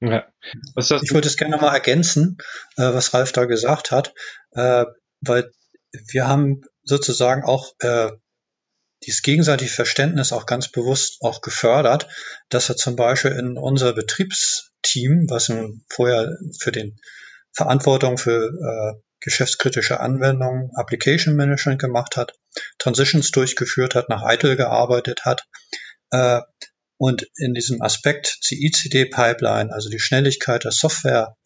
Ja. 0.00 0.26
ich 0.76 1.12
würde 1.12 1.26
es 1.28 1.36
gerne 1.36 1.56
mal 1.56 1.74
ergänzen, 1.74 2.38
was 2.76 3.14
Ralf 3.14 3.32
da 3.32 3.44
gesagt 3.44 3.90
hat, 3.90 4.14
weil 4.52 5.50
wir 5.92 6.28
haben 6.28 6.62
sozusagen 6.82 7.44
auch 7.44 7.74
äh, 7.80 8.10
dieses 9.04 9.22
gegenseitige 9.22 9.70
Verständnis 9.70 10.32
auch 10.32 10.46
ganz 10.46 10.68
bewusst 10.68 11.18
auch 11.22 11.40
gefördert, 11.40 12.08
dass 12.48 12.68
wir 12.68 12.76
zum 12.76 12.96
Beispiel 12.96 13.32
in 13.32 13.56
unser 13.56 13.92
Betriebsteam, 13.92 15.26
was 15.28 15.52
vorher 15.88 16.36
für 16.58 16.72
den 16.72 16.98
Verantwortung 17.52 18.18
für 18.18 18.48
äh, 18.48 19.00
geschäftskritische 19.20 20.00
Anwendungen, 20.00 20.70
Application 20.74 21.34
Management 21.34 21.80
gemacht 21.80 22.16
hat, 22.16 22.34
Transitions 22.78 23.30
durchgeführt 23.30 23.94
hat, 23.94 24.08
nach 24.08 24.22
ITIL 24.28 24.56
gearbeitet 24.56 25.24
hat 25.24 25.46
äh, 26.10 26.40
und 26.96 27.28
in 27.36 27.54
diesem 27.54 27.82
Aspekt 27.82 28.38
CI/CD-Pipeline, 28.42 29.72
also 29.72 29.88
die 29.88 30.00
Schnelligkeit 30.00 30.64
der 30.64 30.72
Software 30.72 31.36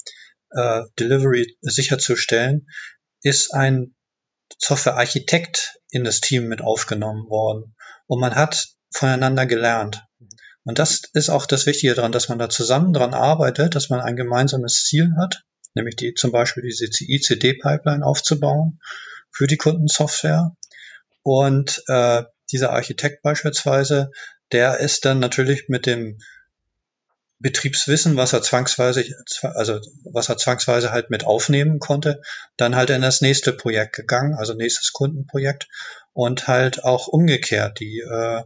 äh, 0.51 0.83
Delivery 0.99 1.57
sicherzustellen, 1.61 2.69
ist 3.23 3.53
ein 3.55 3.95
Softwarearchitekt 4.59 5.79
in 5.91 6.05
das 6.05 6.21
Team 6.21 6.49
mit 6.49 6.63
aufgenommen 6.63 7.29
worden. 7.29 7.75
Und 8.07 8.21
man 8.21 8.35
hat 8.35 8.69
voneinander 8.91 9.47
gelernt. 9.47 10.05
Und 10.65 10.79
das 10.79 11.03
ist 11.15 11.29
auch 11.29 11.47
das 11.47 11.67
Wichtige 11.67 11.95
daran, 11.95 12.13
dass 12.13 12.29
man 12.29 12.39
da 12.39 12.49
zusammen 12.49 12.93
dran 12.93 13.15
arbeitet, 13.15 13.75
dass 13.75 13.91
man 13.91 14.01
ein 14.01 14.17
gemeinsames 14.17 14.85
Ziel 14.85 15.11
hat, 15.19 15.43
nämlich 15.75 15.97
die, 15.97 16.15
zum 16.15 16.31
Beispiel 16.31 16.63
diese 16.63 16.89
CI-CD-Pipeline 16.89 18.05
aufzubauen 18.05 18.79
für 19.31 19.47
die 19.47 19.57
Kundensoftware. 19.57 20.55
Und 21.23 21.83
äh, 21.89 22.23
dieser 22.53 22.73
Architekt 22.73 23.23
beispielsweise, 23.23 24.11
der 24.53 24.79
ist 24.79 25.05
dann 25.05 25.19
natürlich 25.19 25.69
mit 25.69 25.87
dem 25.87 26.19
Betriebswissen, 27.43 28.17
was 28.17 28.33
er 28.33 28.43
zwangsweise, 28.43 29.05
also 29.43 29.81
was 30.05 30.29
er 30.29 30.37
zwangsweise 30.37 30.93
halt 30.93 31.11
mit 31.11 31.25
aufnehmen 31.27 31.81
konnte, 31.81 32.23
dann 32.57 32.77
halt 32.77 32.91
in 32.91 33.03
das 33.03 33.21
nächste 33.21 33.53
Projekt 33.53 33.97
gegangen, 33.97 34.35
also 34.35 34.55
nächstes 34.55 34.93
Kundenprojekt. 34.93 35.69
Und 36.13 36.47
halt 36.47 36.85
auch 36.85 37.09
umgekehrt 37.09 37.81
die 37.81 38.01
äh, 38.01 38.43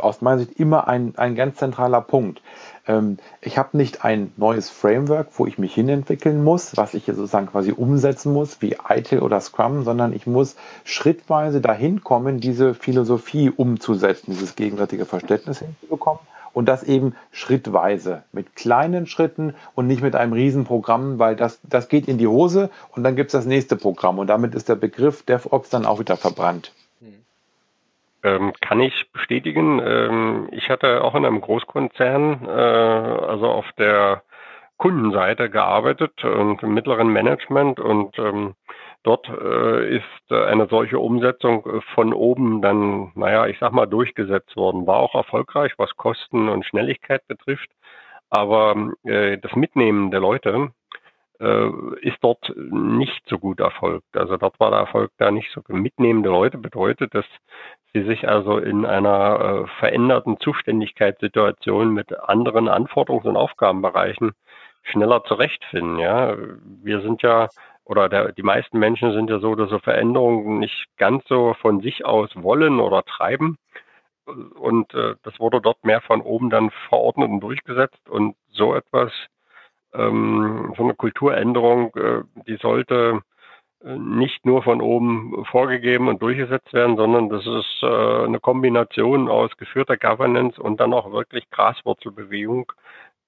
aus 0.00 0.20
meiner 0.20 0.38
Sicht 0.38 0.58
immer 0.58 0.88
ein, 0.88 1.14
ein 1.16 1.34
ganz 1.34 1.56
zentraler 1.56 2.00
Punkt. 2.00 2.42
Ähm, 2.86 3.18
ich 3.40 3.58
habe 3.58 3.76
nicht 3.76 4.04
ein 4.04 4.32
neues 4.36 4.70
Framework, 4.70 5.28
wo 5.36 5.46
ich 5.46 5.58
mich 5.58 5.74
hinentwickeln 5.74 6.42
muss, 6.42 6.76
was 6.76 6.94
ich 6.94 7.06
sozusagen 7.06 7.46
quasi 7.46 7.72
umsetzen 7.72 8.32
muss, 8.32 8.60
wie 8.62 8.76
ITIL 8.88 9.20
oder 9.20 9.40
Scrum, 9.40 9.84
sondern 9.84 10.12
ich 10.12 10.26
muss 10.26 10.56
schrittweise 10.84 11.60
dahin 11.60 12.02
kommen, 12.02 12.40
diese 12.40 12.74
Philosophie 12.74 13.50
umzusetzen, 13.50 14.32
dieses 14.32 14.56
gegenseitige 14.56 15.04
Verständnis 15.04 15.60
hinzubekommen 15.60 16.20
und 16.52 16.66
das 16.66 16.82
eben 16.82 17.14
schrittweise, 17.30 18.24
mit 18.32 18.56
kleinen 18.56 19.06
Schritten 19.06 19.54
und 19.74 19.86
nicht 19.86 20.02
mit 20.02 20.16
einem 20.16 20.32
Riesenprogramm, 20.32 21.18
weil 21.18 21.36
das, 21.36 21.60
das 21.62 21.88
geht 21.88 22.08
in 22.08 22.18
die 22.18 22.26
Hose 22.26 22.70
und 22.96 23.04
dann 23.04 23.16
gibt 23.16 23.28
es 23.28 23.32
das 23.32 23.46
nächste 23.46 23.76
Programm 23.76 24.18
und 24.18 24.26
damit 24.26 24.54
ist 24.54 24.68
der 24.68 24.74
Begriff 24.74 25.22
DevOps 25.22 25.70
dann 25.70 25.86
auch 25.86 26.00
wieder 26.00 26.16
verbrannt. 26.16 26.72
Ähm, 28.24 28.52
kann 28.60 28.80
ich 28.80 29.12
bestätigen. 29.12 29.80
Ähm, 29.84 30.48
ich 30.52 30.70
hatte 30.70 31.04
auch 31.04 31.14
in 31.14 31.24
einem 31.24 31.40
Großkonzern, 31.40 32.46
äh, 32.46 32.50
also 32.50 33.46
auf 33.46 33.70
der 33.78 34.22
Kundenseite 34.76 35.50
gearbeitet 35.50 36.24
und 36.24 36.62
im 36.62 36.74
mittleren 36.74 37.08
Management 37.08 37.80
und 37.80 38.16
ähm, 38.18 38.54
dort 39.02 39.28
äh, 39.28 39.96
ist 39.96 40.32
eine 40.32 40.68
solche 40.68 40.98
Umsetzung 41.00 41.82
von 41.94 42.12
oben 42.12 42.62
dann, 42.62 43.10
naja, 43.16 43.46
ich 43.46 43.58
sag 43.58 43.72
mal, 43.72 43.86
durchgesetzt 43.86 44.56
worden. 44.56 44.86
War 44.86 44.98
auch 44.98 45.14
erfolgreich, 45.14 45.72
was 45.78 45.96
Kosten 45.96 46.48
und 46.48 46.64
Schnelligkeit 46.64 47.26
betrifft. 47.26 47.70
Aber 48.30 48.92
äh, 49.04 49.38
das 49.38 49.54
Mitnehmen 49.56 50.10
der 50.10 50.20
Leute 50.20 50.50
äh, 50.50 50.77
ist 51.40 52.18
dort 52.20 52.52
nicht 52.56 53.22
so 53.28 53.38
gut 53.38 53.60
erfolgt. 53.60 54.16
Also 54.16 54.36
dort 54.36 54.58
war 54.58 54.70
der 54.70 54.80
Erfolg 54.80 55.12
da 55.18 55.30
nicht 55.30 55.50
so. 55.52 55.62
Mitnehmende 55.68 56.30
Leute 56.30 56.58
bedeutet, 56.58 57.14
dass 57.14 57.26
sie 57.92 58.02
sich 58.02 58.28
also 58.28 58.58
in 58.58 58.84
einer 58.84 59.40
äh, 59.40 59.66
veränderten 59.78 60.38
Zuständigkeitssituation 60.40 61.92
mit 61.92 62.18
anderen 62.18 62.68
Anforderungs- 62.68 63.26
und 63.26 63.36
Aufgabenbereichen 63.36 64.32
schneller 64.82 65.24
zurechtfinden. 65.24 65.98
Ja, 65.98 66.36
wir 66.82 67.00
sind 67.02 67.22
ja 67.22 67.48
oder 67.88 68.08
der, 68.10 68.32
die 68.32 68.42
meisten 68.42 68.78
Menschen 68.78 69.12
sind 69.12 69.30
ja 69.30 69.38
so, 69.38 69.54
dass 69.54 69.70
so 69.70 69.78
Veränderungen 69.78 70.58
nicht 70.58 70.86
ganz 70.98 71.24
so 71.26 71.54
von 71.54 71.80
sich 71.80 72.04
aus 72.04 72.30
wollen 72.34 72.80
oder 72.80 73.02
treiben. 73.02 73.56
Und 74.26 74.92
äh, 74.92 75.14
das 75.22 75.40
wurde 75.40 75.62
dort 75.62 75.82
mehr 75.84 76.02
von 76.02 76.20
oben 76.20 76.50
dann 76.50 76.70
verordnet 76.90 77.30
und 77.30 77.40
durchgesetzt. 77.40 78.06
Und 78.10 78.36
so 78.50 78.74
etwas, 78.74 79.10
ähm, 79.94 80.74
so 80.76 80.84
eine 80.84 80.94
Kulturänderung, 80.94 81.94
äh, 81.96 82.22
die 82.46 82.56
sollte 82.56 83.22
nicht 83.84 84.44
nur 84.44 84.62
von 84.62 84.80
oben 84.80 85.44
vorgegeben 85.50 86.08
und 86.08 86.20
durchgesetzt 86.20 86.72
werden, 86.72 86.96
sondern 86.96 87.28
das 87.28 87.46
ist 87.46 87.82
äh, 87.82 88.24
eine 88.24 88.40
Kombination 88.40 89.28
aus 89.28 89.56
geführter 89.56 89.96
Governance 89.96 90.60
und 90.60 90.80
dann 90.80 90.92
auch 90.92 91.12
wirklich 91.12 91.48
Graswurzelbewegung, 91.50 92.72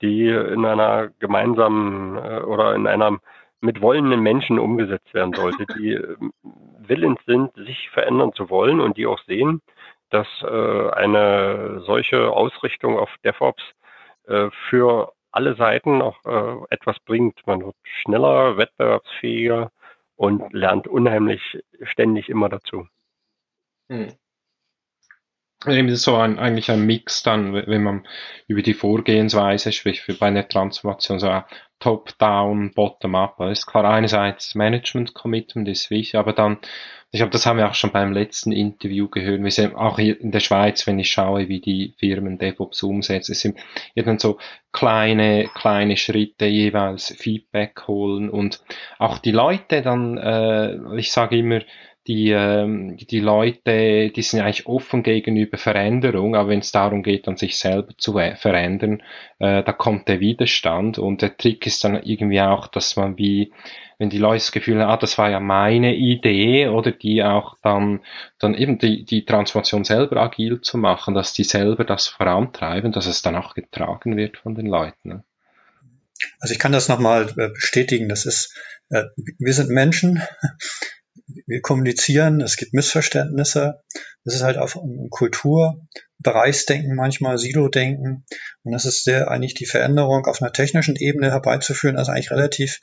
die 0.03 0.29
in 0.29 0.65
einer 0.65 1.11
gemeinsamen 1.21 2.17
äh, 2.17 2.41
oder 2.41 2.75
in 2.75 2.87
einer 2.87 3.19
mit 3.61 3.81
wollenden 3.83 4.21
Menschen 4.21 4.59
umgesetzt 4.59 5.13
werden 5.15 5.35
sollte, 5.35 5.67
die 5.79 5.93
äh, 5.93 6.17
willens 6.79 7.21
sind, 7.27 7.55
sich 7.55 7.91
verändern 7.91 8.33
zu 8.33 8.51
wollen 8.51 8.81
und 8.81 8.97
die 8.97 9.07
auch 9.07 9.21
sehen, 9.27 9.61
dass 10.11 10.27
äh, 10.43 10.91
eine 10.91 11.83
solche 11.87 12.31
Ausrichtung 12.31 12.99
auf 12.99 13.11
DevOps 13.25 13.63
äh, 14.27 14.49
für 14.69 15.13
alle 15.33 15.57
Seiten 15.57 16.03
auch 16.03 16.25
äh, 16.25 16.65
etwas 16.71 16.99
bringt. 17.01 17.47
Man 17.47 17.65
wird 17.65 17.77
schneller, 18.03 18.57
wettbewerbsfähiger 18.57 19.71
und 20.17 20.53
lernt 20.53 20.87
unheimlich 20.87 21.41
ständig 21.83 22.29
immer 22.29 22.49
dazu. 22.49 22.87
Hm. 23.89 24.13
Eben 25.67 25.95
so 25.95 26.17
ein, 26.17 26.39
eigentlich 26.39 26.71
ein 26.71 26.87
Mix 26.87 27.23
dann, 27.23 27.53
wenn 27.53 27.83
man 27.83 28.07
über 28.47 28.63
die 28.63 28.73
Vorgehensweise 28.73 29.73
spricht, 29.73 30.07
bei 30.19 30.27
einer 30.27 30.49
Transformation, 30.49 31.19
so 31.19 31.43
Top-Down, 31.81 32.73
Bottom-Up. 32.75 33.41
Ist 33.51 33.67
klar, 33.67 33.85
einerseits 33.85 34.55
Management-Commitment 34.55 35.67
ist 35.69 35.91
wichtig, 35.91 36.17
aber 36.17 36.33
dann, 36.33 36.59
ich 37.11 37.19
glaube, 37.19 37.33
das 37.33 37.47
haben 37.47 37.57
wir 37.57 37.69
auch 37.69 37.75
schon 37.75 37.91
beim 37.91 38.13
letzten 38.13 38.53
Interview 38.53 39.09
gehört, 39.09 39.43
wir 39.43 39.51
sehen 39.51 39.75
auch 39.75 39.99
hier 39.99 40.21
in 40.21 40.31
der 40.31 40.41
Schweiz, 40.41 40.87
wenn 40.87 40.99
ich 40.99 41.11
schaue, 41.11 41.49
wie 41.49 41.61
die 41.61 41.95
Firmen 41.99 42.39
DevOps 42.39 42.83
umsetzen, 42.83 43.33
es 43.33 43.41
sind 43.41 43.59
eben 43.97 44.19
so 44.19 44.39
kleine, 44.73 45.49
kleine 45.55 45.97
Schritte 45.97 46.47
jeweils 46.47 47.09
Feedback 47.19 47.89
holen 47.89 48.31
und 48.31 48.63
auch 48.99 49.19
die 49.19 49.33
Leute 49.33 49.83
dann, 49.83 50.19
äh, 50.19 50.99
ich 50.99 51.11
sage 51.11 51.39
immer, 51.39 51.61
die, 52.07 52.31
ähm, 52.31 52.97
die 52.97 53.21
Leute, 53.21 54.11
die 54.11 54.23
sind 54.23 54.41
eigentlich 54.41 54.67
offen 54.67 55.03
gegenüber 55.03 55.59
Veränderung, 55.59 56.35
aber 56.35 56.49
wenn 56.49 56.61
es 56.61 56.73
darum 56.73 57.03
geht, 57.03 57.29
an 57.29 57.37
sich 57.37 57.59
selber 57.59 57.97
zu 57.99 58.13
verändern, 58.13 59.03
äh, 59.39 59.63
da 59.63 59.73
kommt 59.73 60.09
der 60.09 60.21
Widerstand 60.21 60.99
und 60.99 61.23
der 61.23 61.37
Trick 61.37 61.67
ist 61.67 61.85
dann 61.85 62.03
irgendwie 62.03 62.41
auch, 62.41 62.69
dass 62.69 62.97
man 62.97 63.19
wie, 63.19 63.53
wenn 63.99 64.09
die 64.09 64.19
Leute 64.19 64.39
das 64.39 64.53
Gefühl 64.53 64.81
haben, 64.81 64.91
ah, 64.91 64.97
das 64.97 65.19
war 65.19 65.31
ja 65.31 65.41
meine 65.41 65.95
Idee, 65.95 66.69
oder 66.69 66.91
die 66.91 67.23
auch 67.23 67.57
dann, 67.63 68.01
dann 68.39 68.55
eben 68.55 68.79
die, 68.79 69.05
die 69.05 69.27
Transformation 69.27 69.85
selber 69.85 70.17
agil 70.23 70.63
zu 70.63 70.79
machen, 70.79 71.15
dass 71.15 71.35
die 71.35 71.45
selber 71.45 71.85
das 71.85 72.09
vorantreiben, 72.09 72.93
dass 72.93 73.07
es 73.07 73.21
dann 73.21 73.37
auch 73.37 73.55
getragen 73.55 74.17
wird 74.17 74.39
von 74.39 74.55
den 74.55 74.67
Leuten. 74.67 75.09
Ne? 75.09 75.25
Also 76.41 76.53
ich 76.53 76.59
kann 76.59 76.73
das 76.73 76.89
nochmal 76.89 77.29
äh, 77.37 77.49
bestätigen. 77.49 78.09
Das 78.09 78.25
ist, 78.25 78.57
äh, 78.89 79.05
wir 79.39 79.53
sind 79.53 79.69
Menschen 79.69 80.23
wir 81.47 81.61
kommunizieren, 81.61 82.41
es 82.41 82.57
gibt 82.57 82.75
Missverständnisse. 82.75 83.83
Das 84.25 84.35
ist 84.35 84.43
halt 84.43 84.59
auf 84.59 84.79
Kultur, 85.11 85.87
Bereichsdenken 86.19 86.95
manchmal, 86.95 87.39
Silo-Denken. 87.39 88.25
Und 88.63 88.73
das 88.73 88.85
ist 88.85 89.05
sehr 89.05 89.31
eigentlich 89.31 89.55
die 89.55 89.67
Veränderung 89.67 90.27
auf 90.27 90.43
einer 90.43 90.53
technischen 90.53 90.97
Ebene 90.97 91.31
herbeizuführen, 91.31 91.97
also 91.97 92.13
eigentlich 92.13 92.31
relativ 92.31 92.81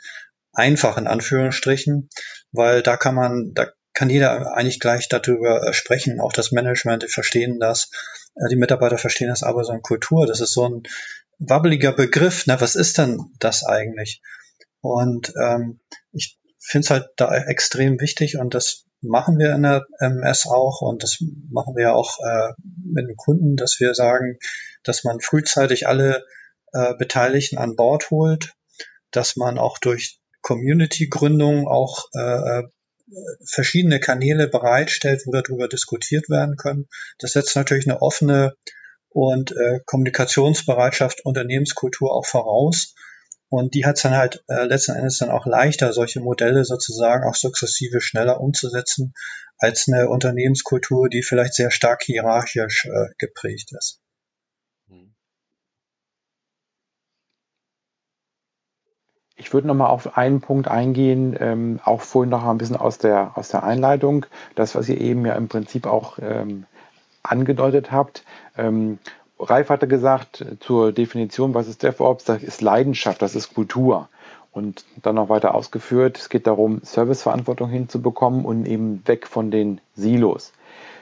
einfach 0.53 0.97
in 0.97 1.07
Anführungsstrichen, 1.07 2.09
weil 2.51 2.81
da 2.81 2.97
kann 2.97 3.15
man, 3.15 3.53
da 3.53 3.67
kann 3.93 4.09
jeder 4.09 4.55
eigentlich 4.55 4.79
gleich 4.79 5.07
darüber 5.07 5.67
äh, 5.67 5.73
sprechen. 5.73 6.19
Auch 6.19 6.33
das 6.33 6.51
Management, 6.51 7.03
die 7.03 7.07
verstehen 7.07 7.59
das, 7.59 7.89
äh, 8.35 8.49
die 8.49 8.55
Mitarbeiter 8.55 8.97
verstehen 8.97 9.29
das, 9.29 9.43
aber 9.43 9.63
so 9.63 9.71
eine 9.71 9.81
Kultur, 9.81 10.25
das 10.27 10.41
ist 10.41 10.53
so 10.53 10.67
ein 10.67 10.83
wabbeliger 11.39 11.91
Begriff. 11.91 12.47
Ne? 12.47 12.59
Was 12.59 12.75
ist 12.75 12.97
denn 12.97 13.19
das 13.39 13.63
eigentlich? 13.63 14.21
Und 14.81 15.33
ähm, 15.41 15.79
ich 16.11 16.39
finde 16.59 16.85
es 16.85 16.89
halt 16.91 17.09
da 17.17 17.35
extrem 17.35 17.99
wichtig 17.99 18.37
und 18.37 18.53
das 18.53 18.85
machen 19.01 19.37
wir 19.37 19.53
in 19.53 19.63
der 19.63 19.85
MS 19.99 20.47
auch 20.47 20.81
und 20.81 21.03
das 21.03 21.19
machen 21.51 21.75
wir 21.75 21.95
auch 21.95 22.17
äh, 22.19 22.53
mit 22.83 23.07
den 23.07 23.15
Kunden, 23.15 23.55
dass 23.55 23.79
wir 23.79 23.93
sagen, 23.93 24.37
dass 24.83 25.03
man 25.03 25.19
frühzeitig 25.19 25.87
alle 25.87 26.25
äh, 26.73 26.95
Beteiligten 26.95 27.57
an 27.57 27.75
Bord 27.75 28.09
holt, 28.09 28.53
dass 29.11 29.35
man 29.35 29.57
auch 29.57 29.77
durch 29.77 30.19
Community-Gründung 30.41 31.67
auch 31.67 32.07
äh, 32.13 32.59
äh 32.59 32.63
verschiedene 33.45 34.01
Kanäle 34.01 34.49
bereitstellt, 34.49 35.21
wo 35.25 35.31
darüber 35.31 35.69
diskutiert 35.69 36.29
werden 36.29 36.57
können. 36.57 36.89
Das 37.19 37.31
setzt 37.31 37.55
natürlich 37.55 37.87
eine 37.87 38.01
offene 38.01 38.57
und 39.09 39.51
äh, 39.51 39.79
Kommunikationsbereitschaft, 39.85 41.23
Unternehmenskultur 41.23 42.13
auch 42.13 42.25
voraus. 42.25 42.95
Und 43.49 43.75
die 43.75 43.85
hat 43.85 43.95
es 43.95 44.03
dann 44.03 44.15
halt 44.15 44.43
äh, 44.47 44.65
letzten 44.65 44.95
Endes 44.95 45.19
dann 45.19 45.29
auch 45.29 45.45
leichter, 45.45 45.93
solche 45.93 46.19
Modelle 46.19 46.65
sozusagen 46.65 47.23
auch 47.23 47.35
sukzessive 47.35 48.01
schneller 48.01 48.41
umzusetzen, 48.41 49.13
als 49.57 49.87
eine 49.87 50.09
Unternehmenskultur, 50.09 51.09
die 51.09 51.23
vielleicht 51.23 51.53
sehr 51.53 51.71
stark 51.71 52.03
hierarchisch 52.03 52.85
äh, 52.85 53.13
geprägt 53.17 53.71
ist. 53.77 54.01
Ich 59.39 59.53
würde 59.53 59.67
nochmal 59.67 59.91
auf 59.91 60.17
einen 60.17 60.41
Punkt 60.41 60.67
eingehen, 60.67 61.37
ähm, 61.39 61.79
auch 61.85 62.01
vorhin 62.01 62.31
noch 62.31 62.43
ein 62.43 62.57
bisschen 62.57 62.75
aus 62.75 62.97
der, 62.97 63.37
aus 63.37 63.49
der 63.49 63.63
Einleitung, 63.63 64.25
das, 64.55 64.73
was 64.73 64.89
ihr 64.89 64.99
eben 64.99 65.25
ja 65.27 65.35
im 65.35 65.47
Prinzip 65.47 65.85
auch 65.85 66.17
ähm, 66.19 66.65
angedeutet 67.21 67.91
habt. 67.91 68.25
Ähm, 68.57 68.97
Ralf 69.39 69.69
hatte 69.69 69.87
gesagt, 69.87 70.45
zur 70.59 70.91
Definition, 70.91 71.53
was 71.53 71.67
ist 71.67 71.83
DevOps, 71.83 72.25
das 72.25 72.43
ist 72.43 72.61
Leidenschaft, 72.61 73.21
das 73.21 73.35
ist 73.35 73.53
Kultur. 73.53 74.09
Und 74.51 74.85
dann 75.03 75.15
noch 75.15 75.29
weiter 75.29 75.53
ausgeführt, 75.53 76.17
es 76.17 76.29
geht 76.29 76.47
darum, 76.47 76.79
Serviceverantwortung 76.81 77.69
hinzubekommen 77.69 78.43
und 78.43 78.65
eben 78.65 79.03
weg 79.05 79.27
von 79.27 79.51
den 79.51 79.81
Silos. 79.95 80.53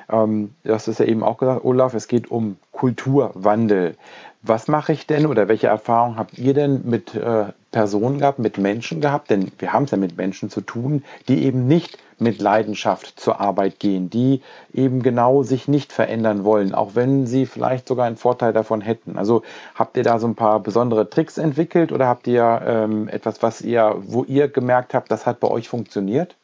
Ähm, 0.09 0.53
das 0.63 0.87
ist 0.87 0.99
ja 0.99 1.05
eben 1.05 1.23
auch 1.23 1.37
gesagt, 1.37 1.63
Olaf, 1.63 1.93
es 1.93 2.07
geht 2.07 2.29
um 2.29 2.57
Kulturwandel. 2.71 3.95
Was 4.41 4.67
mache 4.67 4.93
ich 4.93 5.07
denn 5.07 5.25
oder 5.25 5.47
welche 5.47 5.67
Erfahrungen 5.67 6.17
habt 6.17 6.37
ihr 6.37 6.53
denn 6.53 6.81
mit 6.85 7.15
äh, 7.15 7.45
Personen 7.71 8.19
gehabt, 8.19 8.39
mit 8.39 8.57
Menschen 8.57 9.01
gehabt? 9.01 9.29
Denn 9.29 9.51
wir 9.57 9.73
haben 9.73 9.85
es 9.85 9.91
ja 9.91 9.97
mit 9.97 10.17
Menschen 10.17 10.49
zu 10.49 10.61
tun, 10.61 11.03
die 11.27 11.43
eben 11.45 11.67
nicht 11.67 11.97
mit 12.19 12.41
Leidenschaft 12.41 13.19
zur 13.19 13.39
Arbeit 13.39 13.79
gehen, 13.79 14.09
die 14.09 14.41
eben 14.73 15.01
genau 15.03 15.43
sich 15.43 15.67
nicht 15.67 15.91
verändern 15.91 16.43
wollen, 16.43 16.73
auch 16.73 16.95
wenn 16.95 17.27
sie 17.27 17.45
vielleicht 17.45 17.87
sogar 17.87 18.05
einen 18.05 18.17
Vorteil 18.17 18.53
davon 18.53 18.81
hätten. 18.81 19.17
Also 19.17 19.43
habt 19.73 19.97
ihr 19.97 20.03
da 20.03 20.19
so 20.19 20.27
ein 20.27 20.35
paar 20.35 20.59
besondere 20.61 21.09
Tricks 21.09 21.37
entwickelt 21.37 21.91
oder 21.91 22.07
habt 22.07 22.27
ihr 22.27 22.61
ähm, 22.65 23.07
etwas, 23.07 23.41
was 23.41 23.61
ihr, 23.61 23.95
wo 23.99 24.23
ihr 24.23 24.47
gemerkt 24.47 24.93
habt, 24.93 25.11
das 25.11 25.25
hat 25.25 25.39
bei 25.39 25.47
euch 25.47 25.67
funktioniert? 25.67 26.35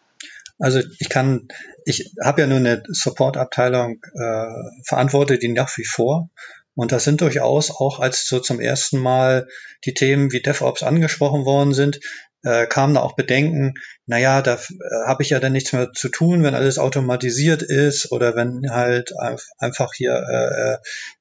Also 0.60 0.80
ich 1.00 1.10
kann, 1.10 1.48
ich 1.86 2.14
habe 2.24 2.42
ja 2.42 2.48
nur 2.48 2.60
eine 2.60 2.84
Support-Abteilung 2.88 4.00
äh, 4.14 4.46
verantwortet, 4.86 5.42
die 5.42 5.48
nach 5.48 5.76
wie 5.78 5.86
vor. 5.86 6.30
Und 6.76 6.92
das 6.92 7.04
sind 7.04 7.22
durchaus 7.22 7.70
auch, 7.70 8.00
als 8.00 8.28
so 8.28 8.40
zum 8.40 8.60
ersten 8.60 8.98
Mal 8.98 9.48
die 9.86 9.94
Themen 9.94 10.32
wie 10.32 10.42
DevOps 10.42 10.84
angesprochen 10.84 11.46
worden 11.46 11.74
sind, 11.74 12.00
äh, 12.44 12.66
kamen 12.66 12.96
da 12.96 13.02
auch 13.02 13.16
Bedenken, 13.16 13.76
naja, 14.06 14.42
da 14.42 14.56
äh, 14.56 14.60
habe 15.06 15.22
ich 15.22 15.30
ja 15.30 15.40
dann 15.40 15.52
nichts 15.52 15.74
mehr 15.74 15.92
zu 15.94 16.10
tun, 16.10 16.44
wenn 16.44 16.56
alles 16.56 16.80
automatisiert 16.80 17.62
ist 17.62 18.12
oder 18.12 18.36
wenn 18.36 18.72
halt 18.72 19.14
einfach 19.60 19.94
hier 19.94 20.14
äh, 20.14 20.74
äh, 20.74 20.78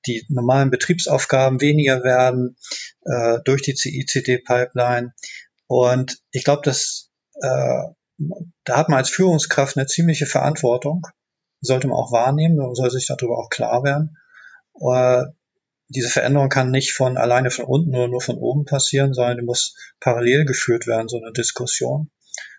die 0.07 0.25
normalen 0.29 0.71
Betriebsaufgaben 0.71 1.61
weniger 1.61 2.03
werden 2.05 2.57
äh, 3.05 3.39
durch 3.45 3.63
die 3.63 3.75
CICD-Pipeline. 3.75 5.13
Und 5.67 6.19
ich 6.31 6.45
glaube, 6.45 6.63
dass 6.65 7.11
äh, 7.43 7.83
da 8.65 8.77
hat 8.77 8.89
man 8.89 8.99
als 8.99 9.11
Führungskraft 9.11 9.77
eine 9.77 9.87
ziemliche 9.87 10.27
Verantwortung, 10.27 11.07
sollte 11.61 11.87
man 11.89 11.97
auch 11.97 12.13
wahrnehmen, 12.13 12.57
man 12.57 12.75
soll 12.75 12.91
sich 12.91 13.07
darüber 13.07 13.39
auch 13.39 13.51
klar 13.51 13.83
werden. 13.83 14.17
Äh, 14.81 15.31
diese 15.91 16.09
Veränderung 16.09 16.49
kann 16.49 16.71
nicht 16.71 16.93
von 16.93 17.19
alleine 17.19 17.51
von 17.51 17.65
unten 17.65 17.95
oder 17.95 18.09
nur 18.09 18.21
von 18.21 18.37
oben 18.37 18.65
passieren, 18.65 19.13
sondern 19.13 19.39
die 19.39 19.45
muss 19.45 19.75
parallel 19.99 20.45
geführt 20.45 20.87
werden, 20.87 21.09
so 21.09 21.21
eine 21.21 21.33
Diskussion. 21.33 22.11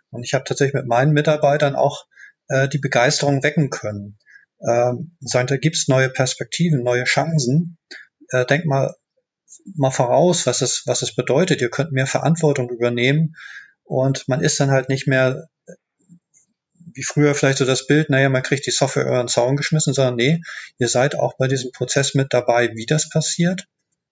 Und 0.09 0.23
ich 0.23 0.33
habe 0.33 0.43
tatsächlich 0.43 0.73
mit 0.73 0.87
meinen 0.87 1.13
Mitarbeitern 1.13 1.75
auch 1.75 2.05
äh, 2.49 2.67
die 2.67 2.79
Begeisterung 2.79 3.41
wecken 3.41 3.69
können. 3.69 4.19
Ähm, 4.67 5.15
sagen, 5.21 5.47
da 5.47 5.57
gibt's 5.57 5.87
neue 5.87 6.09
Perspektiven, 6.09 6.83
neue 6.83 7.05
Chancen. 7.05 7.77
Äh, 8.29 8.45
denk 8.45 8.65
mal 8.65 8.93
mal 9.75 9.91
voraus, 9.91 10.45
was 10.45 10.61
es, 10.61 10.83
was 10.85 11.01
es 11.01 11.15
bedeutet. 11.15 11.61
Ihr 11.61 11.69
könnt 11.69 11.91
mehr 11.91 12.07
Verantwortung 12.07 12.69
übernehmen 12.69 13.35
und 13.83 14.27
man 14.27 14.41
ist 14.41 14.59
dann 14.59 14.71
halt 14.71 14.89
nicht 14.89 15.07
mehr 15.07 15.47
wie 16.93 17.03
früher 17.03 17.35
vielleicht 17.35 17.57
so 17.57 17.65
das 17.65 17.87
Bild, 17.87 18.09
naja, 18.09 18.29
man 18.29 18.43
kriegt 18.43 18.65
die 18.65 18.71
Software 18.71 19.05
über 19.05 19.21
den 19.21 19.27
Zaun 19.27 19.55
geschmissen, 19.55 19.93
sondern 19.93 20.15
nee, 20.15 20.41
ihr 20.79 20.87
seid 20.87 21.15
auch 21.15 21.35
bei 21.37 21.47
diesem 21.47 21.71
Prozess 21.71 22.13
mit 22.13 22.33
dabei, 22.33 22.69
wie 22.75 22.85
das 22.85 23.09
passiert, 23.09 23.67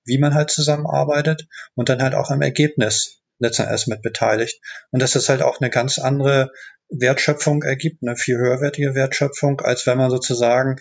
wie 0.05 0.17
man 0.17 0.33
halt 0.33 0.49
zusammenarbeitet 0.49 1.47
und 1.75 1.89
dann 1.89 2.01
halt 2.01 2.15
auch 2.15 2.29
am 2.29 2.41
Ergebnis 2.41 3.21
letztendlich 3.39 3.87
mit 3.87 4.01
beteiligt. 4.01 4.59
Und 4.91 5.01
dass 5.01 5.13
das 5.13 5.29
halt 5.29 5.41
auch 5.41 5.59
eine 5.61 5.69
ganz 5.69 5.99
andere 5.99 6.51
Wertschöpfung 6.89 7.63
ergibt, 7.63 8.01
eine 8.01 8.15
viel 8.15 8.37
höherwertige 8.37 8.95
Wertschöpfung, 8.95 9.61
als 9.61 9.85
wenn 9.85 9.97
man 9.97 10.09
sozusagen 10.09 10.77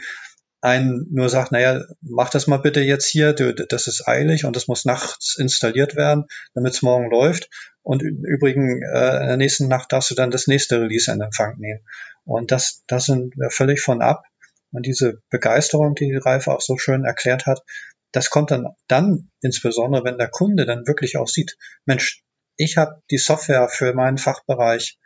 einen 0.61 1.07
nur 1.11 1.29
sagt, 1.29 1.53
naja, 1.53 1.83
mach 2.01 2.31
das 2.31 2.49
mal 2.49 2.57
bitte 2.57 2.81
jetzt 2.81 3.07
hier, 3.07 3.33
das 3.33 3.87
ist 3.87 4.09
eilig 4.09 4.45
und 4.45 4.57
das 4.57 4.67
muss 4.67 4.85
nachts 4.85 5.37
installiert 5.39 5.95
werden, 5.95 6.25
damit 6.55 6.75
es 6.75 6.83
morgen 6.83 7.11
läuft. 7.11 7.49
Und 7.89 8.03
im 8.03 8.23
Übrigen, 8.23 8.83
äh, 8.83 9.17
in 9.23 9.29
der 9.29 9.37
nächsten 9.39 9.67
Nacht 9.67 9.93
darfst 9.93 10.11
du 10.11 10.15
dann 10.15 10.31
das 10.31 10.47
nächste 10.47 10.79
Release 10.79 11.11
in 11.11 11.23
Empfang 11.23 11.57
nehmen. 11.57 11.81
Und 12.25 12.51
das, 12.51 12.85
das 12.87 13.07
sind 13.07 13.35
wir 13.39 13.49
völlig 13.49 13.81
von 13.81 14.03
ab. 14.03 14.25
Und 14.73 14.85
diese 14.85 15.23
Begeisterung, 15.31 15.95
die 15.95 16.15
Ralf 16.15 16.49
auch 16.49 16.61
so 16.61 16.77
schön 16.77 17.07
erklärt 17.07 17.47
hat, 17.47 17.63
das 18.13 18.29
kommt 18.29 18.51
dann, 18.51 18.67
dann 18.89 19.31
insbesondere, 19.41 20.05
wenn 20.05 20.19
der 20.19 20.29
Kunde 20.29 20.67
dann 20.67 20.87
wirklich 20.87 21.17
auch 21.17 21.29
sieht, 21.29 21.57
Mensch, 21.87 22.23
ich 22.59 22.77
habe 22.77 23.01
die 23.11 23.17
Software 23.17 23.71
für 23.71 23.95
meinen 23.95 24.19
Fachbereich 24.19 24.99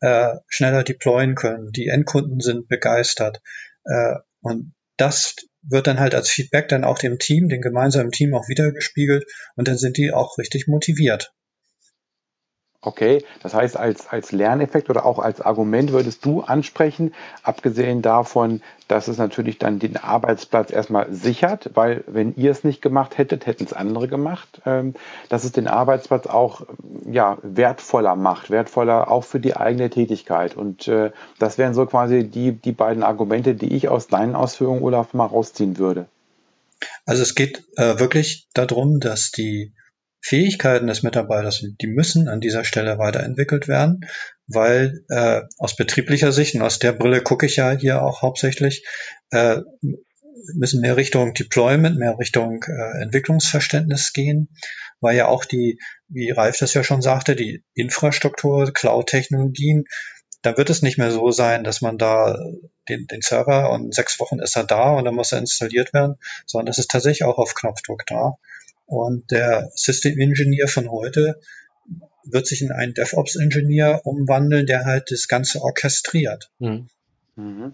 äh, 0.00 0.36
schneller 0.46 0.84
deployen 0.84 1.34
können. 1.34 1.72
Die 1.72 1.88
Endkunden 1.88 2.38
sind 2.38 2.68
begeistert. 2.68 3.42
Äh, 3.86 4.14
und 4.40 4.72
das 4.98 5.34
wird 5.62 5.88
dann 5.88 5.98
halt 5.98 6.14
als 6.14 6.30
Feedback 6.30 6.68
dann 6.68 6.84
auch 6.84 6.98
dem 7.00 7.18
Team, 7.18 7.48
dem 7.48 7.60
gemeinsamen 7.60 8.12
Team 8.12 8.34
auch 8.34 8.48
wiedergespiegelt 8.48 9.24
und 9.56 9.66
dann 9.66 9.78
sind 9.78 9.96
die 9.96 10.12
auch 10.12 10.38
richtig 10.38 10.68
motiviert. 10.68 11.34
Okay, 12.86 13.24
das 13.42 13.54
heißt, 13.54 13.78
als, 13.78 14.06
als 14.08 14.30
Lerneffekt 14.30 14.90
oder 14.90 15.06
auch 15.06 15.18
als 15.18 15.40
Argument 15.40 15.92
würdest 15.92 16.24
du 16.24 16.42
ansprechen, 16.42 17.14
abgesehen 17.42 18.02
davon, 18.02 18.60
dass 18.88 19.08
es 19.08 19.16
natürlich 19.16 19.58
dann 19.58 19.78
den 19.78 19.96
Arbeitsplatz 19.96 20.70
erstmal 20.70 21.10
sichert, 21.10 21.70
weil 21.72 22.04
wenn 22.06 22.34
ihr 22.36 22.50
es 22.50 22.62
nicht 22.62 22.82
gemacht 22.82 23.16
hättet, 23.16 23.46
hätten 23.46 23.64
es 23.64 23.72
andere 23.72 24.06
gemacht, 24.06 24.60
ähm, 24.66 24.94
dass 25.30 25.44
es 25.44 25.52
den 25.52 25.66
Arbeitsplatz 25.66 26.26
auch 26.26 26.66
ja, 27.10 27.38
wertvoller 27.42 28.16
macht, 28.16 28.50
wertvoller 28.50 29.10
auch 29.10 29.24
für 29.24 29.40
die 29.40 29.56
eigene 29.56 29.88
Tätigkeit. 29.88 30.54
Und 30.54 30.86
äh, 30.86 31.10
das 31.38 31.56
wären 31.56 31.72
so 31.72 31.86
quasi 31.86 32.28
die, 32.28 32.52
die 32.52 32.72
beiden 32.72 33.02
Argumente, 33.02 33.54
die 33.54 33.74
ich 33.74 33.88
aus 33.88 34.08
deinen 34.08 34.36
Ausführungen, 34.36 34.82
Olaf, 34.82 35.14
mal 35.14 35.26
rausziehen 35.26 35.78
würde. 35.78 36.06
Also 37.06 37.22
es 37.22 37.34
geht 37.34 37.64
äh, 37.76 37.98
wirklich 37.98 38.48
darum, 38.52 39.00
dass 39.00 39.30
die 39.30 39.72
Fähigkeiten 40.24 40.86
des 40.86 41.02
Mitarbeiters, 41.02 41.62
die 41.62 41.86
müssen 41.86 42.28
an 42.28 42.40
dieser 42.40 42.64
Stelle 42.64 42.96
weiterentwickelt 42.98 43.68
werden, 43.68 44.00
weil 44.46 45.04
äh, 45.10 45.42
aus 45.58 45.76
betrieblicher 45.76 46.32
Sicht, 46.32 46.54
und 46.54 46.62
aus 46.62 46.78
der 46.78 46.92
Brille 46.92 47.20
gucke 47.22 47.44
ich 47.44 47.56
ja 47.56 47.72
hier 47.72 48.02
auch 48.02 48.22
hauptsächlich, 48.22 48.86
äh, 49.32 49.58
müssen 50.54 50.80
mehr 50.80 50.96
Richtung 50.96 51.34
Deployment, 51.34 51.98
mehr 51.98 52.18
Richtung 52.18 52.64
äh, 52.66 53.02
Entwicklungsverständnis 53.02 54.14
gehen, 54.14 54.48
weil 55.00 55.14
ja 55.14 55.28
auch 55.28 55.44
die, 55.44 55.78
wie 56.08 56.30
Ralf 56.30 56.56
das 56.56 56.72
ja 56.72 56.82
schon 56.82 57.02
sagte, 57.02 57.36
die 57.36 57.62
Infrastruktur, 57.74 58.72
Cloud-Technologien, 58.72 59.84
da 60.40 60.56
wird 60.56 60.70
es 60.70 60.80
nicht 60.80 60.96
mehr 60.96 61.10
so 61.10 61.32
sein, 61.32 61.64
dass 61.64 61.82
man 61.82 61.98
da 61.98 62.38
den, 62.88 63.06
den 63.08 63.20
Server 63.20 63.70
und 63.72 63.94
sechs 63.94 64.18
Wochen 64.20 64.38
ist 64.38 64.56
er 64.56 64.64
da 64.64 64.92
und 64.92 65.04
dann 65.04 65.14
muss 65.14 65.32
er 65.32 65.38
installiert 65.38 65.92
werden, 65.92 66.16
sondern 66.46 66.66
das 66.66 66.78
ist 66.78 66.90
tatsächlich 66.90 67.24
auch 67.24 67.36
auf 67.36 67.54
Knopfdruck 67.54 68.06
da. 68.06 68.38
Und 68.86 69.30
der 69.30 69.70
System 69.74 70.18
Engineer 70.18 70.68
von 70.68 70.90
heute 70.90 71.40
wird 72.24 72.46
sich 72.46 72.62
in 72.62 72.72
einen 72.72 72.94
DevOps 72.94 73.36
Engineer 73.36 74.00
umwandeln, 74.04 74.66
der 74.66 74.84
halt 74.84 75.10
das 75.10 75.28
Ganze 75.28 75.62
orchestriert. 75.62 76.50
Mhm. 76.58 76.88
mhm. 77.36 77.72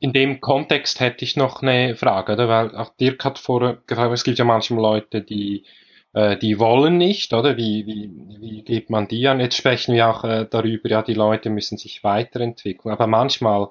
In 0.00 0.12
dem 0.12 0.40
Kontext 0.40 1.00
hätte 1.00 1.24
ich 1.24 1.34
noch 1.34 1.60
eine 1.60 1.96
Frage, 1.96 2.34
oder? 2.34 2.48
weil 2.48 2.76
auch 2.76 2.94
Dirk 2.96 3.24
hat 3.24 3.40
vorher 3.40 3.82
gesagt, 3.84 4.12
es 4.12 4.22
gibt 4.22 4.38
ja 4.38 4.44
manchmal 4.44 4.80
Leute, 4.80 5.22
die 5.22 5.64
äh, 6.12 6.36
die 6.36 6.58
wollen 6.58 6.98
nicht, 6.98 7.32
oder? 7.32 7.56
Wie, 7.56 7.86
wie, 7.86 8.10
wie 8.40 8.62
geht 8.62 8.90
man 8.90 9.08
die 9.08 9.26
an? 9.28 9.40
Jetzt 9.40 9.56
sprechen 9.56 9.94
wir 9.94 10.08
auch 10.08 10.24
äh, 10.24 10.46
darüber, 10.48 10.88
ja, 10.88 11.02
die 11.02 11.14
Leute 11.14 11.50
müssen 11.50 11.78
sich 11.78 12.02
weiterentwickeln, 12.04 12.92
aber 12.92 13.06
manchmal 13.06 13.68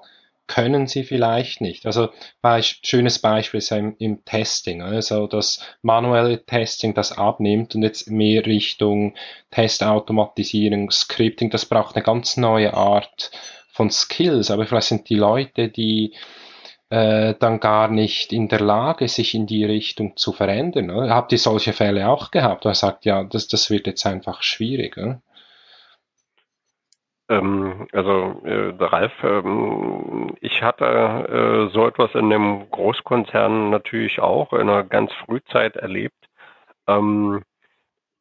können 0.48 0.88
sie 0.88 1.04
vielleicht 1.04 1.60
nicht. 1.60 1.86
Also 1.86 2.08
Beisp 2.42 2.84
schönes 2.84 3.20
Beispiel 3.20 3.58
ist 3.58 3.70
im, 3.70 3.94
im 3.98 4.24
Testing, 4.24 4.82
also 4.82 5.28
das 5.28 5.60
manuelle 5.82 6.44
Testing, 6.44 6.94
das 6.94 7.16
abnimmt 7.16 7.76
und 7.76 7.82
jetzt 7.82 8.10
mehr 8.10 8.44
Richtung 8.44 9.14
Testautomatisierung, 9.52 10.90
Scripting, 10.90 11.50
das 11.50 11.66
braucht 11.66 11.94
eine 11.94 12.02
ganz 12.02 12.36
neue 12.36 12.74
Art 12.74 13.30
von 13.70 13.90
Skills, 13.90 14.50
aber 14.50 14.66
vielleicht 14.66 14.88
sind 14.88 15.08
die 15.08 15.14
Leute, 15.14 15.68
die 15.68 16.14
äh, 16.90 17.34
dann 17.38 17.60
gar 17.60 17.88
nicht 17.88 18.32
in 18.32 18.48
der 18.48 18.60
Lage, 18.60 19.08
sich 19.08 19.34
in 19.34 19.46
die 19.46 19.64
Richtung 19.64 20.16
zu 20.16 20.32
verändern. 20.32 20.90
Oder? 20.90 21.10
Habt 21.10 21.32
ihr 21.32 21.38
solche 21.38 21.72
Fälle 21.72 22.08
auch 22.08 22.30
gehabt? 22.30 22.64
Wo 22.64 22.70
er 22.70 22.74
sagt, 22.74 23.04
ja, 23.04 23.24
das, 23.24 23.46
das 23.46 23.70
wird 23.70 23.86
jetzt 23.86 24.06
einfach 24.06 24.42
schwierig. 24.42 24.96
Oder? 24.96 25.20
Ähm, 27.28 27.86
also 27.92 28.40
äh, 28.44 28.74
Ralf, 28.78 29.12
ähm, 29.22 30.34
ich 30.40 30.62
hatte 30.62 30.84
äh, 31.70 31.74
so 31.74 31.86
etwas 31.86 32.14
in 32.14 32.30
dem 32.30 32.70
Großkonzern 32.70 33.70
natürlich 33.70 34.20
auch 34.20 34.52
in 34.52 34.60
einer 34.60 34.84
ganz 34.84 35.12
Frühzeit 35.26 35.76
erlebt. 35.76 36.16
Ähm, 36.86 37.42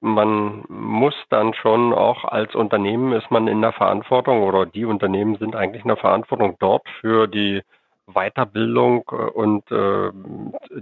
man 0.02 0.64
muss 0.68 1.16
dann 1.30 1.54
schon 1.54 1.94
auch 1.94 2.26
als 2.26 2.54
Unternehmen 2.54 3.14
ist 3.14 3.32
man 3.32 3.48
in 3.48 3.62
der 3.62 3.74
Verantwortung 3.74 4.44
oder 4.44 4.66
die 4.66 4.86
Unternehmen 4.86 5.38
sind 5.38 5.56
eigentlich 5.56 5.84
in 5.84 5.88
der 5.90 5.98
Verantwortung 5.98 6.56
dort 6.60 6.88
für 7.02 7.28
die 7.28 7.62
Weiterbildung 8.08 9.04
äh, 9.12 9.16
und 9.16 9.72
äh, 9.72 10.12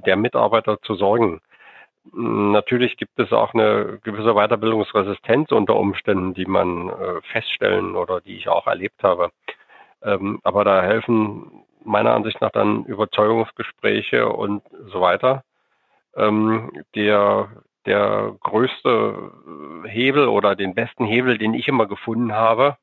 der 0.06 0.16
Mitarbeiter 0.18 0.82
zu 0.82 0.96
sorgen. 0.96 1.42
Natürlich 2.14 2.98
gibt 2.98 3.20
es 3.20 3.32
auch 3.34 3.54
eine 3.54 4.00
gewisse 4.04 4.34
Weiterbildungsresistenz 4.34 5.52
unter 5.52 5.76
Umständen, 5.76 6.34
die 6.34 6.46
man 6.46 6.90
äh, 6.90 7.22
feststellen 7.32 7.96
oder 7.96 8.22
die 8.22 8.38
ich 8.38 8.48
auch 8.48 8.68
erlebt 8.68 9.04
habe. 9.04 9.32
Ähm, 10.04 10.40
aber 10.44 10.64
da 10.64 10.84
helfen 10.84 11.64
meiner 11.84 12.14
Ansicht 12.14 12.42
nach 12.42 12.52
dann 12.52 12.86
Überzeugungsgespräche 12.86 14.28
und 14.30 14.64
so 14.92 15.02
weiter. 15.02 15.44
Ähm, 16.16 16.72
der, 16.96 17.50
der 17.86 18.36
größte 18.42 19.32
Hebel 19.86 20.28
oder 20.28 20.56
den 20.56 20.76
besten 20.76 21.06
Hebel, 21.06 21.38
den 21.38 21.54
ich 21.54 21.68
immer 21.68 21.88
gefunden 21.88 22.34
habe, 22.34 22.78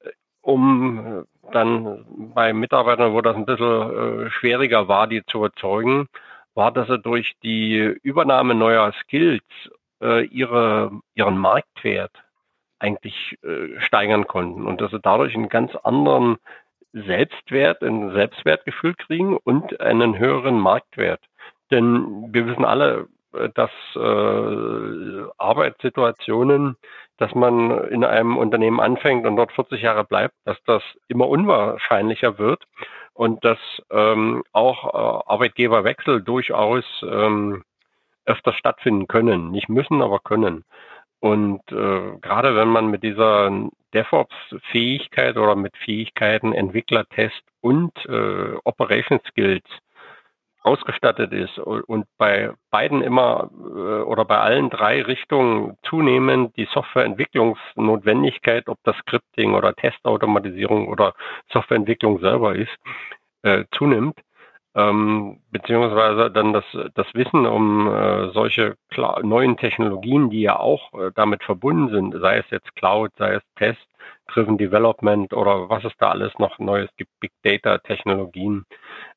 äh, 0.00 0.10
um 0.42 1.26
dann 1.52 2.04
bei 2.34 2.52
Mitarbeitern, 2.52 3.12
wo 3.12 3.20
das 3.20 3.36
ein 3.36 3.46
bisschen 3.46 4.26
äh, 4.26 4.30
schwieriger 4.30 4.88
war, 4.88 5.06
die 5.06 5.24
zu 5.26 5.38
überzeugen, 5.38 6.08
war, 6.54 6.72
dass 6.72 6.88
sie 6.88 6.98
durch 6.98 7.36
die 7.42 7.78
Übernahme 8.02 8.54
neuer 8.54 8.92
Skills 9.02 9.44
äh, 10.02 10.24
ihre, 10.26 10.90
ihren 11.14 11.38
Marktwert 11.38 12.12
eigentlich 12.78 13.38
äh, 13.42 13.80
steigern 13.80 14.26
konnten 14.26 14.66
und 14.66 14.80
dass 14.80 14.90
sie 14.90 15.00
dadurch 15.00 15.34
einen 15.34 15.48
ganz 15.48 15.74
anderen 15.76 16.36
Selbstwert, 16.92 17.82
ein 17.82 18.12
Selbstwertgefühl 18.12 18.94
kriegen 18.94 19.36
und 19.36 19.80
einen 19.80 20.18
höheren 20.18 20.58
Marktwert. 20.58 21.20
Denn 21.70 22.32
wir 22.32 22.46
wissen 22.46 22.64
alle, 22.64 23.08
äh, 23.32 23.48
dass 23.54 23.70
äh, 23.96 25.24
Arbeitssituationen, 25.38 26.76
dass 27.16 27.34
man 27.34 27.70
in 27.88 28.04
einem 28.04 28.36
Unternehmen 28.36 28.80
anfängt 28.80 29.26
und 29.26 29.36
dort 29.36 29.52
40 29.52 29.82
Jahre 29.82 30.04
bleibt, 30.04 30.34
dass 30.44 30.62
das 30.66 30.82
immer 31.08 31.28
unwahrscheinlicher 31.28 32.38
wird 32.38 32.64
und 33.14 33.44
dass 33.44 33.58
ähm, 33.90 34.42
auch 34.52 34.84
äh, 34.84 35.30
Arbeitgeberwechsel 35.32 36.22
durchaus 36.22 36.84
ähm, 37.02 37.64
öfter 38.26 38.52
stattfinden 38.52 39.06
können. 39.06 39.50
Nicht 39.50 39.68
müssen, 39.68 40.02
aber 40.02 40.18
können. 40.18 40.64
Und 41.20 41.62
äh, 41.72 42.18
gerade 42.20 42.54
wenn 42.54 42.68
man 42.68 42.88
mit 42.88 43.02
dieser 43.02 43.50
DevOps-Fähigkeit 43.94 45.36
oder 45.36 45.56
mit 45.56 45.76
Fähigkeiten 45.78 46.52
Entwicklertest 46.52 47.42
und 47.60 47.92
äh, 48.06 48.56
Operation 48.64 49.20
Skills 49.30 49.64
ausgestattet 50.64 51.32
ist 51.32 51.58
und 51.58 52.06
bei 52.16 52.52
beiden 52.70 53.02
immer 53.02 53.50
äh, 53.52 54.02
oder 54.02 54.24
bei 54.24 54.38
allen 54.38 54.70
drei 54.70 55.02
Richtungen 55.02 55.76
zunehmend 55.82 56.56
die 56.56 56.66
Softwareentwicklungsnotwendigkeit, 56.72 58.68
ob 58.68 58.78
das 58.82 58.96
Scripting 58.96 59.54
oder 59.54 59.74
Testautomatisierung 59.74 60.88
oder 60.88 61.14
Softwareentwicklung 61.52 62.18
selber 62.20 62.56
ist, 62.56 62.74
äh, 63.42 63.64
zunimmt, 63.72 64.18
ähm, 64.74 65.40
beziehungsweise 65.50 66.30
dann 66.30 66.54
das, 66.54 66.64
das 66.94 67.06
Wissen 67.12 67.46
um 67.46 67.86
äh, 67.86 68.30
solche 68.30 68.76
neuen 69.22 69.58
Technologien, 69.58 70.30
die 70.30 70.40
ja 70.40 70.58
auch 70.58 70.92
äh, 70.94 71.10
damit 71.14 71.44
verbunden 71.44 71.90
sind, 71.90 72.20
sei 72.20 72.38
es 72.38 72.50
jetzt 72.50 72.74
Cloud, 72.74 73.12
sei 73.18 73.34
es 73.34 73.42
Test, 73.56 73.86
Driven 74.28 74.56
Development 74.58 75.32
oder 75.32 75.68
was 75.68 75.84
es 75.84 75.92
da 75.98 76.10
alles 76.10 76.32
noch 76.38 76.58
Neues 76.58 76.90
gibt, 76.96 77.10
Big 77.20 77.32
Data 77.42 77.78
Technologien. 77.78 78.64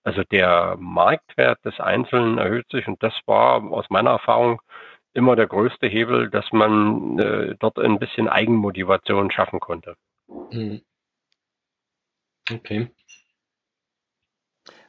Also 0.03 0.23
der 0.23 0.75
Marktwert 0.79 1.63
des 1.63 1.79
Einzelnen 1.79 2.37
erhöht 2.37 2.69
sich 2.71 2.87
und 2.87 3.01
das 3.01 3.13
war 3.25 3.63
aus 3.71 3.85
meiner 3.89 4.11
Erfahrung 4.11 4.61
immer 5.13 5.35
der 5.35 5.47
größte 5.47 5.87
Hebel, 5.87 6.29
dass 6.29 6.51
man 6.51 7.17
äh, 7.19 7.55
dort 7.59 7.79
ein 7.79 7.99
bisschen 7.99 8.27
Eigenmotivation 8.27 9.31
schaffen 9.31 9.59
konnte. 9.59 9.95
Mhm. 10.27 10.81
Okay. 12.51 12.89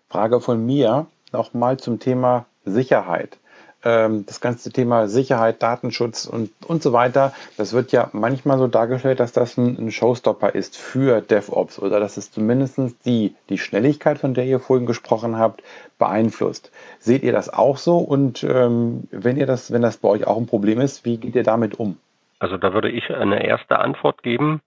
Frage 0.09 0.41
von 0.41 0.65
mir 0.65 1.07
nochmal 1.33 1.79
zum 1.79 1.99
Thema 1.99 2.47
Sicherheit. 2.65 3.39
Ähm, 3.85 4.27
das 4.27 4.41
ganze 4.41 4.73
Thema 4.73 5.07
Sicherheit, 5.07 5.63
Datenschutz 5.63 6.27
und, 6.27 6.51
und 6.67 6.83
so 6.83 6.93
weiter, 6.93 7.33
das 7.57 7.73
wird 7.73 7.93
ja 7.93 8.09
manchmal 8.13 8.59
so 8.59 8.67
dargestellt, 8.67 9.21
dass 9.21 9.31
das 9.33 9.57
ein, 9.57 9.79
ein 9.79 9.91
Showstopper 9.93 10.53
ist 10.55 10.77
für 10.77 11.21
DevOps 11.21 11.79
oder 11.79 12.01
dass 12.01 12.17
es 12.17 12.33
zumindest 12.33 12.79
die, 13.05 13.37
die 13.49 13.59
Schnelligkeit, 13.59 14.19
von 14.19 14.35
der 14.35 14.47
ihr 14.47 14.59
vorhin 14.59 14.87
gesprochen 14.87 15.39
habt, 15.39 15.63
beeinflusst. 15.97 16.73
Seht 16.99 17.23
ihr 17.23 17.33
das 17.33 17.53
auch 17.53 17.79
so? 17.79 17.99
Und 17.99 18.43
ähm, 18.43 19.05
wenn 19.13 19.37
ihr 19.37 19.47
das, 19.47 19.73
wenn 19.73 19.83
das 19.83 19.99
bei 19.99 20.09
euch 20.09 20.27
auch 20.27 20.39
ein 20.39 20.47
Problem 20.47 20.81
ist, 20.81 21.05
wie 21.05 21.19
geht 21.19 21.37
ihr 21.37 21.45
damit 21.45 21.79
um? 21.79 21.99
Also 22.41 22.57
da 22.57 22.73
würde 22.73 22.91
ich 22.91 23.11
eine 23.11 23.45
erste 23.47 23.79
Antwort 23.79 24.23
geben. 24.23 24.61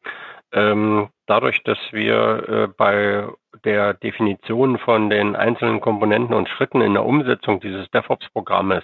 Ähm, 0.54 1.10
dadurch, 1.28 1.64
dass 1.64 1.78
wir 1.91 2.49
äh, 2.49 2.68
bei 2.68 3.28
der 3.64 3.93
Definition 3.93 4.78
von 4.78 5.10
den 5.10 5.36
einzelnen 5.36 5.80
Komponenten 5.80 6.36
und 6.36 6.49
Schritten 6.49 6.82
in 6.82 6.93
der 6.93 7.06
Umsetzung 7.06 7.60
dieses 7.60 7.89
DevOps-Programmes 7.91 8.84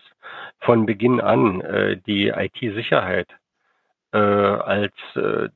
von 0.59 0.85
Beginn 0.85 1.19
an 1.19 1.61
äh, 1.61 1.97
die 1.97 2.29
IT-Sicherheit 2.29 3.27
äh, 4.13 4.17
als 4.17 4.93
äh, 5.15 5.49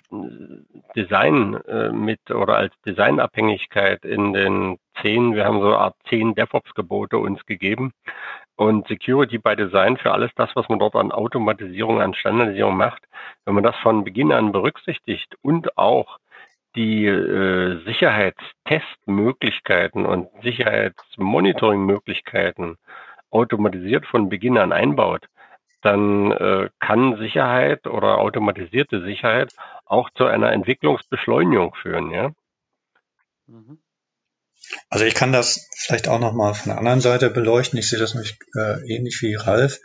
Design 0.96 1.56
äh, 1.68 1.92
mit 1.92 2.20
oder 2.32 2.58
als 2.58 2.74
Designabhängigkeit 2.86 4.04
in 4.04 4.34
den 4.34 4.78
zehn, 5.02 5.36
wir 5.36 5.46
haben 5.46 5.62
so 5.62 5.68
eine 5.68 5.78
Art 5.78 5.96
zehn 6.10 6.36
DevOps-Gebote 6.36 7.18
uns 7.18 7.46
gegeben. 7.46 7.94
Und 8.62 8.88
Security 8.88 9.40
by 9.40 9.56
Design 9.56 9.98
für 9.98 10.12
alles 10.12 10.30
das, 10.36 10.52
was 10.54 10.70
man 10.70 10.78
dort 10.78 10.96
an 10.96 11.12
Automatisierung, 11.12 12.00
an 12.00 12.14
Standardisierung 12.14 12.78
macht, 12.78 13.02
wenn 13.44 13.56
man 13.56 13.64
das 13.64 13.76
von 13.78 14.04
Beginn 14.04 14.32
an 14.32 14.52
berücksichtigt 14.52 15.36
und 15.42 15.80
auch 15.80 16.20
die 16.76 17.08
äh, 17.08 17.84
Sicherheitstestmöglichkeiten 17.86 20.06
und 20.06 20.30
Sicherheitsmonitoringmöglichkeiten 20.44 22.78
automatisiert 23.32 24.06
von 24.06 24.30
Beginn 24.30 24.60
an 24.60 24.74
einbaut, 24.74 25.26
dann 25.82 26.32
äh, 26.32 26.70
kann 26.80 27.18
Sicherheit 27.18 27.88
oder 27.88 28.20
automatisierte 28.20 29.02
Sicherheit 29.02 29.56
auch 29.86 30.12
zu 30.12 30.26
einer 30.26 30.52
Entwicklungsbeschleunigung 30.52 31.74
führen, 31.74 32.12
ja. 32.12 32.30
Mhm. 33.48 33.81
Also 34.90 35.06
ich 35.06 35.14
kann 35.14 35.32
das 35.32 35.68
vielleicht 35.76 36.08
auch 36.08 36.20
nochmal 36.20 36.54
von 36.54 36.70
der 36.70 36.78
anderen 36.78 37.02
Seite 37.02 37.30
beleuchten. 37.30 37.80
Ich 37.80 37.90
sehe 37.90 38.00
das 38.00 38.14
nämlich 38.14 38.38
äh, 38.56 38.80
ähnlich 38.88 39.20
wie 39.22 39.36
Ralf. 39.36 39.80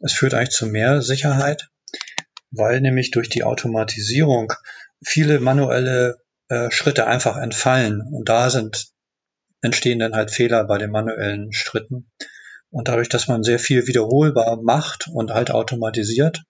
Es 0.00 0.12
führt 0.12 0.34
eigentlich 0.34 0.50
zu 0.50 0.66
mehr 0.66 1.02
Sicherheit, 1.02 1.68
weil 2.50 2.80
nämlich 2.80 3.10
durch 3.10 3.28
die 3.28 3.44
Automatisierung 3.44 4.52
viele 5.04 5.40
manuelle 5.40 6.18
äh, 6.48 6.70
Schritte 6.70 7.06
einfach 7.06 7.36
entfallen. 7.36 8.00
Und 8.00 8.28
da 8.28 8.50
sind, 8.50 8.88
entstehen 9.62 9.98
dann 9.98 10.14
halt 10.14 10.30
Fehler 10.30 10.64
bei 10.64 10.78
den 10.78 10.90
manuellen 10.90 11.52
Schritten. 11.52 12.10
Und 12.70 12.88
dadurch, 12.88 13.08
dass 13.08 13.28
man 13.28 13.42
sehr 13.42 13.58
viel 13.58 13.86
wiederholbar 13.86 14.62
macht 14.62 15.08
und 15.08 15.32
halt 15.32 15.50
automatisiert, 15.50 16.42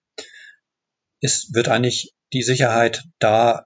ist, 1.19 1.53
wird 1.53 1.67
eigentlich 1.67 2.13
die 2.33 2.43
Sicherheit 2.43 3.03
da 3.19 3.65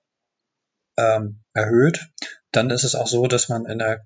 ähm, 0.97 1.43
erhöht. 1.53 2.07
Dann 2.55 2.69
ist 2.69 2.83
es 2.83 2.95
auch 2.95 3.07
so, 3.07 3.27
dass 3.27 3.49
man 3.49 3.65
in 3.65 3.79
der 3.79 4.05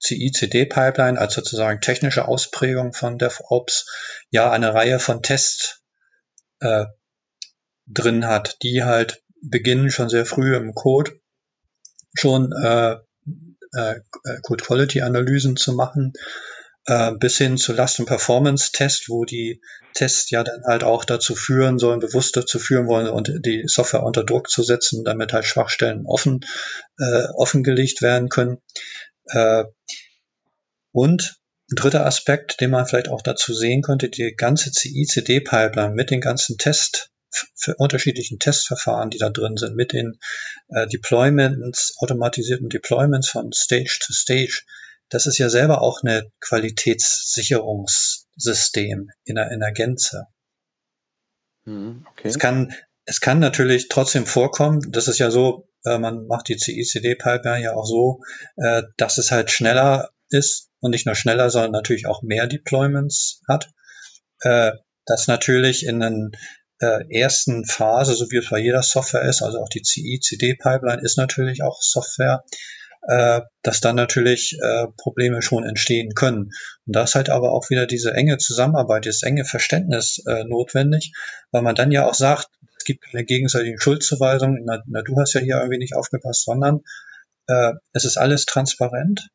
CI-CD-Pipeline 0.00 1.18
als 1.18 1.34
sozusagen 1.34 1.80
technische 1.80 2.28
Ausprägung 2.28 2.92
von 2.92 3.18
DevOps 3.18 3.86
ja 4.30 4.50
eine 4.50 4.74
Reihe 4.74 4.98
von 4.98 5.22
Tests 5.22 5.82
äh, 6.60 6.86
drin 7.86 8.26
hat, 8.26 8.62
die 8.62 8.84
halt 8.84 9.22
beginnen 9.42 9.90
schon 9.90 10.08
sehr 10.08 10.26
früh 10.26 10.56
im 10.56 10.74
Code 10.74 11.12
schon 12.14 12.52
äh, 12.52 12.96
äh, 13.72 14.00
Code 14.42 14.64
Quality 14.64 15.02
Analysen 15.02 15.56
zu 15.56 15.72
machen, 15.72 16.12
äh, 16.86 17.12
bis 17.12 17.38
hin 17.38 17.56
zu 17.56 17.72
Last- 17.72 17.98
und 17.98 18.06
Performance-Test, 18.06 19.08
wo 19.08 19.24
die 19.24 19.60
Tests 19.94 20.30
ja 20.30 20.44
dann 20.44 20.62
halt 20.64 20.84
auch 20.84 21.04
dazu 21.04 21.34
führen 21.34 21.78
sollen, 21.78 22.00
bewusst 22.00 22.36
dazu 22.36 22.58
führen 22.58 22.86
wollen 22.86 23.08
und 23.08 23.32
die 23.44 23.64
Software 23.66 24.02
unter 24.02 24.24
Druck 24.24 24.50
zu 24.50 24.62
setzen, 24.62 25.04
damit 25.04 25.32
halt 25.32 25.44
Schwachstellen 25.44 26.06
offen 26.06 26.44
äh, 26.98 27.24
offengelegt 27.34 28.02
werden 28.02 28.28
können. 28.28 28.58
Äh, 29.26 29.64
und 30.92 31.40
ein 31.70 31.76
dritter 31.76 32.06
Aspekt, 32.06 32.60
den 32.60 32.70
man 32.70 32.86
vielleicht 32.86 33.08
auch 33.08 33.22
dazu 33.22 33.52
sehen 33.52 33.82
könnte, 33.82 34.08
die 34.08 34.34
ganze 34.36 34.70
CI-CD-Pipeline 34.70 35.94
mit 35.94 36.10
den 36.10 36.20
ganzen 36.20 36.58
Test 36.58 37.10
unterschiedlichen 37.76 38.38
Testverfahren, 38.38 39.10
die 39.10 39.18
da 39.18 39.28
drin 39.28 39.56
sind, 39.56 39.74
mit 39.76 39.92
den 39.92 40.18
äh, 40.68 40.86
Deployments, 40.86 41.96
automatisierten 41.98 42.68
Deployments 42.68 43.28
von 43.28 43.52
Stage 43.52 43.98
to 44.00 44.12
Stage, 44.12 44.62
das 45.08 45.26
ist 45.26 45.38
ja 45.38 45.48
selber 45.48 45.82
auch 45.82 46.02
eine 46.02 46.30
Qualitätssicherungssystem 46.40 49.10
in 49.24 49.34
der, 49.34 49.50
in 49.50 49.60
der 49.60 49.72
Gänze. 49.72 50.26
Mhm, 51.64 52.06
okay. 52.10 52.28
Es 52.28 52.38
kann, 52.38 52.74
es 53.04 53.20
kann 53.20 53.38
natürlich 53.38 53.88
trotzdem 53.88 54.26
vorkommen, 54.26 54.80
das 54.90 55.08
ist 55.08 55.18
ja 55.18 55.30
so, 55.30 55.68
äh, 55.84 55.98
man 55.98 56.26
macht 56.26 56.48
die 56.48 56.56
CICD-Pipeline 56.56 57.62
ja 57.62 57.74
auch 57.74 57.86
so, 57.86 58.20
äh, 58.56 58.82
dass 58.96 59.18
es 59.18 59.30
halt 59.30 59.50
schneller 59.50 60.10
ist 60.28 60.70
und 60.80 60.90
nicht 60.90 61.06
nur 61.06 61.14
schneller, 61.14 61.50
sondern 61.50 61.72
natürlich 61.72 62.06
auch 62.06 62.22
mehr 62.22 62.46
Deployments 62.46 63.42
hat. 63.48 63.70
Äh, 64.40 64.72
das 65.04 65.28
natürlich 65.28 65.86
in 65.86 66.32
äh, 66.80 67.04
ersten 67.10 67.64
Phase, 67.64 68.14
so 68.14 68.30
wie 68.30 68.38
es 68.38 68.50
bei 68.50 68.58
jeder 68.58 68.82
Software 68.82 69.22
ist, 69.22 69.42
also 69.42 69.60
auch 69.60 69.68
die 69.68 69.82
CI-CD-Pipeline 69.82 71.02
ist 71.02 71.16
natürlich 71.16 71.62
auch 71.62 71.80
Software, 71.80 72.44
äh, 73.08 73.42
dass 73.62 73.80
dann 73.80 73.96
natürlich 73.96 74.58
äh, 74.60 74.86
Probleme 74.96 75.42
schon 75.42 75.64
entstehen 75.64 76.14
können. 76.14 76.52
Und 76.86 76.96
da 76.96 77.04
ist 77.04 77.14
halt 77.14 77.30
aber 77.30 77.52
auch 77.52 77.70
wieder 77.70 77.86
diese 77.86 78.12
enge 78.12 78.38
Zusammenarbeit, 78.38 79.06
das 79.06 79.22
enge 79.22 79.44
Verständnis 79.44 80.22
äh, 80.26 80.44
notwendig, 80.44 81.12
weil 81.52 81.62
man 81.62 81.74
dann 81.74 81.92
ja 81.92 82.06
auch 82.06 82.14
sagt, 82.14 82.48
es 82.76 82.84
gibt 82.84 83.04
keine 83.04 83.24
gegenseitige 83.24 83.80
Schuldzuweisung, 83.80 84.60
na, 84.64 84.82
na 84.86 85.02
du 85.02 85.16
hast 85.18 85.34
ja 85.34 85.40
hier 85.40 85.56
irgendwie 85.56 85.78
nicht 85.78 85.94
aufgepasst, 85.94 86.44
sondern 86.44 86.82
äh, 87.46 87.72
es 87.92 88.04
ist 88.04 88.16
alles 88.16 88.44
transparent. 88.46 89.28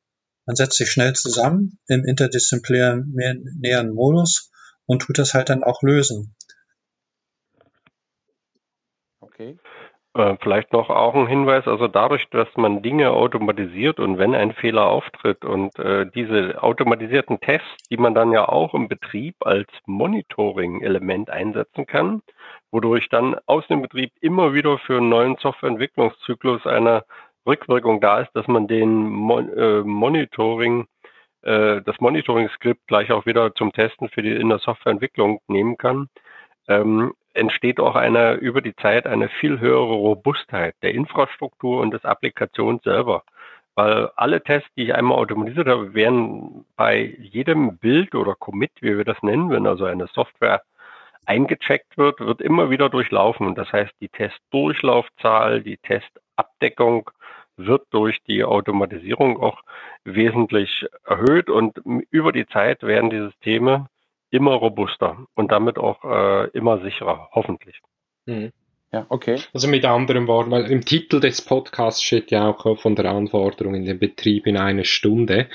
Man 0.45 0.55
setzt 0.55 0.77
sich 0.77 0.91
schnell 0.91 1.13
zusammen 1.13 1.79
im 1.87 2.03
interdisziplinären 2.03 3.93
Modus 3.93 4.51
und 4.85 5.03
tut 5.03 5.17
das 5.17 5.33
halt 5.33 5.49
dann 5.49 5.63
auch 5.63 5.81
lösen. 5.81 6.35
Okay. 9.21 9.57
Äh, 10.13 10.35
vielleicht 10.41 10.73
noch 10.73 10.89
auch 10.89 11.15
ein 11.15 11.27
Hinweis, 11.27 11.67
also 11.67 11.87
dadurch, 11.87 12.29
dass 12.31 12.49
man 12.57 12.81
Dinge 12.81 13.11
automatisiert 13.11 13.97
und 13.97 14.17
wenn 14.17 14.35
ein 14.35 14.51
Fehler 14.51 14.87
auftritt 14.87 15.45
und 15.45 15.79
äh, 15.79 16.05
diese 16.13 16.61
automatisierten 16.61 17.39
Tests, 17.39 17.69
die 17.89 17.95
man 17.95 18.13
dann 18.13 18.33
ja 18.33 18.49
auch 18.49 18.73
im 18.73 18.89
Betrieb 18.89 19.35
als 19.39 19.69
Monitoring-Element 19.85 21.29
einsetzen 21.29 21.85
kann, 21.85 22.21
wodurch 22.71 23.07
dann 23.07 23.37
aus 23.45 23.65
dem 23.67 23.81
Betrieb 23.81 24.11
immer 24.19 24.53
wieder 24.53 24.79
für 24.79 24.97
einen 24.97 25.07
neuen 25.07 25.37
Softwareentwicklungszyklus 25.37 26.67
eine 26.67 27.05
Rückwirkung 27.47 28.01
da 28.01 28.19
ist, 28.19 28.31
dass 28.35 28.47
man 28.47 28.67
den 28.67 29.09
Mon 29.09 29.49
äh, 29.57 29.81
Monitoring, 29.81 30.87
äh, 31.43 31.81
das 31.83 32.01
Monitoring-Skript 32.01 32.85
gleich 32.87 33.13
auch 33.13 33.25
wieder 33.25 33.55
zum 33.55 33.71
Testen 33.71 34.09
für 34.09 34.21
die 34.21 34.31
in 34.35 34.49
der 34.49 34.59
Softwareentwicklung 34.59 35.39
nehmen 35.47 35.77
kann. 35.77 36.09
Ähm, 36.67 37.13
entsteht 37.33 37.79
auch 37.79 37.95
eine 37.95 38.33
über 38.33 38.61
die 38.61 38.75
Zeit 38.75 39.07
eine 39.07 39.29
viel 39.29 39.59
höhere 39.59 39.93
Robustheit 39.93 40.75
der 40.81 40.93
Infrastruktur 40.93 41.81
und 41.81 41.91
des 41.91 42.05
Applikations 42.05 42.83
selber. 42.83 43.23
Weil 43.75 44.09
alle 44.15 44.43
Tests, 44.43 44.69
die 44.75 44.83
ich 44.83 44.95
einmal 44.95 45.17
automatisiert 45.17 45.67
habe, 45.67 45.93
werden 45.93 46.65
bei 46.75 47.15
jedem 47.19 47.77
Bild 47.77 48.15
oder 48.15 48.35
Commit, 48.35 48.71
wie 48.81 48.97
wir 48.97 49.05
das 49.05 49.21
nennen, 49.23 49.49
wenn 49.49 49.65
also 49.65 49.85
eine 49.85 50.07
Software 50.07 50.61
eingecheckt 51.25 51.97
wird, 51.97 52.19
wird 52.19 52.41
immer 52.41 52.69
wieder 52.69 52.89
durchlaufen. 52.89 53.55
Das 53.55 53.71
heißt, 53.71 53.93
die 54.01 54.09
Testdurchlaufzahl, 54.09 55.61
die 55.61 55.77
Testabdeckung 55.77 57.09
wird 57.57 57.83
durch 57.91 58.21
die 58.27 58.43
Automatisierung 58.43 59.41
auch 59.41 59.61
wesentlich 60.03 60.85
erhöht 61.05 61.49
und 61.49 61.79
über 62.09 62.31
die 62.31 62.47
Zeit 62.47 62.83
werden 62.83 63.09
die 63.09 63.19
Systeme 63.19 63.87
immer 64.31 64.53
robuster 64.53 65.27
und 65.35 65.51
damit 65.51 65.77
auch 65.77 66.03
äh, 66.03 66.49
immer 66.51 66.81
sicherer, 66.81 67.29
hoffentlich. 67.33 67.81
Mhm. 68.25 68.51
Ja, 68.93 69.05
okay. 69.07 69.37
Also 69.53 69.69
mit 69.69 69.85
anderen 69.85 70.27
Worten, 70.27 70.51
weil 70.51 70.69
im 70.69 70.83
Titel 70.83 71.21
des 71.21 71.41
Podcasts 71.41 72.03
steht 72.03 72.29
ja 72.29 72.49
auch 72.49 72.77
von 72.77 72.95
der 72.95 73.05
Anforderung 73.05 73.73
in 73.73 73.85
den 73.85 73.99
Betrieb 73.99 74.47
in 74.47 74.57
einer 74.57 74.83
Stunde. 74.83 75.47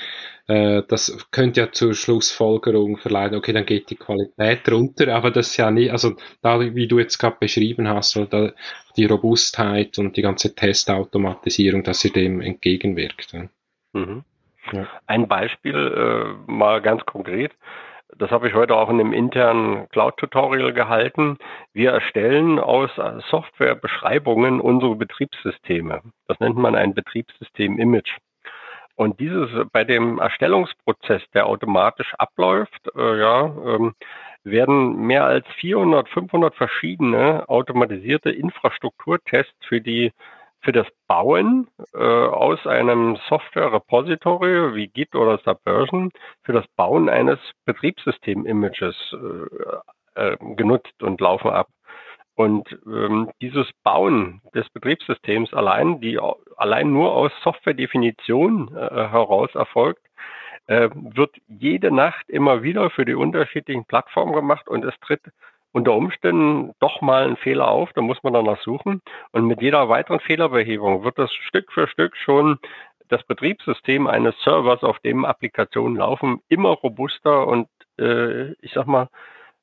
Äh, 0.47 0.81
das 0.87 1.27
könnte 1.29 1.59
ja 1.61 1.71
zur 1.71 1.93
Schlussfolgerung 1.93 2.97
verleiten, 2.97 3.37
okay, 3.37 3.53
dann 3.53 3.67
geht 3.67 3.91
die 3.91 3.95
Qualität 3.95 4.67
runter, 4.71 5.13
aber 5.13 5.29
das 5.29 5.49
ist 5.49 5.57
ja 5.57 5.69
nie, 5.69 5.91
also 5.91 6.15
da, 6.41 6.59
wie 6.59 6.87
du 6.87 6.97
jetzt 6.97 7.19
gerade 7.19 7.37
beschrieben 7.39 7.87
hast, 7.87 8.15
da, 8.31 8.53
die 8.95 9.05
Robustheit 9.05 9.99
und 9.99 10.17
die 10.17 10.23
ganze 10.23 10.55
Testautomatisierung, 10.55 11.83
dass 11.83 11.99
sie 11.99 12.11
dem 12.11 12.41
entgegenwirkt. 12.41 13.35
Mhm. 13.93 14.23
Ja. 14.71 14.87
Ein 15.05 15.27
Beispiel, 15.27 15.75
äh, 15.75 16.51
mal 16.51 16.81
ganz 16.81 17.05
konkret. 17.05 17.51
Das 18.15 18.31
habe 18.31 18.47
ich 18.47 18.53
heute 18.53 18.75
auch 18.75 18.89
in 18.89 18.99
einem 18.99 19.11
internen 19.11 19.89
Cloud-Tutorial 19.89 20.73
gehalten. 20.73 21.37
Wir 21.73 21.91
erstellen 21.91 22.57
aus 22.57 22.89
Softwarebeschreibungen 23.29 24.61
unsere 24.61 24.95
Betriebssysteme. 24.95 26.01
Das 26.27 26.39
nennt 26.39 26.57
man 26.57 26.75
ein 26.75 26.93
Betriebssystem-Image. 26.93 28.17
Und 28.95 29.19
dieses 29.19 29.49
bei 29.71 29.83
dem 29.83 30.19
Erstellungsprozess, 30.19 31.21
der 31.33 31.45
automatisch 31.45 32.13
abläuft, 32.17 32.81
äh, 32.95 33.19
ja, 33.19 33.45
ähm, 33.45 33.93
werden 34.43 35.05
mehr 35.05 35.25
als 35.25 35.45
400, 35.59 36.09
500 36.09 36.55
verschiedene 36.55 37.47
automatisierte 37.47 38.31
Infrastrukturtests 38.31 39.65
für 39.67 39.81
die 39.81 40.13
für 40.61 40.71
das 40.71 40.87
Bauen 41.07 41.67
äh, 41.93 41.97
aus 41.97 42.65
einem 42.65 43.17
Software-Repository 43.29 44.75
wie 44.75 44.87
Git 44.87 45.15
oder 45.15 45.37
Subversion 45.39 46.11
für 46.43 46.53
das 46.53 46.65
Bauen 46.75 47.09
eines 47.09 47.39
Betriebssystem-Images 47.65 48.95
äh, 49.13 50.31
äh, 50.33 50.37
genutzt 50.55 51.01
und 51.01 51.21
laufen 51.21 51.51
ab. 51.51 51.67
Und 52.35 52.67
ähm, 52.85 53.31
dieses 53.41 53.67
Bauen 53.83 54.41
des 54.53 54.69
Betriebssystems 54.69 55.53
allein, 55.53 56.01
die 56.01 56.19
allein 56.57 56.91
nur 56.91 57.11
aus 57.13 57.31
Software-Definition 57.43 58.75
äh, 58.75 59.07
heraus 59.09 59.55
erfolgt, 59.55 60.05
äh, 60.67 60.89
wird 60.93 61.35
jede 61.47 61.91
Nacht 61.91 62.29
immer 62.29 62.61
wieder 62.61 62.89
für 62.89 63.05
die 63.05 63.15
unterschiedlichen 63.15 63.85
Plattformen 63.85 64.33
gemacht 64.33 64.67
und 64.67 64.85
es 64.85 64.93
tritt 64.99 65.21
unter 65.71 65.93
Umständen 65.93 66.73
doch 66.79 67.01
mal 67.01 67.27
ein 67.27 67.37
Fehler 67.37 67.67
auf, 67.67 67.91
da 67.93 68.01
muss 68.01 68.23
man 68.23 68.33
danach 68.33 68.61
suchen. 68.61 69.01
Und 69.31 69.45
mit 69.45 69.61
jeder 69.61 69.89
weiteren 69.89 70.19
Fehlerbehebung 70.19 71.03
wird 71.03 71.17
das 71.19 71.33
Stück 71.33 71.71
für 71.71 71.87
Stück 71.87 72.15
schon 72.17 72.59
das 73.09 73.23
Betriebssystem 73.23 74.07
eines 74.07 74.35
Servers, 74.43 74.83
auf 74.83 74.99
dem 74.99 75.25
Applikationen 75.25 75.97
laufen, 75.97 76.41
immer 76.49 76.69
robuster 76.69 77.47
und 77.47 77.67
äh, 77.99 78.51
ich 78.61 78.73
sag 78.73 78.85
mal, 78.87 79.09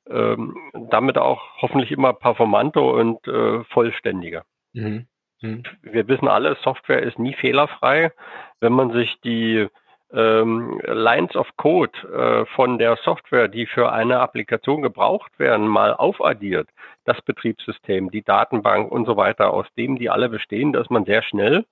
ähm, 0.09 0.55
damit 0.89 1.17
auch 1.17 1.41
hoffentlich 1.61 1.91
immer 1.91 2.13
performanter 2.13 2.83
und 2.83 3.27
äh, 3.27 3.63
vollständiger. 3.65 4.45
Mhm. 4.73 5.07
Mhm. 5.41 5.63
Wir 5.81 6.07
wissen 6.07 6.27
alle, 6.27 6.55
Software 6.63 7.03
ist 7.03 7.19
nie 7.19 7.33
fehlerfrei. 7.33 8.11
Wenn 8.59 8.73
man 8.73 8.91
sich 8.91 9.19
die 9.21 9.67
ähm, 10.13 10.79
Lines 10.85 11.35
of 11.35 11.47
Code 11.57 11.91
äh, 12.07 12.45
von 12.55 12.77
der 12.77 12.97
Software, 12.97 13.47
die 13.47 13.65
für 13.65 13.91
eine 13.91 14.19
Applikation 14.19 14.81
gebraucht 14.81 15.31
werden, 15.37 15.67
mal 15.67 15.93
aufaddiert, 15.93 16.69
das 17.05 17.21
Betriebssystem, 17.21 18.11
die 18.11 18.23
Datenbank 18.23 18.91
und 18.91 19.05
so 19.05 19.17
weiter, 19.17 19.51
aus 19.51 19.67
dem 19.77 19.97
die 19.97 20.09
alle 20.09 20.29
bestehen, 20.29 20.73
dass 20.73 20.89
man 20.89 21.05
sehr 21.05 21.23
schnell 21.23 21.65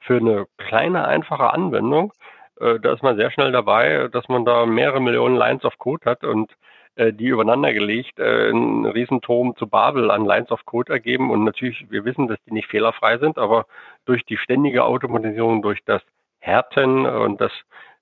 für 0.00 0.16
eine 0.16 0.46
kleine, 0.56 1.06
einfache 1.06 1.52
Anwendung, 1.52 2.12
äh, 2.60 2.78
da 2.78 2.92
ist 2.92 3.02
man 3.02 3.16
sehr 3.16 3.30
schnell 3.30 3.52
dabei, 3.52 4.08
dass 4.12 4.28
man 4.28 4.44
da 4.44 4.66
mehrere 4.66 5.00
Millionen 5.00 5.36
Lines 5.36 5.64
of 5.64 5.78
Code 5.78 6.08
hat 6.08 6.24
und 6.24 6.52
äh, 6.96 7.12
die 7.12 7.28
übereinander 7.28 7.72
gelegt 7.72 8.18
äh, 8.18 8.50
einen 8.50 8.86
Riesenturm 8.86 9.56
zu 9.56 9.66
Babel 9.66 10.10
an 10.10 10.24
Lines 10.24 10.50
of 10.50 10.64
Code 10.66 10.92
ergeben. 10.92 11.30
Und 11.30 11.44
natürlich, 11.44 11.90
wir 11.90 12.04
wissen, 12.04 12.28
dass 12.28 12.38
die 12.46 12.52
nicht 12.52 12.68
fehlerfrei 12.68 13.18
sind, 13.18 13.38
aber 13.38 13.66
durch 14.04 14.24
die 14.24 14.36
ständige 14.36 14.84
Automatisierung, 14.84 15.62
durch 15.62 15.80
das 15.84 16.02
Härten 16.40 17.06
und 17.06 17.40
das 17.40 17.52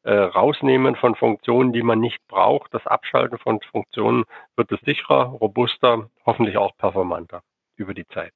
äh, 0.02 0.12
Rausnehmen 0.12 0.96
von 0.96 1.14
Funktionen, 1.14 1.72
die 1.72 1.82
man 1.82 2.00
nicht 2.00 2.26
braucht, 2.28 2.72
das 2.72 2.86
Abschalten 2.86 3.38
von 3.38 3.60
Funktionen, 3.60 4.24
wird 4.56 4.72
es 4.72 4.80
sicherer, 4.80 5.26
robuster, 5.26 6.08
hoffentlich 6.24 6.56
auch 6.56 6.76
performanter 6.76 7.42
über 7.76 7.94
die 7.94 8.06
Zeit. 8.06 8.32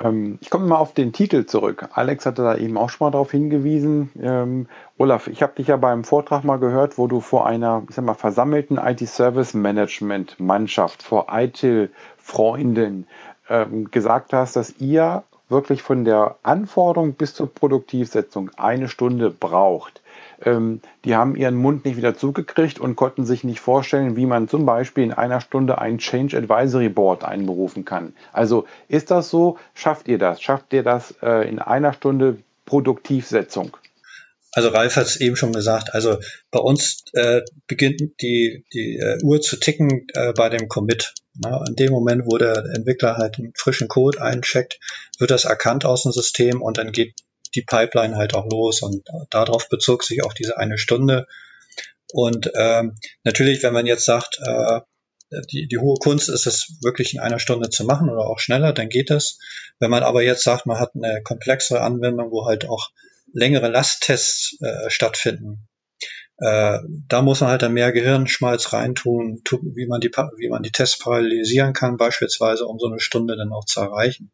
Ähm, 0.00 0.38
ich 0.40 0.50
komme 0.50 0.66
mal 0.66 0.76
auf 0.76 0.92
den 0.92 1.12
Titel 1.12 1.46
zurück. 1.46 1.88
Alex 1.92 2.26
hatte 2.26 2.42
da 2.42 2.56
eben 2.56 2.76
auch 2.76 2.90
schon 2.90 3.06
mal 3.06 3.12
darauf 3.12 3.30
hingewiesen. 3.30 4.10
Ähm, 4.20 4.66
Olaf, 4.98 5.28
ich 5.28 5.42
habe 5.42 5.54
dich 5.54 5.68
ja 5.68 5.76
beim 5.76 6.02
Vortrag 6.04 6.44
mal 6.44 6.58
gehört, 6.58 6.98
wo 6.98 7.06
du 7.06 7.20
vor 7.20 7.46
einer, 7.46 7.84
ich 7.88 7.94
sag 7.94 8.04
mal, 8.04 8.14
versammelten 8.14 8.78
IT-Service-Management-Mannschaft, 8.78 11.02
vor 11.02 11.28
ITIL-Freunden 11.30 13.06
ähm, 13.48 13.90
gesagt 13.90 14.32
hast, 14.32 14.56
dass 14.56 14.80
ihr 14.80 15.22
wirklich 15.48 15.82
von 15.82 16.04
der 16.04 16.36
Anforderung 16.42 17.14
bis 17.14 17.34
zur 17.34 17.52
Produktivsetzung 17.52 18.50
eine 18.56 18.88
Stunde 18.88 19.30
braucht 19.30 20.02
ähm, 20.44 20.80
die 21.04 21.16
haben 21.16 21.36
ihren 21.36 21.56
Mund 21.56 21.84
nicht 21.84 21.96
wieder 21.96 22.16
zugekriegt 22.16 22.78
und 22.78 22.96
konnten 22.96 23.24
sich 23.24 23.44
nicht 23.44 23.60
vorstellen, 23.60 24.16
wie 24.16 24.26
man 24.26 24.48
zum 24.48 24.66
Beispiel 24.66 25.04
in 25.04 25.12
einer 25.12 25.40
Stunde 25.40 25.78
ein 25.78 25.98
Change 25.98 26.36
Advisory 26.36 26.88
Board 26.88 27.24
einberufen 27.24 27.84
kann. 27.84 28.14
Also 28.32 28.66
ist 28.88 29.10
das 29.10 29.30
so? 29.30 29.58
Schafft 29.74 30.08
ihr 30.08 30.18
das? 30.18 30.42
Schafft 30.42 30.72
ihr 30.72 30.82
das 30.82 31.14
äh, 31.22 31.48
in 31.48 31.58
einer 31.58 31.92
Stunde 31.92 32.38
Produktivsetzung? 32.66 33.76
Also 34.56 34.70
Ralf 34.70 34.96
hat 34.96 35.06
es 35.06 35.20
eben 35.20 35.36
schon 35.36 35.52
gesagt, 35.52 35.92
also 35.92 36.18
bei 36.50 36.58
uns 36.58 37.04
äh, 37.12 37.42
beginnt 37.66 38.00
die, 38.22 38.64
die 38.72 38.96
äh, 38.96 39.18
Uhr 39.22 39.42
zu 39.42 39.58
ticken 39.58 40.06
äh, 40.14 40.32
bei 40.32 40.48
dem 40.48 40.68
Commit. 40.68 41.12
Na, 41.34 41.62
in 41.68 41.76
dem 41.76 41.92
Moment, 41.92 42.22
wo 42.24 42.38
der 42.38 42.64
Entwickler 42.74 43.18
halt 43.18 43.38
einen 43.38 43.52
frischen 43.54 43.86
Code 43.86 44.22
eincheckt, 44.22 44.80
wird 45.18 45.30
das 45.30 45.44
erkannt 45.44 45.84
aus 45.84 46.04
dem 46.04 46.12
System 46.12 46.62
und 46.62 46.78
dann 46.78 46.92
geht 46.92 47.12
die 47.54 47.60
Pipeline 47.60 48.16
halt 48.16 48.32
auch 48.32 48.46
los 48.50 48.80
und 48.80 49.06
darauf 49.28 49.68
bezog 49.68 50.02
sich 50.04 50.24
auch 50.24 50.32
diese 50.32 50.56
eine 50.56 50.78
Stunde. 50.78 51.26
Und 52.10 52.50
ähm, 52.54 52.96
natürlich, 53.24 53.62
wenn 53.62 53.74
man 53.74 53.84
jetzt 53.84 54.06
sagt, 54.06 54.40
äh, 54.42 54.80
die, 55.52 55.68
die 55.68 55.78
hohe 55.78 55.98
Kunst 55.98 56.30
ist 56.30 56.46
es 56.46 56.78
wirklich 56.80 57.12
in 57.12 57.20
einer 57.20 57.40
Stunde 57.40 57.68
zu 57.68 57.84
machen 57.84 58.08
oder 58.08 58.26
auch 58.26 58.38
schneller, 58.38 58.72
dann 58.72 58.88
geht 58.88 59.10
es. 59.10 59.38
Wenn 59.80 59.90
man 59.90 60.02
aber 60.02 60.22
jetzt 60.22 60.44
sagt, 60.44 60.64
man 60.64 60.78
hat 60.78 60.92
eine 60.94 61.20
komplexere 61.22 61.82
Anwendung, 61.82 62.30
wo 62.30 62.46
halt 62.46 62.66
auch 62.66 62.88
längere 63.36 63.68
Lasttests 63.68 64.58
äh, 64.60 64.90
stattfinden, 64.90 65.68
äh, 66.38 66.78
da 67.08 67.22
muss 67.22 67.40
man 67.40 67.50
halt 67.50 67.62
dann 67.62 67.72
mehr 67.72 67.92
Gehirnschmalz 67.92 68.72
reintun, 68.72 69.42
wie 69.74 69.86
man 69.86 70.00
die, 70.00 70.10
wie 70.10 70.48
man 70.48 70.62
die 70.62 70.72
Tests 70.72 70.98
parallelisieren 70.98 71.72
kann, 71.72 71.96
beispielsweise, 71.96 72.66
um 72.66 72.78
so 72.78 72.86
eine 72.86 73.00
Stunde 73.00 73.36
dann 73.36 73.52
auch 73.52 73.64
zu 73.64 73.80
erreichen. 73.80 74.32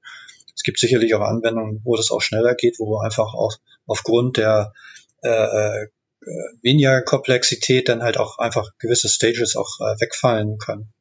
Es 0.55 0.65
gibt 0.65 0.79
sicherlich 0.79 1.15
auch 1.15 1.21
Anwendungen, 1.21 1.81
wo 1.85 1.97
das 1.97 2.11
auch 2.11 2.21
schneller 2.21 2.55
geht, 2.55 2.79
wo 2.79 2.99
einfach 2.99 3.35
auch 3.35 3.57
aufgrund 3.87 4.37
der 4.37 4.73
äh, 5.23 5.29
äh, 5.29 5.89
weniger 6.63 7.03
Komplexität 7.03 7.89
dann 7.89 8.03
halt 8.03 8.17
auch 8.17 8.39
einfach 8.39 8.71
gewisse 8.79 9.09
Stages 9.09 9.57
auch 9.57 9.81
äh, 9.81 10.01
wegfallen 10.01 10.59
können. 10.59 10.93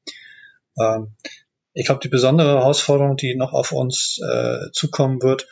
Ähm, 0.80 1.16
ich 1.74 1.86
glaube, 1.86 2.02
die 2.02 2.10
besondere 2.10 2.60
Herausforderung, 2.60 3.18
die 3.18 3.36
noch 3.36 3.54
auf 3.54 3.72
uns 3.72 4.20
äh, 4.20 4.72
zukommen 4.74 5.22
wird, 5.22 5.48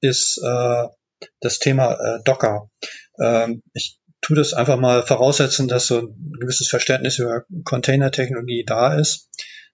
ist 0.00 0.40
äh, 0.42 0.86
das 1.40 1.58
Thema 1.58 1.94
äh, 1.94 2.22
Docker. 2.24 2.70
Ähm, 3.20 3.62
ich 3.72 3.98
tue 4.20 4.36
das 4.36 4.54
einfach 4.54 4.78
mal 4.78 5.02
voraussetzen, 5.02 5.68
dass 5.68 5.86
so 5.86 5.98
ein 5.98 6.32
gewisses 6.40 6.68
Verständnis 6.68 7.18
über 7.18 7.44
Containertechnologie 7.64 8.64
da 8.64 8.94
ist. 8.94 9.28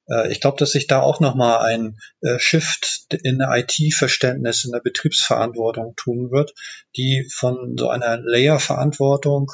Äh, 0.09 0.31
ich 0.31 0.41
glaube, 0.41 0.59
dass 0.59 0.73
sich 0.73 0.87
da 0.87 1.01
auch 1.01 1.21
nochmal 1.21 1.61
ein 1.61 1.99
äh, 2.21 2.39
Shift 2.39 3.07
in 3.23 3.41
IT-Verständnis, 3.41 4.65
in 4.65 4.73
der 4.73 4.81
Betriebsverantwortung 4.81 5.95
tun 5.97 6.31
wird, 6.31 6.53
die 6.97 7.29
von 7.33 7.77
so 7.79 7.89
einer 7.89 8.19
Layer-Verantwortung, 8.19 9.51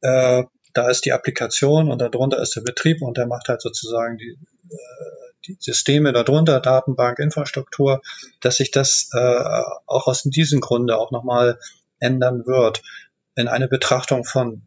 äh, 0.00 0.44
da 0.72 0.88
ist 0.88 1.04
die 1.04 1.12
Applikation 1.12 1.90
und 1.90 2.00
darunter 2.00 2.40
ist 2.42 2.56
der 2.56 2.62
Betrieb 2.62 3.00
und 3.00 3.16
der 3.16 3.26
macht 3.26 3.48
halt 3.48 3.62
sozusagen 3.62 4.18
die, 4.18 4.36
die 5.46 5.56
Systeme 5.60 6.12
darunter, 6.12 6.60
Datenbank, 6.60 7.18
Infrastruktur, 7.18 8.02
dass 8.40 8.56
sich 8.56 8.70
das 8.70 9.10
auch 9.12 10.06
aus 10.06 10.22
diesem 10.22 10.60
Grunde 10.60 10.96
auch 10.98 11.10
nochmal 11.10 11.58
ändern 12.00 12.46
wird 12.46 12.82
in 13.34 13.48
eine 13.48 13.68
Betrachtung 13.68 14.24
von 14.24 14.66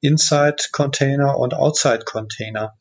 Inside-Container 0.00 1.38
und 1.38 1.54
Outside-Container. 1.54 2.78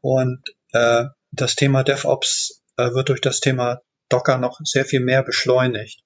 Und 0.00 0.42
äh, 0.72 1.04
das 1.30 1.54
Thema 1.54 1.84
DevOps 1.84 2.62
äh, 2.76 2.90
wird 2.92 3.08
durch 3.08 3.20
das 3.20 3.40
Thema 3.40 3.82
Docker 4.08 4.38
noch 4.38 4.58
sehr 4.64 4.84
viel 4.84 5.00
mehr 5.00 5.22
beschleunigt. 5.22 6.02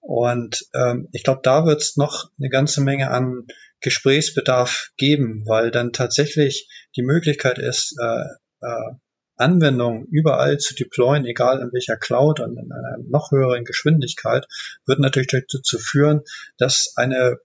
Und 0.00 0.64
ähm, 0.74 1.08
ich 1.12 1.24
glaube, 1.24 1.40
da 1.42 1.66
wird 1.66 1.82
es 1.82 1.96
noch 1.96 2.30
eine 2.38 2.48
ganze 2.48 2.80
Menge 2.80 3.10
an 3.10 3.46
Gesprächsbedarf 3.80 4.92
geben, 4.96 5.44
weil 5.46 5.70
dann 5.70 5.92
tatsächlich 5.92 6.68
die 6.96 7.02
Möglichkeit 7.02 7.58
ist, 7.58 7.96
äh, 8.00 8.66
äh, 8.66 8.94
Anwendungen 9.40 10.06
überall 10.06 10.58
zu 10.58 10.74
deployen, 10.74 11.24
egal 11.24 11.60
in 11.60 11.72
welcher 11.72 11.96
Cloud 11.96 12.40
und 12.40 12.56
in 12.56 12.70
einer 12.70 12.98
noch 13.08 13.30
höheren 13.30 13.64
Geschwindigkeit, 13.64 14.46
wird 14.86 15.00
natürlich 15.00 15.46
dazu 15.50 15.78
führen, 15.78 16.22
dass 16.58 16.92
eine 16.96 17.38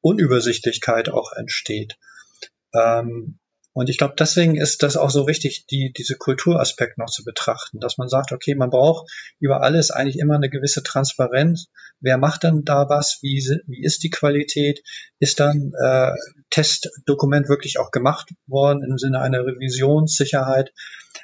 Unübersichtlichkeit 0.00 1.08
auch 1.08 1.32
entsteht. 1.32 1.96
Ähm, 2.74 3.38
und 3.76 3.90
ich 3.90 3.98
glaube, 3.98 4.14
deswegen 4.18 4.56
ist 4.56 4.82
das 4.82 4.96
auch 4.96 5.10
so 5.10 5.26
wichtig, 5.26 5.66
die, 5.66 5.92
diese 5.94 6.16
Kulturaspekt 6.16 6.96
noch 6.96 7.10
zu 7.10 7.24
betrachten, 7.24 7.78
dass 7.78 7.98
man 7.98 8.08
sagt, 8.08 8.32
okay, 8.32 8.54
man 8.54 8.70
braucht 8.70 9.06
über 9.38 9.60
alles 9.60 9.90
eigentlich 9.90 10.18
immer 10.18 10.36
eine 10.36 10.48
gewisse 10.48 10.82
Transparenz. 10.82 11.66
Wer 12.00 12.16
macht 12.16 12.44
denn 12.44 12.64
da 12.64 12.88
was? 12.88 13.18
Wie, 13.20 13.36
wie 13.66 13.84
ist 13.84 14.02
die 14.02 14.08
Qualität? 14.08 14.82
Ist 15.18 15.40
dann 15.40 15.74
äh, 15.78 16.12
Testdokument 16.48 17.50
wirklich 17.50 17.78
auch 17.78 17.90
gemacht 17.90 18.30
worden 18.46 18.82
im 18.82 18.96
Sinne 18.96 19.20
einer 19.20 19.44
Revisionssicherheit? 19.44 20.72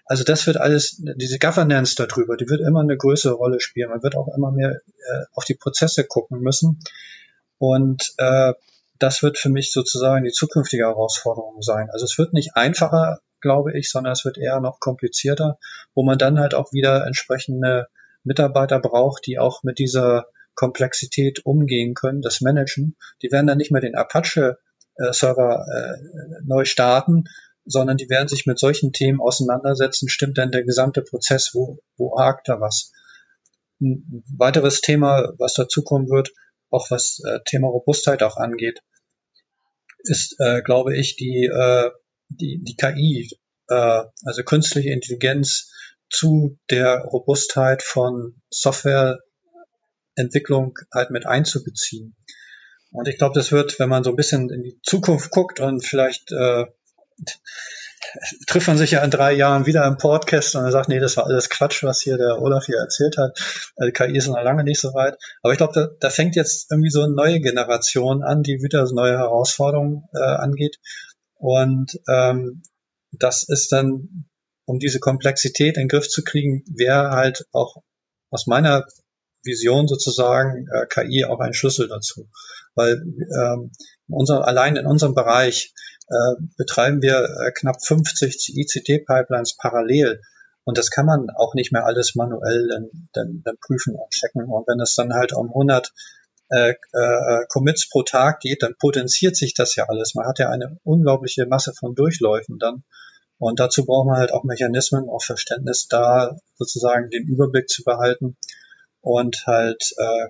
Also 0.04 0.22
das 0.22 0.46
wird 0.46 0.58
alles, 0.58 1.02
diese 1.16 1.38
Governance 1.38 1.94
darüber, 1.96 2.36
die 2.36 2.50
wird 2.50 2.60
immer 2.60 2.80
eine 2.80 2.98
größere 2.98 3.32
Rolle 3.32 3.60
spielen. 3.60 3.88
Man 3.88 4.02
wird 4.02 4.14
auch 4.14 4.28
immer 4.36 4.52
mehr 4.52 4.72
äh, 4.72 5.24
auf 5.32 5.46
die 5.46 5.54
Prozesse 5.54 6.04
gucken 6.04 6.40
müssen. 6.40 6.80
Und 7.56 8.12
äh, 8.18 8.52
das 9.02 9.22
wird 9.22 9.38
für 9.38 9.48
mich 9.48 9.72
sozusagen 9.72 10.24
die 10.24 10.30
zukünftige 10.30 10.84
Herausforderung 10.84 11.60
sein. 11.62 11.88
Also 11.90 12.04
es 12.04 12.18
wird 12.18 12.32
nicht 12.32 12.54
einfacher, 12.54 13.20
glaube 13.40 13.76
ich, 13.76 13.90
sondern 13.90 14.12
es 14.12 14.24
wird 14.24 14.38
eher 14.38 14.60
noch 14.60 14.78
komplizierter, 14.80 15.58
wo 15.94 16.04
man 16.04 16.18
dann 16.18 16.38
halt 16.38 16.54
auch 16.54 16.72
wieder 16.72 17.06
entsprechende 17.06 17.88
Mitarbeiter 18.24 18.78
braucht, 18.78 19.26
die 19.26 19.38
auch 19.38 19.62
mit 19.64 19.78
dieser 19.78 20.26
Komplexität 20.54 21.44
umgehen 21.44 21.94
können, 21.94 22.22
das 22.22 22.40
managen. 22.40 22.96
Die 23.22 23.32
werden 23.32 23.46
dann 23.46 23.58
nicht 23.58 23.72
mehr 23.72 23.80
den 23.80 23.96
Apache-Server 23.96 25.66
äh, 25.72 26.42
neu 26.44 26.64
starten, 26.64 27.24
sondern 27.64 27.96
die 27.96 28.08
werden 28.08 28.28
sich 28.28 28.46
mit 28.46 28.58
solchen 28.58 28.92
Themen 28.92 29.20
auseinandersetzen. 29.20 30.08
Stimmt 30.08 30.38
denn 30.38 30.50
der 30.50 30.64
gesamte 30.64 31.02
Prozess? 31.02 31.50
Wo, 31.54 31.78
wo 31.96 32.18
hakt 32.18 32.48
da 32.48 32.60
was? 32.60 32.92
Ein 33.80 34.22
weiteres 34.36 34.80
Thema, 34.80 35.32
was 35.38 35.54
dazukommen 35.54 36.08
wird, 36.08 36.30
auch 36.70 36.90
was 36.90 37.20
äh, 37.26 37.40
Thema 37.44 37.68
Robustheit 37.68 38.22
auch 38.22 38.36
angeht, 38.36 38.80
ist, 40.04 40.36
äh, 40.38 40.62
glaube 40.62 40.96
ich, 40.96 41.16
die, 41.16 41.50
äh, 41.52 41.90
die, 42.28 42.62
die 42.62 42.76
KI, 42.76 43.28
äh, 43.68 44.04
also 44.24 44.44
künstliche 44.44 44.90
Intelligenz 44.90 45.72
zu 46.10 46.58
der 46.70 47.00
Robustheit 47.00 47.82
von 47.82 48.40
Softwareentwicklung 48.50 50.78
halt 50.92 51.10
mit 51.10 51.26
einzubeziehen. 51.26 52.14
Und 52.90 53.08
ich 53.08 53.16
glaube, 53.16 53.34
das 53.34 53.50
wird, 53.52 53.78
wenn 53.78 53.88
man 53.88 54.04
so 54.04 54.10
ein 54.10 54.16
bisschen 54.16 54.50
in 54.50 54.62
die 54.62 54.78
Zukunft 54.82 55.30
guckt 55.30 55.60
und 55.60 55.82
vielleicht 55.84 56.30
äh, 56.32 56.66
trifft 58.46 58.68
man 58.68 58.78
sich 58.78 58.92
ja 58.92 59.02
in 59.02 59.10
drei 59.10 59.32
Jahren 59.32 59.66
wieder 59.66 59.86
im 59.86 59.96
Podcast 59.96 60.54
und 60.56 60.64
er 60.64 60.72
sagt, 60.72 60.88
nee, 60.88 60.98
das 60.98 61.16
war 61.16 61.26
alles 61.26 61.48
Quatsch, 61.48 61.82
was 61.82 62.00
hier 62.00 62.16
der 62.16 62.40
Olaf 62.40 62.66
hier 62.66 62.78
erzählt 62.78 63.16
hat. 63.18 63.38
Also 63.76 63.86
die 63.86 63.92
KI 63.92 64.16
ist 64.16 64.26
noch 64.26 64.42
lange 64.42 64.64
nicht 64.64 64.80
so 64.80 64.94
weit. 64.94 65.16
Aber 65.42 65.52
ich 65.52 65.58
glaube, 65.58 65.72
da, 65.74 65.88
da 66.00 66.10
fängt 66.10 66.36
jetzt 66.36 66.70
irgendwie 66.70 66.90
so 66.90 67.02
eine 67.02 67.14
neue 67.14 67.40
Generation 67.40 68.22
an, 68.22 68.42
die 68.42 68.62
wieder 68.62 68.86
neue 68.92 69.16
Herausforderungen 69.18 70.08
äh, 70.14 70.18
angeht. 70.18 70.78
Und 71.34 71.98
ähm, 72.08 72.62
das 73.12 73.44
ist 73.48 73.72
dann, 73.72 74.26
um 74.64 74.78
diese 74.78 75.00
Komplexität 75.00 75.76
in 75.76 75.84
den 75.84 75.88
Griff 75.88 76.08
zu 76.08 76.22
kriegen, 76.22 76.64
wäre 76.66 77.10
halt 77.10 77.46
auch 77.52 77.82
aus 78.30 78.46
meiner 78.46 78.86
Vision 79.44 79.88
sozusagen 79.88 80.66
äh, 80.72 80.86
KI 80.86 81.24
auch 81.24 81.40
ein 81.40 81.54
Schlüssel 81.54 81.88
dazu. 81.88 82.28
Weil 82.74 83.02
ähm, 83.02 83.72
unser, 84.08 84.46
allein 84.46 84.76
in 84.76 84.86
unserem 84.86 85.14
Bereich 85.14 85.74
äh, 86.01 86.01
betreiben 86.56 87.02
wir 87.02 87.24
äh, 87.24 87.52
knapp 87.52 87.84
50 87.84 88.54
ICT-Pipelines 88.56 89.56
parallel. 89.56 90.20
Und 90.64 90.78
das 90.78 90.90
kann 90.90 91.06
man 91.06 91.30
auch 91.30 91.54
nicht 91.54 91.72
mehr 91.72 91.84
alles 91.86 92.14
manuell 92.14 92.68
dann, 92.68 93.08
dann, 93.12 93.42
dann 93.44 93.56
prüfen 93.60 93.94
und 93.94 94.10
checken. 94.10 94.44
Und 94.44 94.66
wenn 94.68 94.80
es 94.80 94.94
dann 94.94 95.12
halt 95.12 95.32
um 95.32 95.48
100 95.48 95.92
äh, 96.50 96.74
äh, 96.92 97.46
Commits 97.48 97.88
pro 97.88 98.02
Tag 98.02 98.40
geht, 98.40 98.62
dann 98.62 98.74
potenziert 98.78 99.36
sich 99.36 99.54
das 99.54 99.74
ja 99.74 99.88
alles. 99.88 100.14
Man 100.14 100.26
hat 100.26 100.38
ja 100.38 100.50
eine 100.50 100.78
unglaubliche 100.84 101.46
Masse 101.46 101.72
von 101.72 101.94
Durchläufen 101.94 102.58
dann. 102.58 102.84
Und 103.38 103.58
dazu 103.58 103.84
braucht 103.84 104.06
man 104.06 104.18
halt 104.18 104.32
auch 104.32 104.44
Mechanismen, 104.44 105.08
auch 105.08 105.22
Verständnis 105.24 105.88
da 105.88 106.36
sozusagen 106.54 107.10
den 107.10 107.26
Überblick 107.26 107.68
zu 107.68 107.82
behalten 107.82 108.36
und 109.02 109.44
halt 109.46 109.82
äh, 109.98 110.28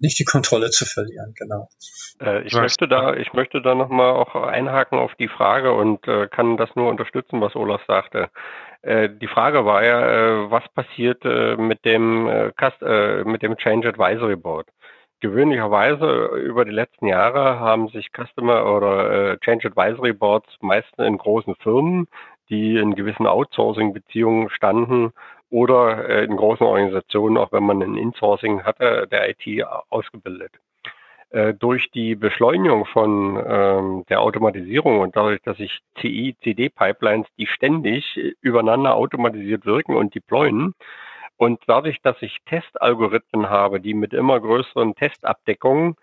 nicht 0.00 0.18
die 0.18 0.24
Kontrolle 0.24 0.70
zu 0.70 0.84
verlieren, 0.84 1.34
genau. 1.38 1.68
Äh, 2.20 2.42
ich 2.42 2.54
möchte 2.54 2.88
da, 2.88 3.14
ich 3.14 3.32
möchte 3.32 3.62
da 3.62 3.74
nochmal 3.74 4.12
auch 4.12 4.34
einhaken 4.34 4.98
auf 4.98 5.14
die 5.14 5.28
Frage 5.28 5.72
und 5.72 6.06
äh, 6.08 6.26
kann 6.28 6.56
das 6.56 6.74
nur 6.74 6.88
unterstützen, 6.88 7.40
was 7.40 7.54
Olaf 7.54 7.82
sagte. 7.86 8.30
Äh, 8.82 9.10
die 9.10 9.28
Frage 9.28 9.64
war 9.64 9.84
ja, 9.84 10.00
äh, 10.00 10.50
was 10.50 10.64
passiert 10.74 11.24
äh, 11.24 11.56
mit 11.56 11.84
dem 11.84 12.26
äh, 12.26 12.52
Cust 12.56 12.82
äh, 12.82 13.24
mit 13.24 13.42
dem 13.42 13.56
Change 13.56 13.88
Advisory 13.88 14.36
Board? 14.36 14.68
Gewöhnlicherweise 15.20 16.36
über 16.36 16.64
die 16.64 16.70
letzten 16.70 17.06
Jahre 17.06 17.58
haben 17.58 17.88
sich 17.88 18.10
Customer 18.12 18.66
oder 18.66 19.32
äh, 19.32 19.38
Change 19.38 19.68
Advisory 19.68 20.12
Boards 20.12 20.48
meistens 20.60 21.06
in 21.06 21.16
großen 21.16 21.54
Firmen, 21.56 22.08
die 22.50 22.76
in 22.76 22.94
gewissen 22.94 23.26
Outsourcing-Beziehungen 23.26 24.50
standen, 24.50 25.12
oder 25.54 26.08
äh, 26.08 26.24
in 26.24 26.36
großen 26.36 26.66
Organisationen, 26.66 27.38
auch 27.38 27.52
wenn 27.52 27.62
man 27.62 27.80
ein 27.80 27.96
Insourcing 27.96 28.64
hatte, 28.64 29.06
der 29.06 29.30
IT 29.30 29.64
ausgebildet. 29.88 30.50
Äh, 31.30 31.54
durch 31.54 31.92
die 31.92 32.16
Beschleunigung 32.16 32.86
von 32.86 33.40
ähm, 33.46 34.04
der 34.08 34.20
Automatisierung 34.20 34.98
und 34.98 35.14
dadurch, 35.14 35.40
dass 35.42 35.56
sich 35.56 35.78
CI, 36.00 36.34
CD-Pipelines, 36.42 37.28
die 37.38 37.46
ständig 37.46 38.16
übereinander 38.40 38.96
automatisiert 38.96 39.64
wirken 39.64 39.94
und 39.94 40.12
deployen, 40.16 40.74
und 41.36 41.60
dadurch, 41.68 42.00
dass 42.02 42.20
ich 42.20 42.38
Testalgorithmen 42.46 43.48
habe, 43.48 43.80
die 43.80 43.94
mit 43.94 44.12
immer 44.12 44.40
größeren 44.40 44.94
Testabdeckungen 44.94 45.94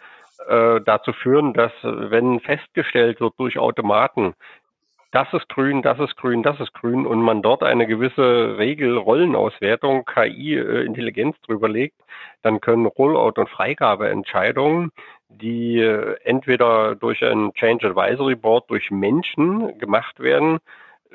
äh, 0.48 0.80
dazu 0.82 1.12
führen, 1.12 1.54
dass 1.54 1.72
wenn 1.84 2.40
festgestellt 2.40 3.20
wird 3.20 3.34
durch 3.38 3.58
Automaten, 3.58 4.34
das 5.12 5.32
ist 5.34 5.50
grün, 5.50 5.82
das 5.82 6.00
ist 6.00 6.16
grün, 6.16 6.42
das 6.42 6.60
ist 6.60 6.74
grün. 6.74 7.06
Und 7.06 7.22
man 7.22 7.42
dort 7.42 7.64
eine 7.64 7.86
gewisse 7.86 8.58
Regel 8.58 8.98
Rollenauswertung, 8.98 10.06
KI, 10.06 10.56
äh, 10.56 10.86
Intelligenz 10.86 11.40
drüber 11.42 11.68
legt, 11.68 11.98
dann 12.42 12.62
können 12.62 12.86
Rollout- 12.86 13.40
und 13.40 13.50
Freigabeentscheidungen, 13.50 14.92
die 15.28 15.80
äh, 15.80 16.16
entweder 16.24 16.96
durch 16.96 17.24
ein 17.24 17.54
Change 17.54 17.88
Advisory 17.88 18.36
Board 18.36 18.70
durch 18.70 18.90
Menschen 18.90 19.78
gemacht 19.80 20.20
werden, 20.20 20.60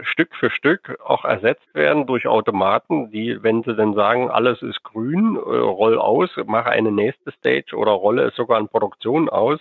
Stück 0.02 0.34
für 0.36 0.50
Stück 0.50 0.98
auch 1.02 1.24
ersetzt 1.24 1.74
werden 1.74 2.06
durch 2.06 2.26
Automaten, 2.26 3.10
die, 3.10 3.42
wenn 3.42 3.62
sie 3.62 3.74
dann 3.74 3.94
sagen, 3.94 4.30
alles 4.30 4.60
ist 4.60 4.82
grün, 4.82 5.36
äh, 5.36 5.38
roll 5.38 5.98
aus, 5.98 6.30
mache 6.44 6.68
eine 6.68 6.92
nächste 6.92 7.32
Stage 7.32 7.74
oder 7.74 7.92
rolle 7.92 8.24
es 8.24 8.34
sogar 8.36 8.60
in 8.60 8.68
Produktion 8.68 9.30
aus, 9.30 9.58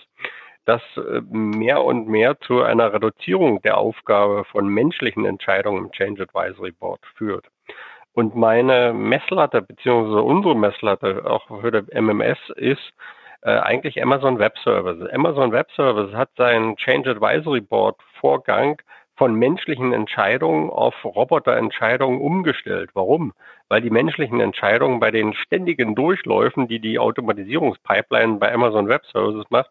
das 0.65 0.81
äh, 0.97 1.21
mehr 1.29 1.83
und 1.83 2.07
mehr 2.07 2.39
zu 2.39 2.61
einer 2.61 2.93
Reduzierung 2.93 3.61
der 3.61 3.77
Aufgabe 3.77 4.43
von 4.45 4.67
menschlichen 4.67 5.25
Entscheidungen 5.25 5.85
im 5.85 5.91
Change 5.91 6.23
Advisory 6.23 6.71
Board 6.71 7.01
führt. 7.15 7.45
Und 8.13 8.35
meine 8.35 8.93
Messlatte, 8.93 9.61
beziehungsweise 9.61 10.21
unsere 10.21 10.55
Messlatte, 10.55 11.23
auch 11.25 11.47
für 11.61 11.71
der 11.71 11.83
MMS, 12.01 12.37
ist 12.55 12.93
äh, 13.41 13.51
eigentlich 13.51 14.01
Amazon 14.01 14.39
Web 14.39 14.57
Services. 14.63 15.09
Amazon 15.11 15.51
Web 15.51 15.69
Services 15.75 16.15
hat 16.15 16.29
seinen 16.37 16.77
Change 16.77 17.11
Advisory 17.11 17.61
Board 17.61 17.97
Vorgang 18.19 18.81
von 19.17 19.35
menschlichen 19.35 19.93
Entscheidungen 19.93 20.69
auf 20.69 20.93
Roboterentscheidungen 21.03 22.19
umgestellt. 22.19 22.89
Warum? 22.93 23.33
Weil 23.69 23.81
die 23.81 23.89
menschlichen 23.89 24.39
Entscheidungen 24.39 24.99
bei 24.99 25.11
den 25.11 25.33
ständigen 25.33 25.95
Durchläufen, 25.95 26.67
die 26.67 26.79
die 26.79 26.99
Automatisierungspipeline 26.99 28.37
bei 28.37 28.53
Amazon 28.53 28.87
Web 28.87 29.05
Services 29.05 29.45
macht, 29.49 29.69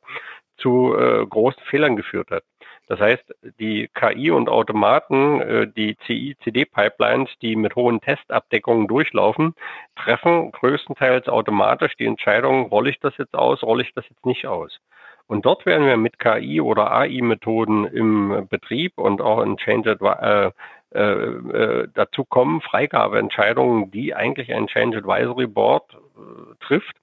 zu 0.56 0.94
äh, 0.96 1.26
großen 1.26 1.62
Fehlern 1.64 1.96
geführt 1.96 2.30
hat. 2.30 2.44
Das 2.86 3.00
heißt, 3.00 3.24
die 3.58 3.88
KI 3.94 4.30
und 4.30 4.48
Automaten, 4.48 5.40
äh, 5.40 5.66
die 5.66 5.96
CI-CD-Pipelines, 6.06 7.30
die 7.40 7.56
mit 7.56 7.76
hohen 7.76 8.00
Testabdeckungen 8.00 8.88
durchlaufen, 8.88 9.54
treffen 9.96 10.52
größtenteils 10.52 11.28
automatisch 11.28 11.96
die 11.96 12.06
Entscheidung, 12.06 12.66
rolle 12.66 12.90
ich 12.90 13.00
das 13.00 13.16
jetzt 13.16 13.34
aus, 13.34 13.62
rolle 13.62 13.82
ich 13.82 13.94
das 13.94 14.04
jetzt 14.08 14.26
nicht 14.26 14.46
aus. 14.46 14.80
Und 15.26 15.46
dort 15.46 15.64
werden 15.64 15.86
wir 15.86 15.96
mit 15.96 16.18
KI 16.18 16.60
oder 16.60 16.92
AI-Methoden 16.92 17.86
im 17.86 18.46
Betrieb 18.50 18.98
und 18.98 19.22
auch 19.22 19.42
in 19.42 19.56
Change 19.56 19.96
äh, 20.02 20.50
äh, 20.94 21.00
äh, 21.00 21.88
dazu 21.94 22.24
kommen, 22.24 22.60
Freigabeentscheidungen, 22.60 23.90
die 23.90 24.14
eigentlich 24.14 24.52
ein 24.52 24.66
Change 24.66 24.98
Advisory 24.98 25.46
Board 25.46 25.84
äh, 25.94 26.54
trifft, 26.64 26.96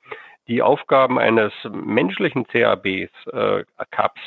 die 0.52 0.62
Aufgaben 0.62 1.18
eines 1.18 1.54
menschlichen 1.64 2.46
CABs, 2.46 3.10
äh, 3.32 3.64
CAPs, 3.90 4.20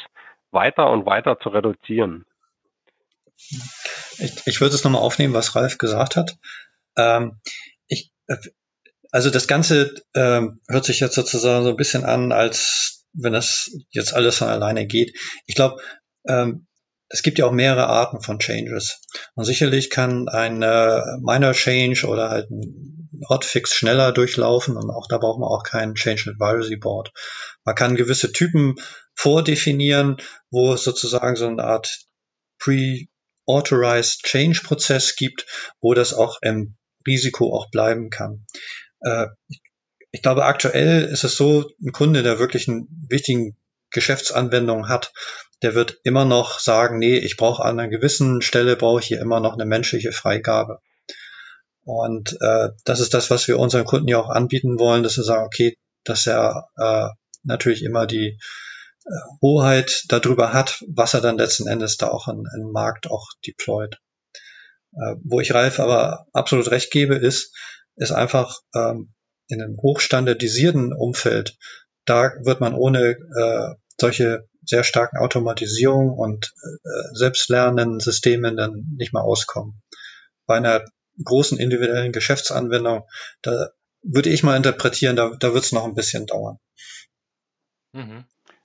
weiter 0.51 0.91
und 0.91 1.05
weiter 1.05 1.39
zu 1.39 1.51
reduzieren. 1.51 2.25
Ich, 4.19 4.47
ich 4.47 4.61
würde 4.63 4.75
es 4.75 4.85
nochmal 4.85 5.03
aufnehmen, 5.03 5.35
was 5.35 5.55
Ralf 5.55 5.77
gesagt 5.77 6.17
hat. 6.17 6.39
Ähm, 6.97 7.41
ich, 7.89 8.11
äh, 8.27 8.37
also 9.11 9.29
das 9.29 9.47
Ganze 9.47 9.95
ähm, 10.15 10.61
hört 10.67 10.87
sich 10.87 11.01
jetzt 11.01 11.15
sozusagen 11.15 11.65
so 11.65 11.71
ein 11.71 11.77
bisschen 11.77 12.05
an, 12.05 12.33
als 12.33 13.05
wenn 13.13 13.35
das 13.35 13.71
jetzt 13.91 14.15
alles 14.15 14.39
von 14.39 14.49
alleine 14.49 14.87
geht. 14.87 15.19
Ich 15.45 15.55
glaube, 15.55 15.83
ähm, 16.27 16.67
es 17.09 17.23
gibt 17.23 17.39
ja 17.39 17.45
auch 17.45 17.53
mehrere 17.53 17.87
Arten 17.87 18.23
von 18.23 18.39
Changes. 18.39 19.03
Und 19.35 19.45
sicherlich 19.45 19.91
kann 19.91 20.29
ein 20.29 20.63
äh, 20.63 21.03
Minor 21.21 21.53
Change 21.53 22.07
oder 22.07 22.31
halt 22.31 22.51
ein 22.51 22.94
Hotfix 23.29 23.75
schneller 23.75 24.13
durchlaufen 24.13 24.77
und 24.77 24.91
auch 24.91 25.07
da 25.09 25.19
braucht 25.19 25.41
man 25.41 25.49
auch 25.49 25.63
keinen 25.63 25.95
Change 25.95 26.31
Advisory 26.31 26.77
Board. 26.77 27.13
Man 27.65 27.75
kann 27.75 27.97
gewisse 27.97 28.33
Typen 28.33 28.77
vordefinieren, 29.15 30.17
wo 30.51 30.73
es 30.75 30.85
sozusagen 30.85 31.37
so 31.37 31.47
eine 31.47 31.65
Art 31.65 32.07
Pre-Authorized 32.59 34.23
Change 34.25 34.61
Prozess 34.63 35.17
gibt, 35.17 35.47
wo 35.81 35.95
das 35.95 36.15
auch 36.15 36.39
im 36.43 36.77
Risiko 37.07 37.55
auch 37.55 37.71
bleiben 37.71 38.11
kann. 38.11 38.47
Äh, 39.01 39.27
ich 40.11 40.23
glaube, 40.23 40.45
aktuell 40.45 41.05
ist 41.05 41.25
es 41.25 41.37
so, 41.37 41.69
ein 41.83 41.93
Kunde, 41.93 42.23
der 42.23 42.39
wirklich 42.39 42.69
einen 42.69 42.87
wichtigen 43.09 43.57
Geschäftsanwendung 43.91 44.89
hat, 44.89 45.13
der 45.63 45.75
wird 45.75 45.99
immer 46.05 46.25
noch 46.25 46.59
sagen, 46.61 46.99
nee, 46.99 47.17
ich 47.17 47.37
brauche 47.37 47.65
an 47.65 47.79
einer 47.79 47.89
gewissen 47.89 48.43
Stelle, 48.43 48.77
brauche 48.77 49.01
ich 49.01 49.07
hier 49.07 49.21
immer 49.21 49.41
noch 49.41 49.55
eine 49.55 49.65
menschliche 49.65 50.13
Freigabe. 50.13 50.81
Und 51.85 52.37
äh, 52.41 52.71
das 52.85 53.01
ist 53.01 53.15
das, 53.15 53.31
was 53.31 53.47
wir 53.47 53.59
unseren 53.59 53.85
Kunden 53.85 54.09
ja 54.09 54.19
auch 54.19 54.31
anbieten 54.31 54.79
wollen, 54.79 55.03
dass 55.03 55.17
wir 55.17 55.25
sagen, 55.25 55.45
okay, 55.45 55.77
dass 56.05 56.27
er 56.27 56.69
äh, 56.77 57.09
natürlich 57.43 57.83
immer 57.83 58.07
die 58.07 58.39
äh, 59.05 59.11
Hoheit 59.43 60.05
darüber 60.09 60.53
hat, 60.53 60.83
was 60.89 61.15
er 61.15 61.21
dann 61.21 61.39
letzten 61.39 61.67
Endes 61.67 61.97
da 61.97 62.09
auch 62.09 62.29
in, 62.29 62.45
in 62.57 62.71
Markt 62.73 63.11
auch 63.11 63.29
deployt. 63.47 63.99
Äh, 64.93 65.17
wo 65.25 65.41
ich 65.41 65.53
Ralf 65.53 65.81
aber 65.81 66.27
absolut 66.33 66.71
recht 66.71 66.91
gebe, 66.91 67.17
ist, 67.17 67.55
ist 67.97 68.13
einfach 68.13 68.61
ähm, 68.75 69.13
in 69.49 69.63
einem 69.63 69.77
hochstandardisierten 69.77 70.93
Umfeld, 70.93 71.57
da 72.07 72.33
wird 72.43 72.61
man 72.61 72.75
ohne 72.75 73.11
äh, 73.11 73.75
solche 74.01 74.49
sehr 74.65 74.85
starken 74.85 75.19
Automatisierung 75.19 76.13
und 76.13 76.53
äh, 76.63 77.17
selbstlernenden 77.17 78.01
Systemen 78.01 78.57
dann 78.57 78.85
nicht 78.97 79.13
mehr 79.13 79.23
auskommen. 79.23 79.83
Bei 80.47 80.57
einer 80.57 80.85
großen 81.23 81.59
individuellen 81.59 82.13
Geschäftsanwendung, 82.13 83.05
da 83.43 83.71
würde 84.03 84.31
ich 84.31 84.43
mal 84.43 84.57
interpretieren, 84.57 85.17
da, 85.17 85.31
da 85.39 85.55
wird 85.55 85.65
es 85.65 85.73
noch 85.73 85.85
ein 85.85 85.95
bisschen 85.95 86.27
dauern. 86.27 86.59
Mhm. 87.93 88.25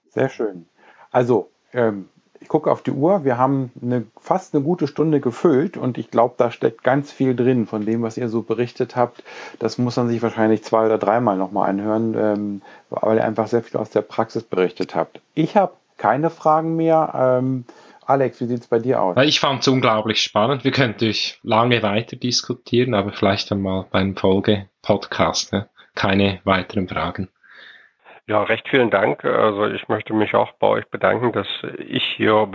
Sehr 0.10 0.30
schön. 0.30 0.68
Also, 1.12 1.52
ähm, 1.74 2.10
ich 2.41 2.47
gucke 2.47 2.72
auf 2.72 2.82
die 2.82 2.91
Uhr, 2.91 3.26
wir 3.26 3.38
haben 3.38 3.72
eine, 3.82 4.06
fast 4.20 4.56
eine 4.56 4.64
gute 4.64 4.88
Stunde 4.88 5.20
gefüllt 5.20 5.76
und 5.76 5.97
ich 5.97 6.10
glaube, 6.10 6.36
da 6.38 6.52
steckt 6.52 6.84
ganz 6.84 7.12
viel 7.12 7.36
drin 7.36 7.68
von 7.68 7.86
dem, 7.86 8.02
was 8.02 8.18
ihr 8.18 8.30
so 8.30 8.41
berichtet 8.41 8.95
habt. 8.95 9.24
Das 9.60 9.78
muss 9.78 9.97
man 9.97 10.08
sich 10.08 10.22
wahrscheinlich 10.22 10.64
zwei 10.64 10.86
oder 10.86 10.97
dreimal 10.97 11.38
nochmal 11.38 11.70
anhören, 11.70 12.16
ähm, 12.18 12.62
weil 12.89 13.18
ihr 13.18 13.26
einfach 13.26 13.47
sehr 13.47 13.62
viel 13.62 13.78
aus 13.80 13.89
der 13.89 14.02
Praxis 14.02 14.43
berichtet 14.43 14.95
habt. 14.95 15.20
Ich 15.36 15.58
habe 15.58 15.74
keine 15.97 16.30
Fragen 16.30 16.76
mehr. 16.76 17.12
Ähm, 17.14 17.66
Alex, 18.10 18.41
wie 18.41 18.45
sieht 18.45 18.62
es 18.62 18.68
bei 18.68 18.80
dir 18.80 18.99
aus? 18.99 19.16
Ich 19.24 19.39
fand 19.39 19.62
es 19.62 19.68
unglaublich 19.68 20.24
spannend. 20.24 20.64
Wir 20.64 20.72
können 20.72 20.93
natürlich 20.93 21.39
lange 21.43 21.84
weiter 21.84 22.16
diskutieren, 22.16 22.95
aber 22.95 23.12
vielleicht 23.12 23.51
einmal 23.51 23.86
beim 23.91 24.16
Folge-Podcast. 24.16 25.53
Ne? 25.53 25.70
Keine 25.93 26.39
weiteren 26.43 26.88
Fragen. 26.88 27.30
Ja, 28.26 28.41
recht 28.41 28.68
vielen 28.68 28.89
Dank. 28.89 29.24
Also 29.26 29.68
ich 29.68 29.88
möchte 29.89 30.16
mich 30.16 30.34
auch 30.34 30.53
bei 30.53 30.66
euch 30.66 30.88
bedanken, 30.89 31.34
dass 31.34 31.45
ich 31.78 32.03
hier, 32.03 32.47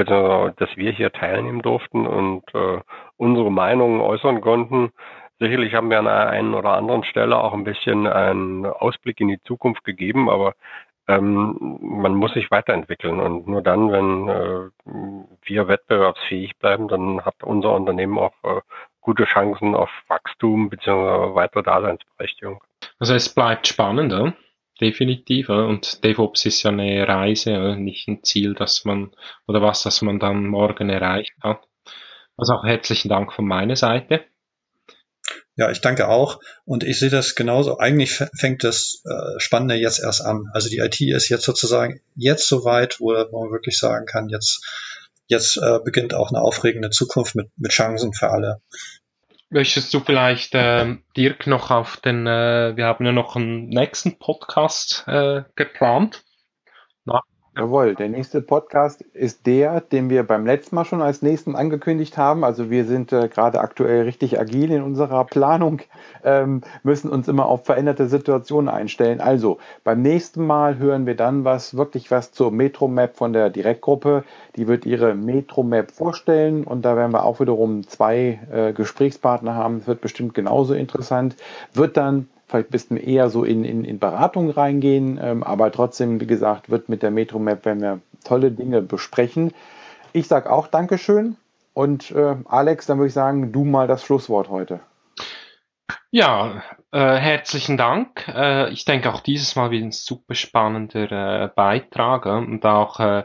dass 0.57 0.77
wir 0.77 0.91
hier 0.91 1.13
teilnehmen 1.13 1.63
durften 1.63 2.05
und 2.05 2.43
äh, 2.53 2.81
unsere 3.17 3.53
Meinungen 3.53 4.01
äußern 4.01 4.41
konnten. 4.41 4.91
Sicherlich 5.39 5.75
haben 5.75 5.89
wir 5.89 6.01
an 6.01 6.09
einer 6.09 6.31
einen 6.31 6.55
oder 6.55 6.71
anderen 6.71 7.05
Stelle 7.05 7.39
auch 7.39 7.53
ein 7.53 7.63
bisschen 7.63 8.09
einen 8.09 8.67
Ausblick 8.67 9.21
in 9.21 9.29
die 9.29 9.43
Zukunft 9.45 9.85
gegeben, 9.85 10.29
aber 10.29 10.55
ähm, 11.09 11.79
man 11.81 12.15
muss 12.15 12.33
sich 12.33 12.51
weiterentwickeln 12.51 13.21
und 13.21 13.47
nur 13.47 13.63
dann, 13.63 13.93
wenn 13.93 14.29
äh, 14.29 14.71
wir 15.43 15.69
wettbewerbsfähig 15.69 16.59
bleiben, 16.59 16.89
dann 16.89 17.25
hat 17.25 17.43
unser 17.43 17.73
Unternehmen 17.73 18.19
auch 18.19 18.35
äh, 18.43 18.61
gute 19.01 19.25
Chancen 19.25 19.75
auf 19.75 19.91
Wachstum 20.09 20.71
bzw. 20.71 21.35
weitere 21.35 21.63
Daseinsberechtigung. 21.63 22.63
Also 22.99 23.15
es 23.15 23.35
bleibt 23.35 23.67
spannend, 23.67 24.13
ja? 24.13 24.33
definitiv. 24.81 25.49
Und 25.49 26.05
DevOps 26.05 26.47
ist 26.47 26.63
ja 26.63 26.71
eine 26.71 27.07
Reise, 27.07 27.77
nicht 27.77 28.09
ein 28.09 28.23
Ziel, 28.23 28.55
dass 28.55 28.85
man 28.85 29.13
oder 29.47 29.63
was, 29.63 29.83
das 29.83 30.03
man 30.03 30.19
dann 30.19 30.47
morgen 30.47 30.89
erreicht 30.89 31.35
hat. 31.43 31.67
Also 32.37 32.55
auch 32.55 32.65
herzlichen 32.65 33.09
Dank 33.09 33.33
von 33.33 33.47
meiner 33.47 33.77
Seite. 33.77 34.25
Ja, 35.57 35.71
ich 35.71 35.81
danke 35.81 36.09
auch. 36.09 36.41
Und 36.65 36.83
ich 36.83 36.99
sehe 36.99 37.11
das 37.11 37.35
genauso. 37.37 37.79
Eigentlich 37.79 38.23
fängt 38.37 38.65
das 38.65 39.03
äh, 39.05 39.39
Spannende 39.39 39.77
jetzt 39.77 40.01
erst 40.01 40.23
an. 40.23 40.47
Also 40.53 40.69
die 40.69 40.79
IT 40.79 41.01
ist 41.01 41.29
jetzt 41.29 41.45
sozusagen 41.45 42.01
jetzt 42.17 42.49
so 42.49 42.65
weit, 42.65 42.99
wo 43.01 43.13
man 43.13 43.53
wirklich 43.53 43.79
sagen 43.79 44.07
kann, 44.07 44.29
jetzt, 44.29 44.65
jetzt 45.27 45.57
äh, 45.57 45.79
beginnt 45.85 46.13
auch 46.13 46.31
eine 46.31 46.41
aufregende 46.41 46.91
Zukunft 46.91 47.37
mit, 47.37 47.51
mit 47.57 47.71
Chancen 47.71 48.13
für 48.13 48.31
alle. 48.31 48.61
Möchtest 49.51 49.95
du 49.95 50.01
vielleicht, 50.01 50.55
äh, 50.57 50.97
Dirk, 51.17 51.47
noch 51.47 51.71
auf 51.71 51.99
den, 51.99 52.27
äh, 52.27 52.77
wir 52.77 52.87
haben 52.87 53.05
ja 53.05 53.13
noch 53.13 53.37
einen 53.37 53.69
nächsten 53.69 54.19
Podcast 54.19 55.05
äh, 55.07 55.43
geplant. 55.55 56.25
Jawohl, 57.57 57.95
der 57.95 58.09
nächste 58.09 58.41
Podcast 58.41 59.03
ist 59.13 59.47
der, 59.47 59.81
den 59.81 60.11
wir 60.11 60.25
beim 60.25 60.45
letzten 60.45 60.75
Mal 60.75 60.85
schon 60.85 61.01
als 61.01 61.23
nächsten 61.23 61.55
angekündigt 61.55 62.19
haben. 62.19 62.43
Also 62.43 62.69
wir 62.69 62.85
sind 62.85 63.13
äh, 63.13 63.29
gerade 63.29 63.61
aktuell 63.61 64.03
richtig 64.03 64.41
agil 64.41 64.73
in 64.73 64.83
unserer 64.83 65.25
Planung, 65.35 65.81
ähm, 66.25 66.63
müssen 66.83 67.11
uns 67.11 67.29
immer 67.29 67.47
auf 67.47 67.65
veränderte 67.65 68.09
Situationen 68.09 68.69
einstellen. 68.69 69.21
Also 69.21 69.59
beim 69.85 70.03
nächsten 70.03 70.45
Mal 70.45 70.79
hören 70.79 71.07
wir 71.07 71.15
dann 71.15 71.45
was, 71.45 71.77
wirklich 71.77 72.11
was 72.11 72.33
zur 72.33 72.51
Metro-Map 72.51 73.15
von 73.15 73.33
der 73.33 73.51
Direktgruppe. 73.51 74.25
Die 74.57 74.67
wird 74.67 74.85
ihre 74.85 75.15
Metro-Map 75.15 75.93
vorstellen 75.93 76.65
und 76.65 76.85
da 76.85 76.97
werden 76.97 77.13
wir 77.13 77.25
auch 77.25 77.39
wiederum 77.39 77.87
zwei 77.87 78.41
äh, 78.51 78.73
Gesprächspartner 78.73 79.55
haben. 79.55 79.77
Es 79.77 79.87
wird 79.87 80.01
bestimmt 80.01 80.35
genauso 80.35 80.75
interessant. 80.75 81.37
Wird 81.73 81.97
dann 81.97 82.27
vielleicht 82.55 82.69
ein 82.69 82.71
bisschen 82.71 82.97
eher 82.97 83.31
so 83.31 83.43
in, 83.43 83.65
in, 83.65 83.85
in 83.85 83.99
Beratung 83.99 84.49
reingehen, 84.51 85.19
ähm, 85.21 85.43
aber 85.43 85.73
trotzdem, 85.73 86.21
wie 86.21 86.27
gesagt, 86.27 86.71
wird 86.71 86.89
mit 86.89 87.03
der 87.03 87.11
Metro 87.11 87.41
Map, 87.41 87.65
wenn 87.65 87.81
wir 87.81 88.01
tolle 88.23 88.53
Dinge 88.53 88.81
besprechen. 88.81 89.53
Ich 90.13 90.29
sage 90.29 90.51
auch 90.51 90.69
Dankeschön 90.69 91.37
und 91.73 92.13
äh, 92.13 92.37
Alex, 92.45 92.87
dann 92.87 92.99
würde 92.99 93.09
ich 93.09 93.15
sagen, 93.15 93.51
du 93.51 93.65
mal 93.65 93.89
das 93.89 94.05
Schlusswort 94.05 94.51
heute. 94.51 94.79
Ja, 96.13 96.63
äh, 96.93 97.17
herzlichen 97.17 97.77
Dank. 97.77 98.29
Äh, 98.29 98.71
ich 98.71 98.85
denke 98.85 99.13
auch 99.13 99.21
dieses 99.21 99.57
Mal 99.57 99.73
wieder 99.73 99.87
ein 99.87 99.93
super 99.93 100.37
spannender 100.37 101.11
äh, 101.11 101.49
Beitrag 101.49 102.27
und 102.27 102.65
auch 102.65 103.25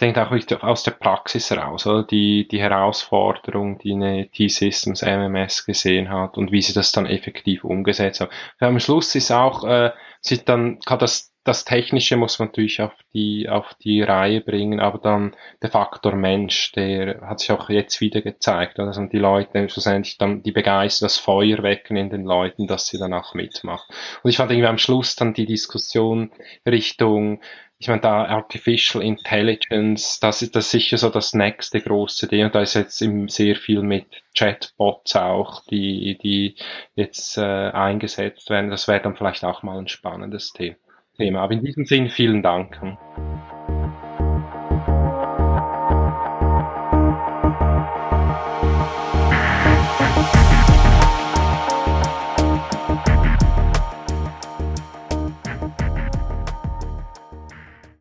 denke 0.00 0.22
auch 0.22 0.30
wirklich 0.30 0.62
aus 0.62 0.82
der 0.82 0.92
Praxis 0.92 1.50
heraus, 1.50 1.86
oder? 1.86 2.02
Die, 2.02 2.46
die 2.48 2.60
Herausforderung, 2.60 3.78
die 3.78 3.92
eine 3.92 4.28
T-Systems 4.28 5.02
MMS 5.02 5.64
gesehen 5.64 6.10
hat 6.10 6.36
und 6.36 6.52
wie 6.52 6.62
sie 6.62 6.74
das 6.74 6.92
dann 6.92 7.06
effektiv 7.06 7.64
umgesetzt. 7.64 8.20
Ja, 8.60 8.68
am 8.68 8.78
Schluss 8.78 9.14
ist 9.14 9.30
auch, 9.30 9.64
äh, 9.64 9.92
sich 10.20 10.44
dann 10.44 10.80
kann 10.80 10.98
das, 10.98 11.32
das 11.44 11.64
Technische 11.64 12.16
muss 12.16 12.38
man 12.38 12.48
natürlich 12.48 12.82
auf 12.82 12.92
die, 13.14 13.48
auf 13.48 13.74
die 13.82 14.02
Reihe 14.02 14.40
bringen, 14.40 14.80
aber 14.80 14.98
dann 14.98 15.36
der 15.62 15.70
Faktor 15.70 16.16
Mensch, 16.16 16.72
der 16.72 17.20
hat 17.22 17.38
sich 17.38 17.52
auch 17.52 17.70
jetzt 17.70 18.00
wieder 18.00 18.20
gezeigt, 18.20 18.80
also 18.80 19.06
die 19.06 19.18
Leute 19.18 19.68
schlussendlich 19.68 20.18
dann 20.18 20.42
die 20.42 20.52
Begeisterung, 20.52 21.06
das 21.06 21.18
Feuer 21.18 21.62
wecken 21.62 21.96
in 21.96 22.10
den 22.10 22.24
Leuten, 22.24 22.66
dass 22.66 22.88
sie 22.88 22.98
dann 22.98 23.14
auch 23.14 23.34
mitmachen. 23.34 23.94
Und 24.22 24.30
ich 24.30 24.36
fand 24.36 24.50
irgendwie 24.50 24.68
am 24.68 24.78
Schluss 24.78 25.14
dann 25.14 25.34
die 25.34 25.46
Diskussion 25.46 26.32
Richtung 26.66 27.40
ich 27.78 27.88
meine, 27.88 28.00
da 28.00 28.24
Artificial 28.24 29.02
Intelligence, 29.04 30.18
das 30.20 30.40
ist 30.40 30.56
das 30.56 30.70
sicher 30.70 30.96
so 30.96 31.10
das 31.10 31.34
nächste 31.34 31.80
große 31.80 32.26
Ding. 32.26 32.46
Und 32.46 32.54
da 32.54 32.62
ist 32.62 32.74
jetzt 32.74 33.04
sehr 33.28 33.56
viel 33.56 33.82
mit 33.82 34.06
Chatbots 34.34 35.14
auch, 35.16 35.62
die, 35.66 36.16
die 36.22 36.56
jetzt 36.94 37.36
äh, 37.36 37.42
eingesetzt 37.42 38.48
werden. 38.48 38.70
Das 38.70 38.88
wäre 38.88 39.02
dann 39.02 39.16
vielleicht 39.16 39.44
auch 39.44 39.62
mal 39.62 39.78
ein 39.78 39.88
spannendes 39.88 40.52
Thema. 40.52 41.40
Aber 41.40 41.52
in 41.52 41.62
diesem 41.64 41.84
Sinne 41.84 42.08
vielen 42.08 42.42
Dank. 42.42 42.80